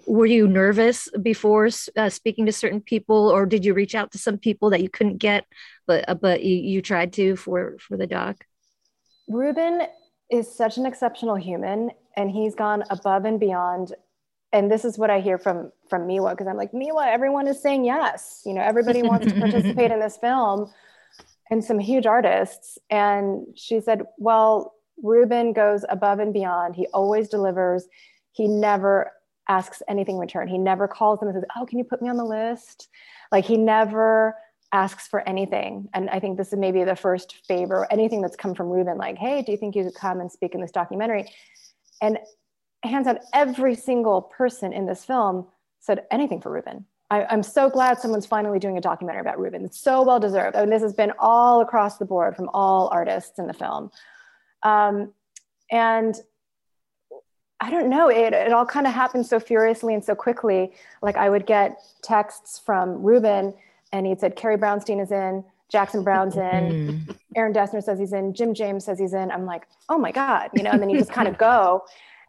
were 0.05 0.27
you 0.27 0.47
nervous 0.47 1.09
before 1.23 1.69
uh, 1.97 2.09
speaking 2.09 2.45
to 2.45 2.51
certain 2.51 2.81
people, 2.81 3.29
or 3.29 3.47
did 3.47 3.65
you 3.65 3.73
reach 3.73 3.95
out 3.95 4.11
to 4.11 4.19
some 4.19 4.37
people 4.37 4.69
that 4.69 4.81
you 4.81 4.89
couldn't 4.89 5.17
get, 5.17 5.45
but 5.87 6.07
uh, 6.07 6.13
but 6.13 6.43
you, 6.43 6.55
you 6.55 6.81
tried 6.83 7.13
to 7.13 7.35
for 7.35 7.77
for 7.79 7.97
the 7.97 8.05
doc? 8.05 8.45
Reuben 9.27 9.87
is 10.29 10.53
such 10.53 10.77
an 10.77 10.85
exceptional 10.85 11.35
human 11.35 11.89
and 12.15 12.29
he's 12.29 12.55
gone 12.55 12.83
above 12.89 13.25
and 13.25 13.39
beyond 13.39 13.93
and 14.53 14.71
this 14.71 14.85
is 14.85 14.97
what 14.97 15.09
i 15.09 15.19
hear 15.19 15.37
from 15.37 15.71
from 15.89 16.07
miwa 16.07 16.31
because 16.31 16.47
i'm 16.47 16.57
like 16.57 16.71
miwa 16.71 17.07
everyone 17.07 17.47
is 17.47 17.61
saying 17.61 17.85
yes. 17.85 18.41
You 18.45 18.53
know 18.53 18.61
everybody 18.61 19.01
wants 19.11 19.27
to 19.27 19.39
participate 19.39 19.91
in 19.91 19.99
this 19.99 20.17
film 20.17 20.71
and 21.49 21.63
some 21.63 21.79
huge 21.79 22.05
artists. 22.05 22.77
And 22.89 23.45
she 23.55 23.81
said 23.81 24.03
well 24.17 24.75
reuben 25.03 25.53
goes 25.53 25.83
above 25.89 26.19
and 26.19 26.33
beyond. 26.33 26.75
He 26.75 26.87
always 26.87 27.27
delivers. 27.27 27.87
He 28.31 28.47
never 28.47 29.11
asks 29.49 29.81
anything 29.89 30.15
in 30.15 30.21
return. 30.21 30.47
He 30.47 30.57
never 30.57 30.87
calls 30.87 31.19
them 31.19 31.29
and 31.29 31.35
says 31.35 31.45
oh 31.57 31.65
can 31.65 31.77
you 31.77 31.83
put 31.83 32.01
me 32.01 32.09
on 32.09 32.17
the 32.17 32.23
list 32.23 32.89
like 33.31 33.45
he 33.45 33.57
never 33.57 34.35
asks 34.73 35.07
for 35.07 35.27
anything. 35.27 35.89
And 35.93 36.09
I 36.09 36.19
think 36.19 36.37
this 36.37 36.53
is 36.53 36.57
maybe 36.57 36.83
the 36.83 36.95
first 36.95 37.45
favor, 37.45 37.85
anything 37.91 38.21
that's 38.21 38.37
come 38.37 38.55
from 38.55 38.69
Reuben, 38.69 38.97
like, 38.97 39.17
hey, 39.17 39.41
do 39.41 39.51
you 39.51 39.57
think 39.57 39.75
you 39.75 39.83
could 39.83 39.95
come 39.95 40.21
and 40.21 40.31
speak 40.31 40.55
in 40.55 40.61
this 40.61 40.71
documentary? 40.71 41.29
And 42.01 42.17
hands 42.83 43.07
on, 43.07 43.19
every 43.33 43.75
single 43.75 44.21
person 44.21 44.73
in 44.73 44.85
this 44.85 45.05
film 45.05 45.47
said 45.79 46.05
anything 46.11 46.41
for 46.41 46.51
Reuben. 46.51 46.85
I, 47.09 47.33
am 47.33 47.43
so 47.43 47.69
glad 47.69 47.99
someone's 47.99 48.25
finally 48.25 48.57
doing 48.57 48.77
a 48.77 48.81
documentary 48.81 49.21
about 49.21 49.37
Reuben. 49.37 49.65
It's 49.65 49.79
so 49.79 50.01
well 50.01 50.19
deserved. 50.19 50.55
I 50.55 50.61
mean, 50.61 50.69
this 50.69 50.81
has 50.81 50.93
been 50.93 51.11
all 51.19 51.61
across 51.61 51.97
the 51.97 52.05
board 52.05 52.37
from 52.37 52.49
all 52.53 52.87
artists 52.87 53.37
in 53.37 53.47
the 53.47 53.53
film. 53.53 53.91
Um, 54.63 55.13
and 55.69 56.15
I 57.59 57.69
don't 57.69 57.89
know, 57.89 58.09
it, 58.09 58.33
it 58.33 58.53
all 58.53 58.65
kind 58.65 58.87
of 58.87 58.93
happened 58.93 59.25
so 59.25 59.39
furiously 59.39 59.93
and 59.93 60.03
so 60.03 60.15
quickly. 60.15 60.71
Like 61.01 61.17
I 61.17 61.29
would 61.29 61.45
get 61.45 61.79
texts 62.01 62.59
from 62.65 63.03
Reuben 63.03 63.53
and 63.91 64.07
he'd 64.07 64.19
said 64.19 64.35
Carrie 64.35 64.57
Brownstein 64.57 65.01
is 65.01 65.11
in, 65.11 65.43
Jackson 65.69 66.03
Browne's 66.03 66.37
in, 66.37 66.41
mm-hmm. 66.41 67.11
Aaron 67.35 67.53
Dessner 67.53 67.83
says 67.83 67.99
he's 67.99 68.13
in, 68.13 68.33
Jim 68.33 68.53
James 68.53 68.85
says 68.85 68.97
he's 68.97 69.13
in. 69.13 69.31
I'm 69.31 69.45
like, 69.45 69.67
oh 69.89 69.97
my 69.97 70.11
God, 70.11 70.49
you 70.53 70.63
know, 70.63 70.71
and 70.71 70.81
then 70.81 70.89
you 70.89 70.97
just 70.97 71.11
kind 71.11 71.27
of 71.27 71.37
go. 71.37 71.83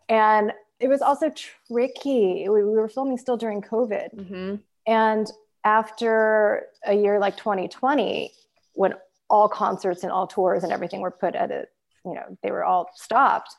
And 0.09 0.53
it 0.81 0.89
was 0.89 1.01
also 1.01 1.33
tricky. 1.69 2.49
We, 2.49 2.65
we 2.65 2.73
were 2.73 2.89
filming 2.89 3.19
still 3.19 3.37
during 3.37 3.63
COVID. 3.63 4.15
Mm-hmm. 4.15 4.55
And 4.87 5.31
after 5.65 6.67
a 6.85 6.95
year 6.95 7.19
like 7.19 7.37
2020, 7.37 8.33
when 8.75 8.95
all 9.31 9.49
concerts 9.49 10.03
and 10.03 10.13
all 10.13 10.27
tours 10.27 10.65
and 10.65 10.73
everything 10.73 11.01
were 11.01 11.11
put 11.11 11.35
at 11.35 11.51
a, 11.51 11.67
you 12.05 12.15
know, 12.15 12.37
they 12.43 12.51
were 12.51 12.65
all 12.65 12.91
stopped. 12.95 13.55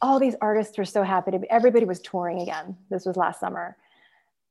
All 0.00 0.20
these 0.20 0.36
artists 0.40 0.78
were 0.78 0.84
so 0.84 1.02
happy 1.02 1.32
to 1.32 1.38
be, 1.40 1.50
everybody 1.50 1.84
was 1.84 2.00
touring 2.00 2.40
again. 2.40 2.76
This 2.90 3.04
was 3.04 3.16
last 3.16 3.40
summer. 3.40 3.76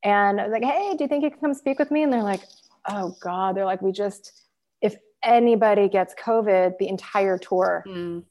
And 0.04 0.40
I 0.40 0.44
was 0.44 0.52
like, 0.52 0.62
hey, 0.62 0.94
do 0.96 1.04
you 1.04 1.08
think 1.08 1.24
you 1.24 1.30
can 1.30 1.40
come 1.40 1.54
speak 1.54 1.78
with 1.78 1.90
me? 1.90 2.02
And 2.02 2.12
they're 2.12 2.22
like, 2.22 2.42
oh 2.86 3.16
God. 3.20 3.56
They're 3.56 3.64
like, 3.64 3.82
we 3.82 3.90
just, 3.90 4.32
if 4.80 4.96
anybody 5.22 5.88
gets 5.88 6.14
COVID, 6.14 6.78
the 6.78 6.88
entire 6.88 7.38
tour, 7.38 7.84
mm. 7.86 8.22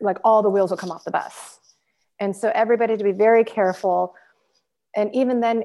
like 0.00 0.18
all 0.24 0.42
the 0.42 0.50
wheels 0.50 0.70
will 0.70 0.78
come 0.78 0.90
off 0.90 1.04
the 1.04 1.10
bus. 1.10 1.59
And 2.20 2.36
so 2.36 2.52
everybody 2.54 2.96
to 2.96 3.04
be 3.04 3.12
very 3.12 3.44
careful. 3.44 4.14
And 4.94 5.12
even 5.14 5.40
then, 5.40 5.64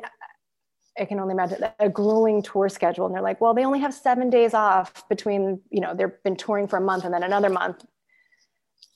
I 0.97 1.05
can 1.05 1.19
only 1.19 1.33
imagine 1.33 1.65
a 1.79 1.89
grueling 1.89 2.41
tour 2.41 2.69
schedule. 2.69 3.05
And 3.05 3.13
they're 3.13 3.21
like, 3.21 3.41
well, 3.41 3.53
they 3.53 3.65
only 3.65 3.79
have 3.79 3.93
seven 3.93 4.29
days 4.29 4.53
off 4.53 5.07
between, 5.09 5.59
you 5.69 5.81
know, 5.81 5.93
they've 5.93 6.23
been 6.23 6.37
touring 6.37 6.67
for 6.67 6.77
a 6.77 6.81
month 6.81 7.03
and 7.03 7.13
then 7.13 7.23
another 7.23 7.49
month. 7.49 7.85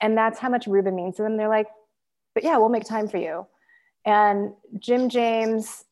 And 0.01 0.17
that's 0.17 0.39
how 0.39 0.47
much 0.47 0.65
Reuben 0.65 0.95
means 0.95 1.17
to 1.17 1.23
them. 1.23 1.35
They're 1.35 1.49
like, 1.49 1.67
but 2.33 2.45
yeah, 2.45 2.57
we'll 2.57 2.69
make 2.69 2.85
time 2.85 3.09
for 3.09 3.17
you. 3.17 3.45
And 4.05 4.53
Jim 4.79 5.09
James 5.09 5.83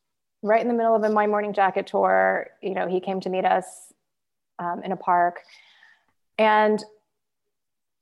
right 0.42 0.62
in 0.62 0.68
the 0.70 0.74
middle 0.74 0.96
of 0.96 1.04
a 1.04 1.10
My 1.10 1.28
Morning 1.28 1.52
Jacket 1.52 1.88
tour, 1.88 2.48
you 2.62 2.74
know, 2.74 2.88
he 2.88 3.02
came 3.02 3.20
to 3.22 3.30
meet 3.30 3.44
us 3.44 3.66
um, 4.60 4.82
in 4.84 4.94
a 4.94 4.98
park. 4.98 5.42
And 6.38 6.82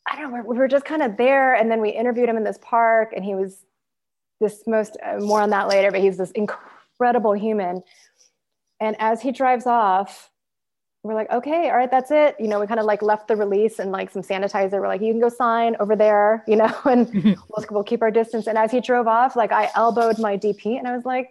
I 0.08 0.15
don't 0.20 0.32
know, 0.32 0.44
we 0.46 0.58
were 0.58 0.68
just 0.68 0.86
kind 0.86 1.02
of 1.02 1.18
there. 1.18 1.56
And 1.56 1.70
then 1.70 1.82
we 1.82 1.89
interviewed 1.89 2.30
him 2.30 2.38
in 2.38 2.44
this 2.44 2.60
park, 2.62 3.13
and 3.15 3.26
he 3.26 3.36
was 3.36 3.65
this 4.39 4.63
most, 4.68 4.98
uh, 5.04 5.18
more 5.20 5.41
on 5.41 5.50
that 5.52 5.68
later, 5.68 5.91
but 5.91 6.02
he's 6.02 6.18
this 6.18 6.32
incredible 6.32 7.34
human. 7.34 7.82
And 8.80 8.96
as 9.00 9.22
he 9.22 9.32
drives 9.32 9.65
off, 9.65 10.30
we're 11.06 11.13
like, 11.13 11.32
okay, 11.32 11.70
all 11.70 11.78
right, 11.78 11.89
that's 11.89 12.10
it. 12.10 12.36
You 12.39 12.48
know, 12.48 12.60
we 12.60 12.65
kind 12.65 12.80
of 12.80 12.86
like 12.88 13.04
left 13.04 13.28
the 13.28 13.36
release 13.36 13.78
and 13.78 13.91
like 13.91 14.10
some 14.10 14.24
sanitizer. 14.24 14.74
We're 14.74 14.88
like, 14.88 15.02
you 15.02 15.13
can 15.13 15.22
go 15.22 15.30
sign 15.30 15.76
over 15.80 15.96
there, 15.96 16.44
you 16.48 16.56
know, 16.56 16.74
and 16.86 17.13
we'll, 17.24 17.65
we'll 17.70 17.84
keep 17.84 18.02
our 18.02 18.12
distance. 18.12 18.48
And 18.48 18.58
as 18.58 18.72
he 18.72 18.82
drove 18.82 19.08
off, 19.08 19.36
like 19.36 19.52
I 19.52 19.70
elbowed 19.76 20.20
my 20.20 20.36
DP 20.36 20.78
and 20.78 20.88
I 20.88 20.96
was 20.96 21.06
like, 21.06 21.30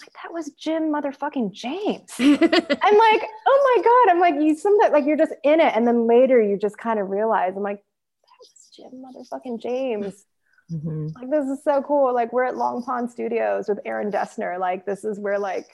like 0.00 0.12
that 0.22 0.32
was 0.32 0.50
Jim 0.50 0.92
motherfucking 0.92 1.52
James. 1.52 2.12
I'm 2.18 2.98
like, 2.98 3.22
oh 3.46 3.76
my 3.76 3.82
God. 3.82 4.10
I'm 4.10 4.20
like, 4.20 4.34
you 4.34 4.56
sometimes 4.56 4.92
like 4.92 5.06
you're 5.06 5.16
just 5.16 5.32
in 5.42 5.60
it. 5.60 5.72
And 5.74 5.86
then 5.86 6.06
later 6.06 6.40
you 6.40 6.58
just 6.58 6.76
kind 6.76 7.00
of 7.00 7.08
realize, 7.08 7.54
I'm 7.56 7.62
like, 7.62 7.82
that 8.22 8.38
was 8.40 8.70
Jim 8.74 9.02
motherfucking 9.02 9.60
James. 9.60 10.24
Mm-hmm. 10.70 11.08
Like 11.14 11.30
this 11.30 11.48
is 11.48 11.64
so 11.64 11.82
cool. 11.82 12.12
Like 12.12 12.32
we're 12.32 12.44
at 12.44 12.56
Long 12.56 12.82
Pond 12.82 13.10
Studios 13.10 13.68
with 13.68 13.78
Aaron 13.84 14.10
Dessner. 14.10 14.58
Like 14.58 14.84
this 14.84 15.04
is 15.04 15.18
where 15.18 15.38
like 15.38 15.68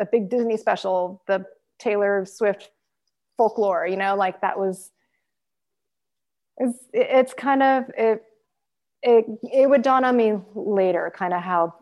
a 0.00 0.06
big 0.06 0.30
Disney 0.30 0.56
special, 0.56 1.22
the 1.26 1.44
Taylor 1.78 2.24
Swift 2.24 2.70
folklore, 3.36 3.86
you 3.86 3.96
know, 3.96 4.16
like 4.16 4.40
that 4.40 4.58
was 4.58 4.90
it's 6.56 6.78
it's 6.92 7.34
kind 7.34 7.62
of 7.62 7.84
it 7.96 8.22
it 9.02 9.26
it 9.52 9.70
would 9.70 9.82
dawn 9.82 10.04
on 10.04 10.16
me 10.16 10.34
later 10.54 11.12
kind 11.14 11.32
of 11.32 11.42
how 11.42 11.74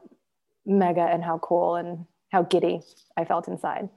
mega 0.67 1.03
and 1.03 1.23
how 1.23 1.39
cool 1.39 1.77
and 1.77 2.07
how 2.31 2.43
giddy 2.43 2.81
I 3.17 3.25
felt 3.25 3.49
inside. 3.49 3.89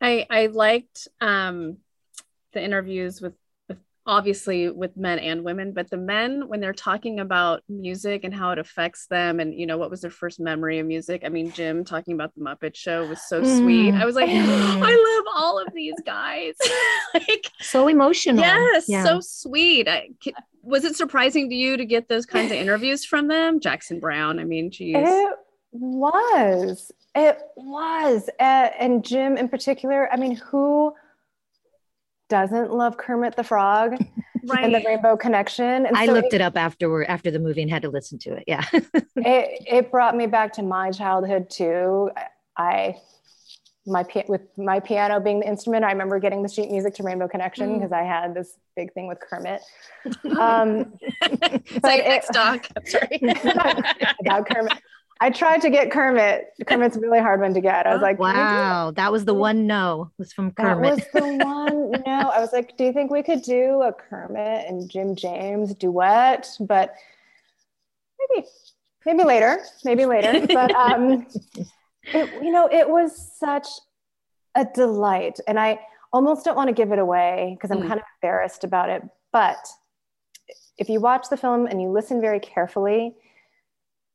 I 0.00 0.26
I 0.28 0.46
liked 0.46 1.08
um, 1.20 1.78
the 2.52 2.62
interviews 2.62 3.20
with, 3.20 3.34
obviously 4.10 4.68
with 4.70 4.96
men 4.96 5.18
and 5.20 5.44
women 5.44 5.72
but 5.72 5.88
the 5.88 5.96
men 5.96 6.48
when 6.48 6.60
they're 6.60 6.72
talking 6.72 7.20
about 7.20 7.62
music 7.68 8.24
and 8.24 8.34
how 8.34 8.50
it 8.50 8.58
affects 8.58 9.06
them 9.06 9.38
and 9.38 9.54
you 9.54 9.66
know 9.66 9.78
what 9.78 9.90
was 9.90 10.00
their 10.00 10.10
first 10.10 10.40
memory 10.40 10.80
of 10.80 10.86
music? 10.86 11.22
I 11.24 11.28
mean 11.28 11.52
jim 11.52 11.84
talking 11.84 12.14
about 12.14 12.34
the 12.34 12.40
muppet 12.40 12.74
show 12.74 13.06
was 13.06 13.22
so 13.28 13.40
mm. 13.40 13.58
sweet 13.58 13.94
i 13.94 14.04
was 14.04 14.16
like 14.16 14.28
i 14.32 15.22
love 15.24 15.34
all 15.36 15.58
of 15.58 15.72
these 15.74 15.94
guys. 16.04 16.54
Like 17.12 17.50
so 17.60 17.88
emotional. 17.88 18.40
Yes 18.40 18.84
yeah. 18.88 19.04
so 19.04 19.18
sweet. 19.20 19.88
I, 19.88 20.10
was 20.62 20.84
it 20.84 20.94
surprising 20.94 21.48
to 21.50 21.56
you 21.56 21.76
to 21.76 21.84
get 21.84 22.08
those 22.08 22.24
kinds 22.24 22.52
of 22.52 22.58
interviews 22.64 23.04
from 23.04 23.26
them? 23.26 23.58
Jackson 23.58 23.98
Browne, 23.98 24.38
i 24.38 24.44
mean 24.44 24.70
geez. 24.70 24.96
It 24.96 25.36
was. 25.72 26.92
It 27.14 27.38
was. 27.56 28.28
Uh, 28.38 28.68
and 28.78 29.04
jim 29.04 29.36
in 29.36 29.48
particular 29.48 30.08
i 30.12 30.16
mean 30.16 30.36
who 30.36 30.94
doesn't 32.30 32.72
love 32.72 32.96
Kermit 32.96 33.36
the 33.36 33.44
Frog 33.44 33.96
right. 34.44 34.64
and 34.64 34.74
the 34.74 34.82
Rainbow 34.86 35.16
Connection. 35.16 35.86
And 35.86 35.96
I 35.96 36.06
so 36.06 36.12
looked 36.12 36.32
it, 36.32 36.36
it, 36.36 36.40
up 36.40 36.56
afterward 36.56 37.06
after 37.08 37.30
the 37.30 37.38
movie 37.38 37.62
and 37.62 37.70
had 37.70 37.82
to 37.82 37.90
listen 37.90 38.18
to 38.20 38.34
it. 38.34 38.44
Yeah. 38.46 38.64
it 38.72 39.66
it 39.66 39.90
brought 39.90 40.16
me 40.16 40.26
back 40.26 40.54
to 40.54 40.62
my 40.62 40.90
childhood 40.90 41.50
too. 41.50 42.10
I 42.56 42.96
my 43.86 44.04
with 44.28 44.42
my 44.56 44.80
piano 44.80 45.20
being 45.20 45.40
the 45.40 45.48
instrument, 45.48 45.84
I 45.84 45.92
remember 45.92 46.18
getting 46.18 46.42
the 46.42 46.48
sheet 46.48 46.70
music 46.70 46.94
to 46.94 47.02
Rainbow 47.02 47.28
Connection 47.28 47.74
because 47.74 47.90
mm. 47.90 48.00
I 48.00 48.04
had 48.04 48.34
this 48.34 48.56
big 48.76 48.92
thing 48.94 49.06
with 49.06 49.18
Kermit. 49.20 49.60
Um, 50.38 50.94
it's 51.20 51.84
like 51.84 52.00
it, 52.02 52.24
doc. 52.32 52.66
Sorry. 52.86 53.20
about 54.20 54.48
Kermit. 54.48 54.72
I 55.22 55.28
tried 55.28 55.60
to 55.62 55.70
get 55.70 55.90
Kermit. 55.90 56.54
Kermit's 56.66 56.96
a 56.96 57.00
really 57.00 57.20
hard 57.20 57.40
one 57.40 57.52
to 57.52 57.60
get. 57.60 57.86
I 57.86 57.92
was 57.92 58.00
like, 58.00 58.18
wow, 58.18 58.90
that 58.92 59.12
was 59.12 59.26
the 59.26 59.34
one 59.34 59.66
no 59.66 60.10
was 60.16 60.32
from 60.32 60.50
Kermit. 60.52 60.96
That 61.12 61.22
was 61.22 61.38
the 61.38 61.44
one 61.44 61.90
no. 61.90 62.30
I 62.30 62.40
was 62.40 62.54
like, 62.54 62.76
do 62.78 62.84
you 62.84 62.92
think 62.92 63.10
we 63.10 63.22
could 63.22 63.42
do 63.42 63.82
a 63.82 63.92
Kermit 63.92 64.66
and 64.66 64.90
Jim 64.90 65.14
James 65.14 65.74
duet? 65.74 66.48
But 66.60 66.94
maybe, 68.18 68.46
maybe 69.04 69.24
later, 69.24 69.58
maybe 69.84 70.06
later. 70.06 70.46
But 70.46 70.74
um, 70.74 71.26
it, 72.14 72.42
you 72.42 72.50
know, 72.50 72.70
it 72.72 72.88
was 72.88 73.30
such 73.38 73.68
a 74.54 74.66
delight, 74.74 75.38
and 75.46 75.60
I 75.60 75.80
almost 76.14 76.46
don't 76.46 76.56
want 76.56 76.68
to 76.68 76.74
give 76.74 76.92
it 76.92 76.98
away 76.98 77.56
because 77.56 77.70
I'm 77.70 77.82
mm. 77.82 77.88
kind 77.88 78.00
of 78.00 78.06
embarrassed 78.22 78.64
about 78.64 78.88
it. 78.88 79.02
But 79.32 79.68
if 80.78 80.88
you 80.88 80.98
watch 80.98 81.28
the 81.28 81.36
film 81.36 81.66
and 81.66 81.80
you 81.80 81.90
listen 81.90 82.22
very 82.22 82.40
carefully 82.40 83.14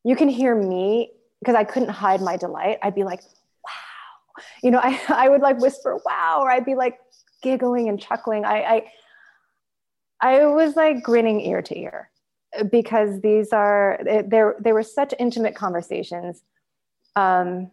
you 0.05 0.15
can 0.15 0.29
hear 0.29 0.55
me 0.55 1.11
because 1.39 1.55
I 1.55 1.63
couldn't 1.63 1.89
hide 1.89 2.21
my 2.21 2.37
delight. 2.37 2.77
I'd 2.83 2.95
be 2.95 3.03
like, 3.03 3.21
wow. 3.21 4.43
You 4.63 4.71
know, 4.71 4.79
I, 4.81 5.01
I 5.09 5.27
would 5.27 5.41
like 5.41 5.59
whisper, 5.59 5.99
wow, 6.05 6.39
or 6.41 6.49
I'd 6.49 6.63
be 6.63 6.75
like 6.75 6.99
giggling 7.41 7.89
and 7.89 7.99
chuckling. 7.99 8.45
I, 8.45 8.61
I, 8.61 8.91
I 10.21 10.45
was 10.45 10.75
like 10.75 11.03
grinning 11.03 11.41
ear 11.41 11.61
to 11.63 11.77
ear 11.77 12.09
because 12.71 13.19
these 13.21 13.51
are, 13.51 13.99
there, 14.05 14.55
there 14.59 14.73
were 14.73 14.83
such 14.83 15.13
intimate 15.19 15.55
conversations. 15.55 16.41
Um, 17.17 17.71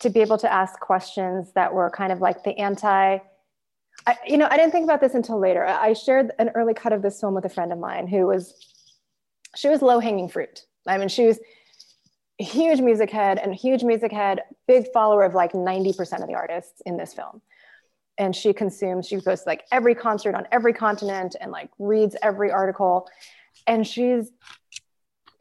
to 0.00 0.08
be 0.08 0.20
able 0.20 0.38
to 0.38 0.50
ask 0.50 0.80
questions 0.80 1.52
that 1.54 1.74
were 1.74 1.90
kind 1.90 2.12
of 2.12 2.22
like 2.22 2.42
the 2.44 2.58
anti, 2.58 3.18
I, 4.06 4.16
you 4.26 4.38
know, 4.38 4.48
I 4.50 4.56
didn't 4.56 4.72
think 4.72 4.84
about 4.84 5.02
this 5.02 5.14
until 5.14 5.38
later. 5.38 5.66
I 5.66 5.92
shared 5.92 6.32
an 6.38 6.48
early 6.54 6.72
cut 6.72 6.94
of 6.94 7.02
this 7.02 7.20
film 7.20 7.34
with 7.34 7.44
a 7.44 7.50
friend 7.50 7.70
of 7.72 7.78
mine 7.78 8.06
who 8.06 8.26
was, 8.26 8.54
she 9.54 9.68
was 9.68 9.82
low 9.82 10.00
hanging 10.00 10.30
fruit 10.30 10.64
I 10.86 10.98
mean, 10.98 11.08
she 11.08 11.26
was 11.26 11.38
huge 12.38 12.80
music 12.80 13.10
head 13.10 13.38
and 13.38 13.54
huge 13.54 13.84
music 13.84 14.12
head, 14.12 14.40
big 14.66 14.86
follower 14.92 15.22
of 15.22 15.34
like 15.34 15.52
90% 15.52 16.22
of 16.22 16.28
the 16.28 16.34
artists 16.34 16.82
in 16.86 16.96
this 16.96 17.14
film. 17.14 17.40
And 18.18 18.34
she 18.36 18.52
consumes, 18.52 19.08
she 19.08 19.16
goes 19.16 19.42
to 19.42 19.48
like 19.48 19.64
every 19.72 19.94
concert 19.94 20.34
on 20.34 20.46
every 20.52 20.72
continent 20.72 21.36
and 21.40 21.50
like 21.50 21.70
reads 21.78 22.16
every 22.22 22.50
article. 22.50 23.08
And 23.66 23.86
she's, 23.86 24.30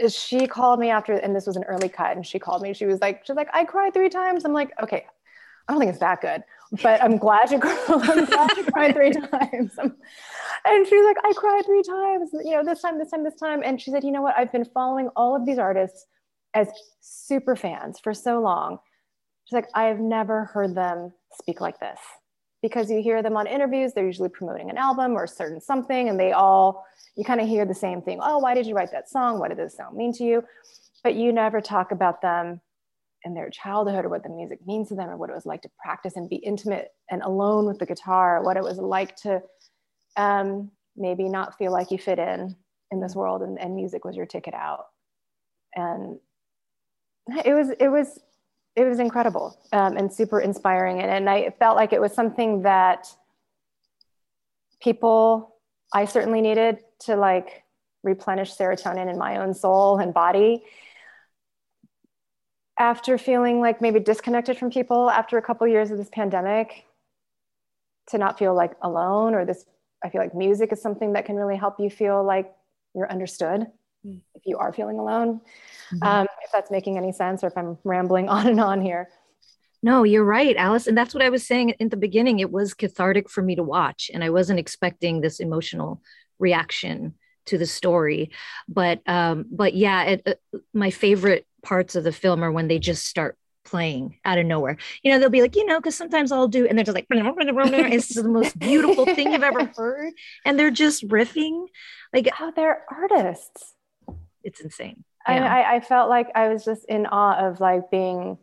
she 0.09 0.47
called 0.47 0.79
me 0.79 0.89
after, 0.89 1.13
and 1.13 1.35
this 1.35 1.45
was 1.45 1.57
an 1.57 1.63
early 1.65 1.89
cut, 1.89 2.15
and 2.15 2.25
she 2.25 2.39
called 2.39 2.61
me. 2.61 2.73
She 2.73 2.85
was 2.85 3.01
like, 3.01 3.25
she's 3.25 3.35
like, 3.35 3.49
I 3.53 3.65
cried 3.65 3.93
three 3.93 4.09
times. 4.09 4.45
I'm 4.45 4.53
like, 4.53 4.71
okay, 4.81 5.05
I 5.67 5.73
don't 5.73 5.79
think 5.79 5.89
it's 5.89 5.99
that 5.99 6.21
good, 6.21 6.43
but 6.81 7.03
I'm 7.03 7.17
glad 7.17 7.51
you, 7.51 7.59
I'm 7.87 8.25
glad 8.25 8.57
you 8.57 8.63
cried 8.63 8.95
three 8.95 9.11
times. 9.31 9.77
And 10.65 10.87
she's 10.87 11.05
like, 11.05 11.17
I 11.23 11.33
cried 11.33 11.65
three 11.65 11.83
times, 11.83 12.29
you 12.43 12.51
know, 12.51 12.63
this 12.63 12.81
time, 12.81 12.97
this 12.97 13.11
time, 13.11 13.23
this 13.23 13.39
time. 13.39 13.61
And 13.63 13.81
she 13.81 13.91
said, 13.91 14.03
you 14.03 14.11
know 14.11 14.21
what? 14.21 14.37
I've 14.37 14.51
been 14.51 14.65
following 14.65 15.09
all 15.15 15.35
of 15.35 15.45
these 15.45 15.57
artists 15.57 16.05
as 16.53 16.67
super 16.99 17.55
fans 17.55 17.99
for 17.99 18.13
so 18.13 18.39
long. 18.39 18.79
She's 19.45 19.55
like, 19.55 19.69
I 19.73 19.85
have 19.85 19.99
never 19.99 20.45
heard 20.45 20.75
them 20.75 21.13
speak 21.39 21.61
like 21.61 21.79
this 21.79 21.99
because 22.61 22.91
you 22.91 23.01
hear 23.01 23.23
them 23.23 23.37
on 23.37 23.47
interviews. 23.47 23.93
They're 23.93 24.05
usually 24.05 24.29
promoting 24.29 24.69
an 24.69 24.77
album 24.77 25.13
or 25.13 25.23
a 25.23 25.27
certain 25.27 25.59
something, 25.59 26.09
and 26.09 26.19
they 26.19 26.31
all, 26.31 26.85
you 27.15 27.23
kind 27.23 27.41
of 27.41 27.47
hear 27.47 27.65
the 27.65 27.73
same 27.73 28.01
thing. 28.01 28.19
Oh, 28.21 28.37
why 28.37 28.53
did 28.53 28.65
you 28.65 28.75
write 28.75 28.91
that 28.91 29.09
song? 29.09 29.39
What 29.39 29.49
did 29.49 29.57
this 29.57 29.77
song 29.77 29.97
mean 29.97 30.13
to 30.13 30.23
you? 30.23 30.43
But 31.03 31.15
you 31.15 31.31
never 31.31 31.61
talk 31.61 31.91
about 31.91 32.21
them 32.21 32.61
in 33.23 33.33
their 33.33 33.49
childhood 33.49 34.05
or 34.05 34.09
what 34.09 34.23
the 34.23 34.29
music 34.29 34.59
means 34.65 34.89
to 34.89 34.95
them 34.95 35.09
or 35.09 35.17
what 35.17 35.29
it 35.29 35.35
was 35.35 35.45
like 35.45 35.61
to 35.61 35.69
practice 35.83 36.15
and 36.15 36.29
be 36.29 36.37
intimate 36.37 36.89
and 37.09 37.21
alone 37.21 37.65
with 37.65 37.79
the 37.79 37.85
guitar, 37.85 38.43
what 38.43 38.57
it 38.57 38.63
was 38.63 38.77
like 38.77 39.15
to 39.15 39.41
um, 40.17 40.71
maybe 40.95 41.29
not 41.29 41.57
feel 41.57 41.71
like 41.71 41.91
you 41.91 41.97
fit 41.97 42.19
in 42.19 42.55
in 42.91 42.99
this 42.99 43.15
world 43.15 43.41
and, 43.41 43.59
and 43.59 43.75
music 43.75 44.03
was 44.03 44.15
your 44.15 44.25
ticket 44.25 44.53
out. 44.53 44.87
And 45.75 46.19
it 47.45 47.53
was 47.53 47.69
it 47.79 47.87
was 47.87 48.19
it 48.75 48.85
was 48.85 48.99
incredible 48.99 49.57
um, 49.71 49.97
and 49.97 50.11
super 50.11 50.39
inspiring. 50.39 51.01
And, 51.01 51.11
and 51.11 51.29
i 51.29 51.53
felt 51.59 51.77
like 51.77 51.93
it 51.93 52.01
was 52.01 52.13
something 52.13 52.63
that 52.63 53.07
people 54.81 55.55
i 55.93 56.05
certainly 56.05 56.41
needed 56.41 56.79
to 56.99 57.15
like 57.15 57.63
replenish 58.03 58.55
serotonin 58.55 59.09
in 59.09 59.17
my 59.17 59.37
own 59.37 59.53
soul 59.53 59.97
and 59.97 60.13
body. 60.13 60.63
After 62.79 63.17
feeling 63.17 63.59
like 63.59 63.81
maybe 63.81 63.99
disconnected 63.99 64.57
from 64.57 64.71
people 64.71 65.09
after 65.09 65.37
a 65.37 65.41
couple 65.41 65.67
years 65.67 65.91
of 65.91 65.97
this 65.97 66.09
pandemic 66.11 66.85
to 68.07 68.17
not 68.17 68.39
feel 68.39 68.55
like 68.55 68.73
alone 68.81 69.35
or 69.35 69.45
this 69.45 69.65
I 70.03 70.09
feel 70.09 70.21
like 70.21 70.35
music 70.35 70.71
is 70.71 70.81
something 70.81 71.13
that 71.13 71.25
can 71.25 71.35
really 71.35 71.55
help 71.55 71.79
you 71.79 71.89
feel 71.89 72.23
like 72.23 72.51
you're 72.95 73.09
understood 73.09 73.67
mm. 74.05 74.21
if 74.35 74.43
you 74.45 74.57
are 74.57 74.73
feeling 74.73 74.99
alone. 74.99 75.41
Mm-hmm. 75.93 76.03
Um, 76.03 76.27
if 76.43 76.51
that's 76.51 76.71
making 76.71 76.97
any 76.97 77.11
sense 77.11 77.43
or 77.43 77.47
if 77.47 77.57
I'm 77.57 77.77
rambling 77.83 78.29
on 78.35 78.47
and 78.47 78.59
on 78.59 78.81
here. 78.81 79.09
No, 79.83 80.03
you're 80.03 80.23
right, 80.23 80.55
Alice. 80.57 80.85
And 80.85 80.97
that's 80.97 81.13
what 81.13 81.23
I 81.23 81.29
was 81.29 81.45
saying 81.45 81.71
in 81.79 81.89
the 81.89 81.97
beginning. 81.97 82.39
It 82.39 82.51
was 82.51 82.73
cathartic 82.73 83.29
for 83.29 83.41
me 83.41 83.55
to 83.55 83.63
watch, 83.63 84.11
and 84.13 84.23
I 84.23 84.29
wasn't 84.29 84.59
expecting 84.59 85.21
this 85.21 85.39
emotional 85.39 86.01
reaction 86.37 87.15
to 87.47 87.57
the 87.57 87.65
story. 87.65 88.29
But 88.67 89.01
um, 89.07 89.45
but 89.49 89.73
yeah, 89.73 90.03
it, 90.03 90.21
uh, 90.25 90.59
my 90.73 90.91
favorite 90.91 91.47
parts 91.63 91.95
of 91.95 92.03
the 92.03 92.11
film 92.11 92.43
are 92.43 92.51
when 92.51 92.67
they 92.67 92.77
just 92.77 93.05
start 93.05 93.37
playing 93.63 94.17
out 94.25 94.37
of 94.37 94.45
nowhere. 94.45 94.77
You 95.03 95.11
know, 95.11 95.19
they'll 95.19 95.29
be 95.29 95.41
like, 95.41 95.55
you 95.55 95.65
know, 95.65 95.79
because 95.79 95.95
sometimes 95.95 96.31
I'll 96.31 96.47
do, 96.47 96.65
and 96.67 96.77
they're 96.77 96.85
just 96.85 96.95
like, 96.95 97.07
it's 97.09 98.15
the 98.15 98.23
most 98.23 98.57
beautiful 98.57 99.05
thing 99.05 99.31
you've 99.31 99.43
ever 99.43 99.65
heard. 99.77 100.13
And 100.45 100.59
they're 100.59 100.71
just 100.71 101.07
riffing. 101.07 101.67
Like, 102.13 102.29
oh, 102.39 102.51
they're 102.55 102.83
artists. 102.91 103.73
It's 104.43 104.59
insane. 104.59 105.03
Yeah. 105.27 105.53
I, 105.53 105.75
I 105.75 105.79
felt 105.79 106.09
like 106.09 106.29
I 106.33 106.49
was 106.49 106.65
just 106.65 106.85
in 106.85 107.05
awe 107.05 107.47
of 107.47 107.59
like 107.59 107.91
being, 107.91 108.37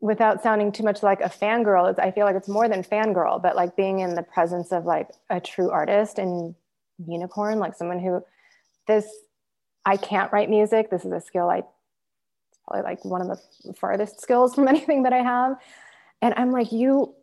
without 0.00 0.42
sounding 0.42 0.72
too 0.72 0.82
much 0.82 1.02
like 1.02 1.20
a 1.20 1.28
fangirl, 1.28 1.98
I 1.98 2.10
feel 2.10 2.24
like 2.24 2.36
it's 2.36 2.48
more 2.48 2.68
than 2.68 2.82
fangirl, 2.82 3.42
but 3.42 3.56
like 3.56 3.76
being 3.76 4.00
in 4.00 4.14
the 4.14 4.22
presence 4.22 4.72
of 4.72 4.84
like 4.84 5.08
a 5.28 5.40
true 5.40 5.70
artist 5.70 6.18
and 6.18 6.54
unicorn, 7.06 7.58
like 7.58 7.74
someone 7.74 8.00
who 8.00 8.22
this, 8.86 9.06
I 9.84 9.96
can't 9.96 10.32
write 10.32 10.50
music. 10.50 10.90
This 10.90 11.04
is 11.04 11.12
a 11.12 11.20
skill 11.20 11.48
I 11.48 11.62
probably 12.70 12.88
like 12.88 13.04
one 13.04 13.20
of 13.20 13.28
the 13.64 13.72
farthest 13.74 14.20
skills 14.20 14.54
from 14.54 14.68
anything 14.68 15.02
that 15.04 15.12
I 15.12 15.22
have. 15.22 15.56
And 16.22 16.34
I'm 16.36 16.52
like, 16.52 16.72
you 16.72 17.14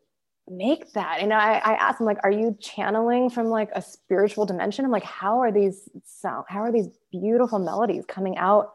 make 0.49 0.93
that. 0.93 1.19
And 1.19 1.33
I, 1.33 1.55
I 1.55 1.73
asked 1.73 1.99
him, 1.99 2.05
like, 2.05 2.19
are 2.23 2.31
you 2.31 2.57
channeling 2.59 3.29
from 3.29 3.47
like 3.47 3.69
a 3.73 3.81
spiritual 3.81 4.45
dimension? 4.45 4.85
I'm 4.85 4.91
like, 4.91 5.03
how 5.03 5.39
are 5.39 5.51
these 5.51 5.89
sound, 6.05 6.45
how 6.47 6.59
are 6.59 6.71
these 6.71 6.87
beautiful 7.11 7.59
melodies 7.59 8.05
coming 8.07 8.37
out 8.37 8.71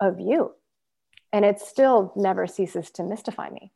of 0.00 0.18
you? 0.20 0.52
And 1.32 1.44
it 1.44 1.60
still 1.60 2.12
never 2.16 2.46
ceases 2.46 2.90
to 2.92 3.02
mystify 3.02 3.48
me. 3.50 3.72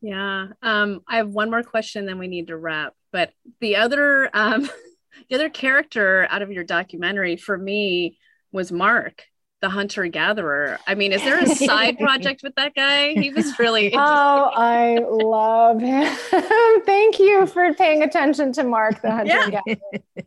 Yeah. 0.00 0.48
Um, 0.62 1.00
I 1.08 1.16
have 1.16 1.30
one 1.30 1.50
more 1.50 1.64
question, 1.64 2.06
then 2.06 2.18
we 2.18 2.28
need 2.28 2.48
to 2.48 2.56
wrap. 2.56 2.94
But 3.10 3.32
the 3.60 3.76
other 3.76 4.30
um, 4.32 4.68
the 5.28 5.34
other 5.34 5.48
character 5.48 6.28
out 6.30 6.42
of 6.42 6.52
your 6.52 6.62
documentary 6.62 7.36
for 7.36 7.58
me 7.58 8.18
was 8.52 8.70
Mark 8.70 9.24
the 9.60 9.68
hunter 9.68 10.06
gatherer. 10.06 10.78
I 10.86 10.94
mean, 10.94 11.12
is 11.12 11.22
there 11.24 11.38
a 11.38 11.46
side 11.46 11.98
project 12.00 12.42
with 12.44 12.54
that 12.54 12.74
guy? 12.74 13.12
He 13.14 13.30
was 13.30 13.58
really. 13.58 13.92
Oh, 13.98 14.50
I 14.54 14.98
love 15.10 15.80
him. 15.80 16.14
Thank 16.86 17.18
you 17.18 17.46
for 17.46 17.74
paying 17.74 18.02
attention 18.02 18.52
to 18.52 18.62
Mark 18.64 19.02
the 19.02 19.10
Hunter 19.10 19.26
Yeah. 19.32 19.50
Gatherer. 19.50 19.76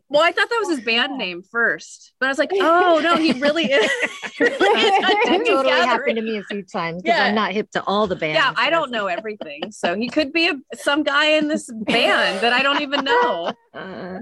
Well, 0.08 0.22
I 0.22 0.30
thought 0.32 0.48
that 0.50 0.58
was 0.66 0.76
his 0.76 0.84
band 0.84 1.16
name 1.16 1.42
first, 1.42 2.12
but 2.20 2.26
I 2.26 2.28
was 2.28 2.38
like, 2.38 2.50
oh 2.54 3.00
no, 3.02 3.16
he 3.16 3.32
really 3.32 3.64
is. 3.64 3.90
he 4.36 4.44
really 4.44 4.80
is 4.80 5.00
That 5.00 5.44
totally 5.46 5.70
happened 5.70 6.16
to 6.16 6.22
me 6.22 6.36
a 6.36 6.42
few 6.44 6.62
times 6.62 7.02
because 7.02 7.16
Yeah. 7.18 7.24
I'm 7.24 7.34
not 7.34 7.52
hip 7.52 7.70
to 7.72 7.82
all 7.84 8.06
the 8.06 8.16
bands. 8.16 8.36
Yeah, 8.36 8.52
I 8.56 8.68
don't 8.68 8.90
know 8.90 9.06
everything, 9.06 9.70
so 9.70 9.94
he 9.94 10.08
could 10.08 10.32
be 10.32 10.48
a, 10.48 10.54
some 10.76 11.02
guy 11.02 11.26
in 11.26 11.48
this 11.48 11.70
band 11.72 12.40
that 12.42 12.52
I 12.52 12.62
don't 12.62 12.82
even 12.82 13.04
know. 13.04 13.52
Uh, 13.74 14.18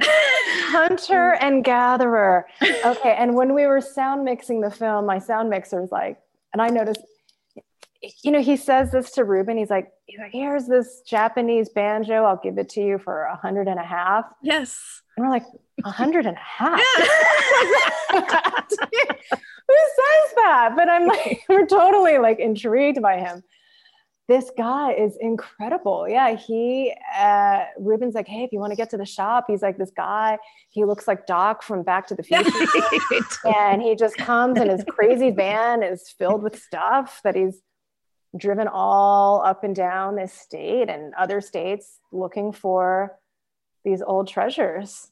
Hunter 0.69 1.33
and 1.41 1.65
Gatherer. 1.65 2.47
Okay, 2.85 3.17
and 3.19 3.35
when 3.35 3.53
we 3.55 3.67
were 3.67 3.81
sound 3.81 4.25
mixing 4.25 4.61
the 4.61 4.71
film, 4.71 5.00
my 5.03 5.19
sound 5.19 5.51
mixer 5.51 5.81
was 5.81 5.91
like, 5.91 6.19
and 6.53 6.61
I 6.61 6.69
noticed, 6.69 7.01
you 8.23 8.31
know, 8.31 8.43
he 8.43 8.57
says 8.57 8.93
this 8.93 9.11
to 9.13 9.25
Reuben. 9.25 9.57
He's 9.57 9.71
like, 9.71 9.91
he's 10.07 10.19
like, 10.19 10.33
here's 10.33 10.67
this 10.67 11.03
Japanese 11.07 11.69
banjo. 11.69 12.25
I'll 12.25 12.41
give 12.43 12.59
it 12.59 12.69
to 12.71 12.81
you 12.81 12.99
for 12.99 13.25
a 13.25 13.37
hundred 13.37 13.69
and 13.69 13.79
a 13.79 13.85
half. 13.85 14.25
Yes. 14.43 15.03
And 15.17 15.27
we're 15.27 15.33
like, 15.33 15.45
a 15.85 15.91
hundred 15.91 16.27
and 16.27 16.37
a 16.37 16.41
half. 16.41 16.81
Who 19.71 19.77
says 19.77 20.35
that? 20.37 20.73
But 20.77 20.89
I'm 20.89 21.07
like, 21.07 21.43
we're 21.49 21.67
totally 21.67 22.19
like 22.19 22.39
intrigued 22.39 23.01
by 23.01 23.19
him. 23.19 23.43
This 24.31 24.49
guy 24.57 24.93
is 24.93 25.16
incredible. 25.20 26.09
Yeah, 26.09 26.37
he 26.37 26.95
uh 27.18 27.64
Reuben's 27.76 28.14
like, 28.14 28.28
hey, 28.28 28.45
if 28.45 28.53
you 28.53 28.61
want 28.61 28.70
to 28.70 28.76
get 28.76 28.89
to 28.91 28.97
the 28.97 29.05
shop, 29.05 29.47
he's 29.49 29.61
like 29.61 29.76
this 29.76 29.91
guy. 29.91 30.39
He 30.68 30.85
looks 30.85 31.09
like 31.09 31.26
Doc 31.26 31.64
from 31.64 31.83
Back 31.83 32.07
to 32.07 32.14
the 32.14 32.22
Future. 32.31 33.57
and 33.57 33.83
he 33.83 33.97
just 33.97 34.16
comes 34.16 34.61
and 34.61 34.70
his 34.70 34.85
crazy 34.89 35.31
van 35.33 35.83
is 35.83 36.09
filled 36.16 36.45
with 36.45 36.62
stuff 36.62 37.20
that 37.24 37.35
he's 37.35 37.61
driven 38.37 38.68
all 38.68 39.43
up 39.45 39.64
and 39.64 39.74
down 39.74 40.14
this 40.14 40.33
state 40.33 40.89
and 40.89 41.12
other 41.14 41.41
states 41.41 41.99
looking 42.12 42.53
for 42.53 43.18
these 43.85 44.01
old 44.01 44.28
treasures 44.28 45.11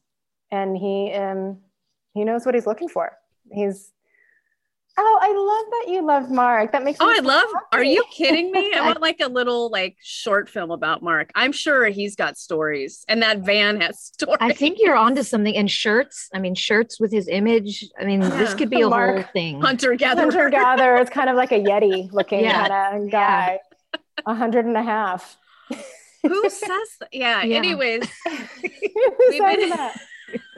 and 0.52 0.76
he 0.76 1.12
um 1.12 1.58
he 2.14 2.22
knows 2.24 2.46
what 2.46 2.54
he's 2.54 2.66
looking 2.66 2.88
for 2.88 3.16
he's 3.50 3.92
oh 5.00 5.18
i 5.22 5.28
love 5.28 5.70
that 5.86 5.92
you 5.92 6.04
love 6.04 6.30
mark 6.30 6.72
that 6.72 6.82
makes 6.84 6.98
Oh, 7.00 7.06
me 7.06 7.12
I 7.14 7.16
so 7.18 7.22
love. 7.22 7.48
Are 7.72 7.84
you 7.84 8.04
kidding 8.10 8.50
me? 8.50 8.72
I 8.74 8.80
want 8.86 9.00
like 9.00 9.20
a 9.20 9.28
little 9.28 9.70
like 9.70 9.96
short 10.02 10.48
film 10.48 10.70
about 10.70 11.02
Mark. 11.02 11.30
I'm 11.34 11.52
sure 11.52 11.86
he's 11.86 12.16
got 12.16 12.36
stories, 12.36 13.04
and 13.08 13.22
that 13.22 13.38
van 13.40 13.80
has 13.80 14.00
stories. 14.14 14.38
I 14.40 14.52
think 14.52 14.78
you're 14.80 14.96
onto 14.96 15.22
something. 15.22 15.54
And 15.56 15.70
shirts, 15.70 16.28
I 16.34 16.38
mean, 16.38 16.54
shirts 16.54 16.98
with 16.98 17.12
his 17.12 17.28
image. 17.28 17.84
I 18.00 18.04
mean, 18.04 18.20
this 18.20 18.54
could 18.54 18.70
be 18.70 18.80
a 18.80 18.88
Mark 18.88 19.14
whole 19.16 19.24
thing. 19.32 19.60
hunter 19.60 19.94
gatherer. 19.94 20.24
hunter 20.24 20.50
gatherer 20.50 20.96
is 21.00 21.08
kind 21.10 21.30
of 21.30 21.36
like 21.36 21.52
a 21.52 21.60
yeti 21.60 22.10
looking 22.18 22.40
Yeah. 22.40 22.66
kind 22.68 23.04
of 23.04 23.10
guy 23.12 23.58
Yeah. 23.92 24.00
a 24.26 24.34
hundred 24.34 24.64
and 24.66 24.76
a 24.76 24.82
half 24.82 25.36
Who 26.22 26.48
says 26.50 26.88
that? 27.00 27.08
Yeah. 27.12 27.42
Yeah. 27.44 27.56
Anyways, 27.58 28.08
Who 28.26 28.30
We've 29.30 29.38
says 29.38 29.56
been- 29.56 29.68
that? 29.70 29.96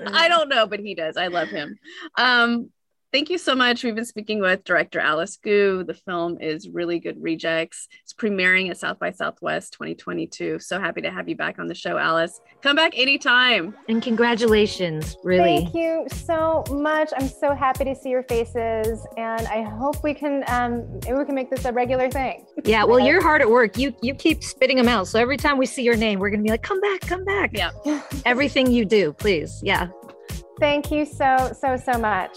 I 0.06 0.28
don't 0.28 0.48
know, 0.48 0.66
but 0.66 0.80
he 0.80 0.94
does. 0.94 1.16
I 1.16 1.26
love 1.28 1.48
him. 1.48 1.78
Um, 2.16 2.70
thank 3.12 3.30
you 3.30 3.38
so 3.38 3.54
much. 3.54 3.82
We've 3.82 3.94
been 3.94 4.04
speaking 4.04 4.40
with 4.40 4.64
director 4.64 5.00
Alice 5.00 5.36
Gu. 5.36 5.84
The 5.84 5.94
film 5.94 6.38
is 6.40 6.68
Really 6.68 6.98
Good 6.98 7.20
Rejects. 7.20 7.88
It's 8.02 8.14
premiering 8.14 8.70
at 8.70 8.78
South 8.78 8.98
by 8.98 9.10
Southwest 9.10 9.72
2022. 9.74 10.58
So 10.58 10.80
happy 10.80 11.00
to 11.02 11.10
have 11.10 11.28
you 11.28 11.36
back 11.36 11.58
on 11.58 11.66
the 11.66 11.74
show, 11.74 11.98
Alice. 11.98 12.40
Come 12.62 12.76
back 12.76 12.96
anytime. 12.96 13.74
And 13.88 14.02
congratulations, 14.02 15.16
really. 15.24 15.58
Thank 15.58 15.74
you 15.74 16.06
so 16.10 16.64
much. 16.70 17.10
I'm 17.16 17.28
so 17.28 17.54
happy 17.54 17.84
to 17.84 17.94
see 17.94 18.10
your 18.10 18.22
faces, 18.24 19.06
and 19.16 19.46
I 19.48 19.62
hope 19.62 20.02
we 20.02 20.14
can 20.14 20.44
um, 20.48 20.86
maybe 21.04 21.18
we 21.18 21.24
can 21.24 21.34
make 21.34 21.50
this 21.50 21.64
a 21.64 21.72
regular 21.72 22.10
thing. 22.10 22.46
Yeah, 22.64 22.84
well, 22.84 23.00
you're 23.00 23.22
hard 23.22 23.42
at 23.42 23.50
work. 23.50 23.76
You 23.78 23.94
you 24.02 24.14
keep 24.14 24.42
spitting 24.42 24.76
them 24.76 24.88
out. 24.88 25.08
So 25.08 25.18
every 25.18 25.36
time 25.36 25.58
we 25.58 25.66
see 25.66 25.82
your 25.82 25.96
name, 25.96 26.18
we're 26.18 26.30
gonna 26.30 26.42
be 26.42 26.50
like, 26.50 26.62
come 26.62 26.80
back, 26.80 27.00
come 27.00 27.24
back. 27.24 27.50
Yeah. 27.52 27.70
Everything 28.24 28.70
you 28.70 28.84
do, 28.84 29.12
please. 29.12 29.60
Yeah. 29.62 29.88
Thank 30.58 30.90
you 30.90 31.04
so 31.04 31.52
so 31.58 31.76
so 31.76 31.98
much. 31.98 32.36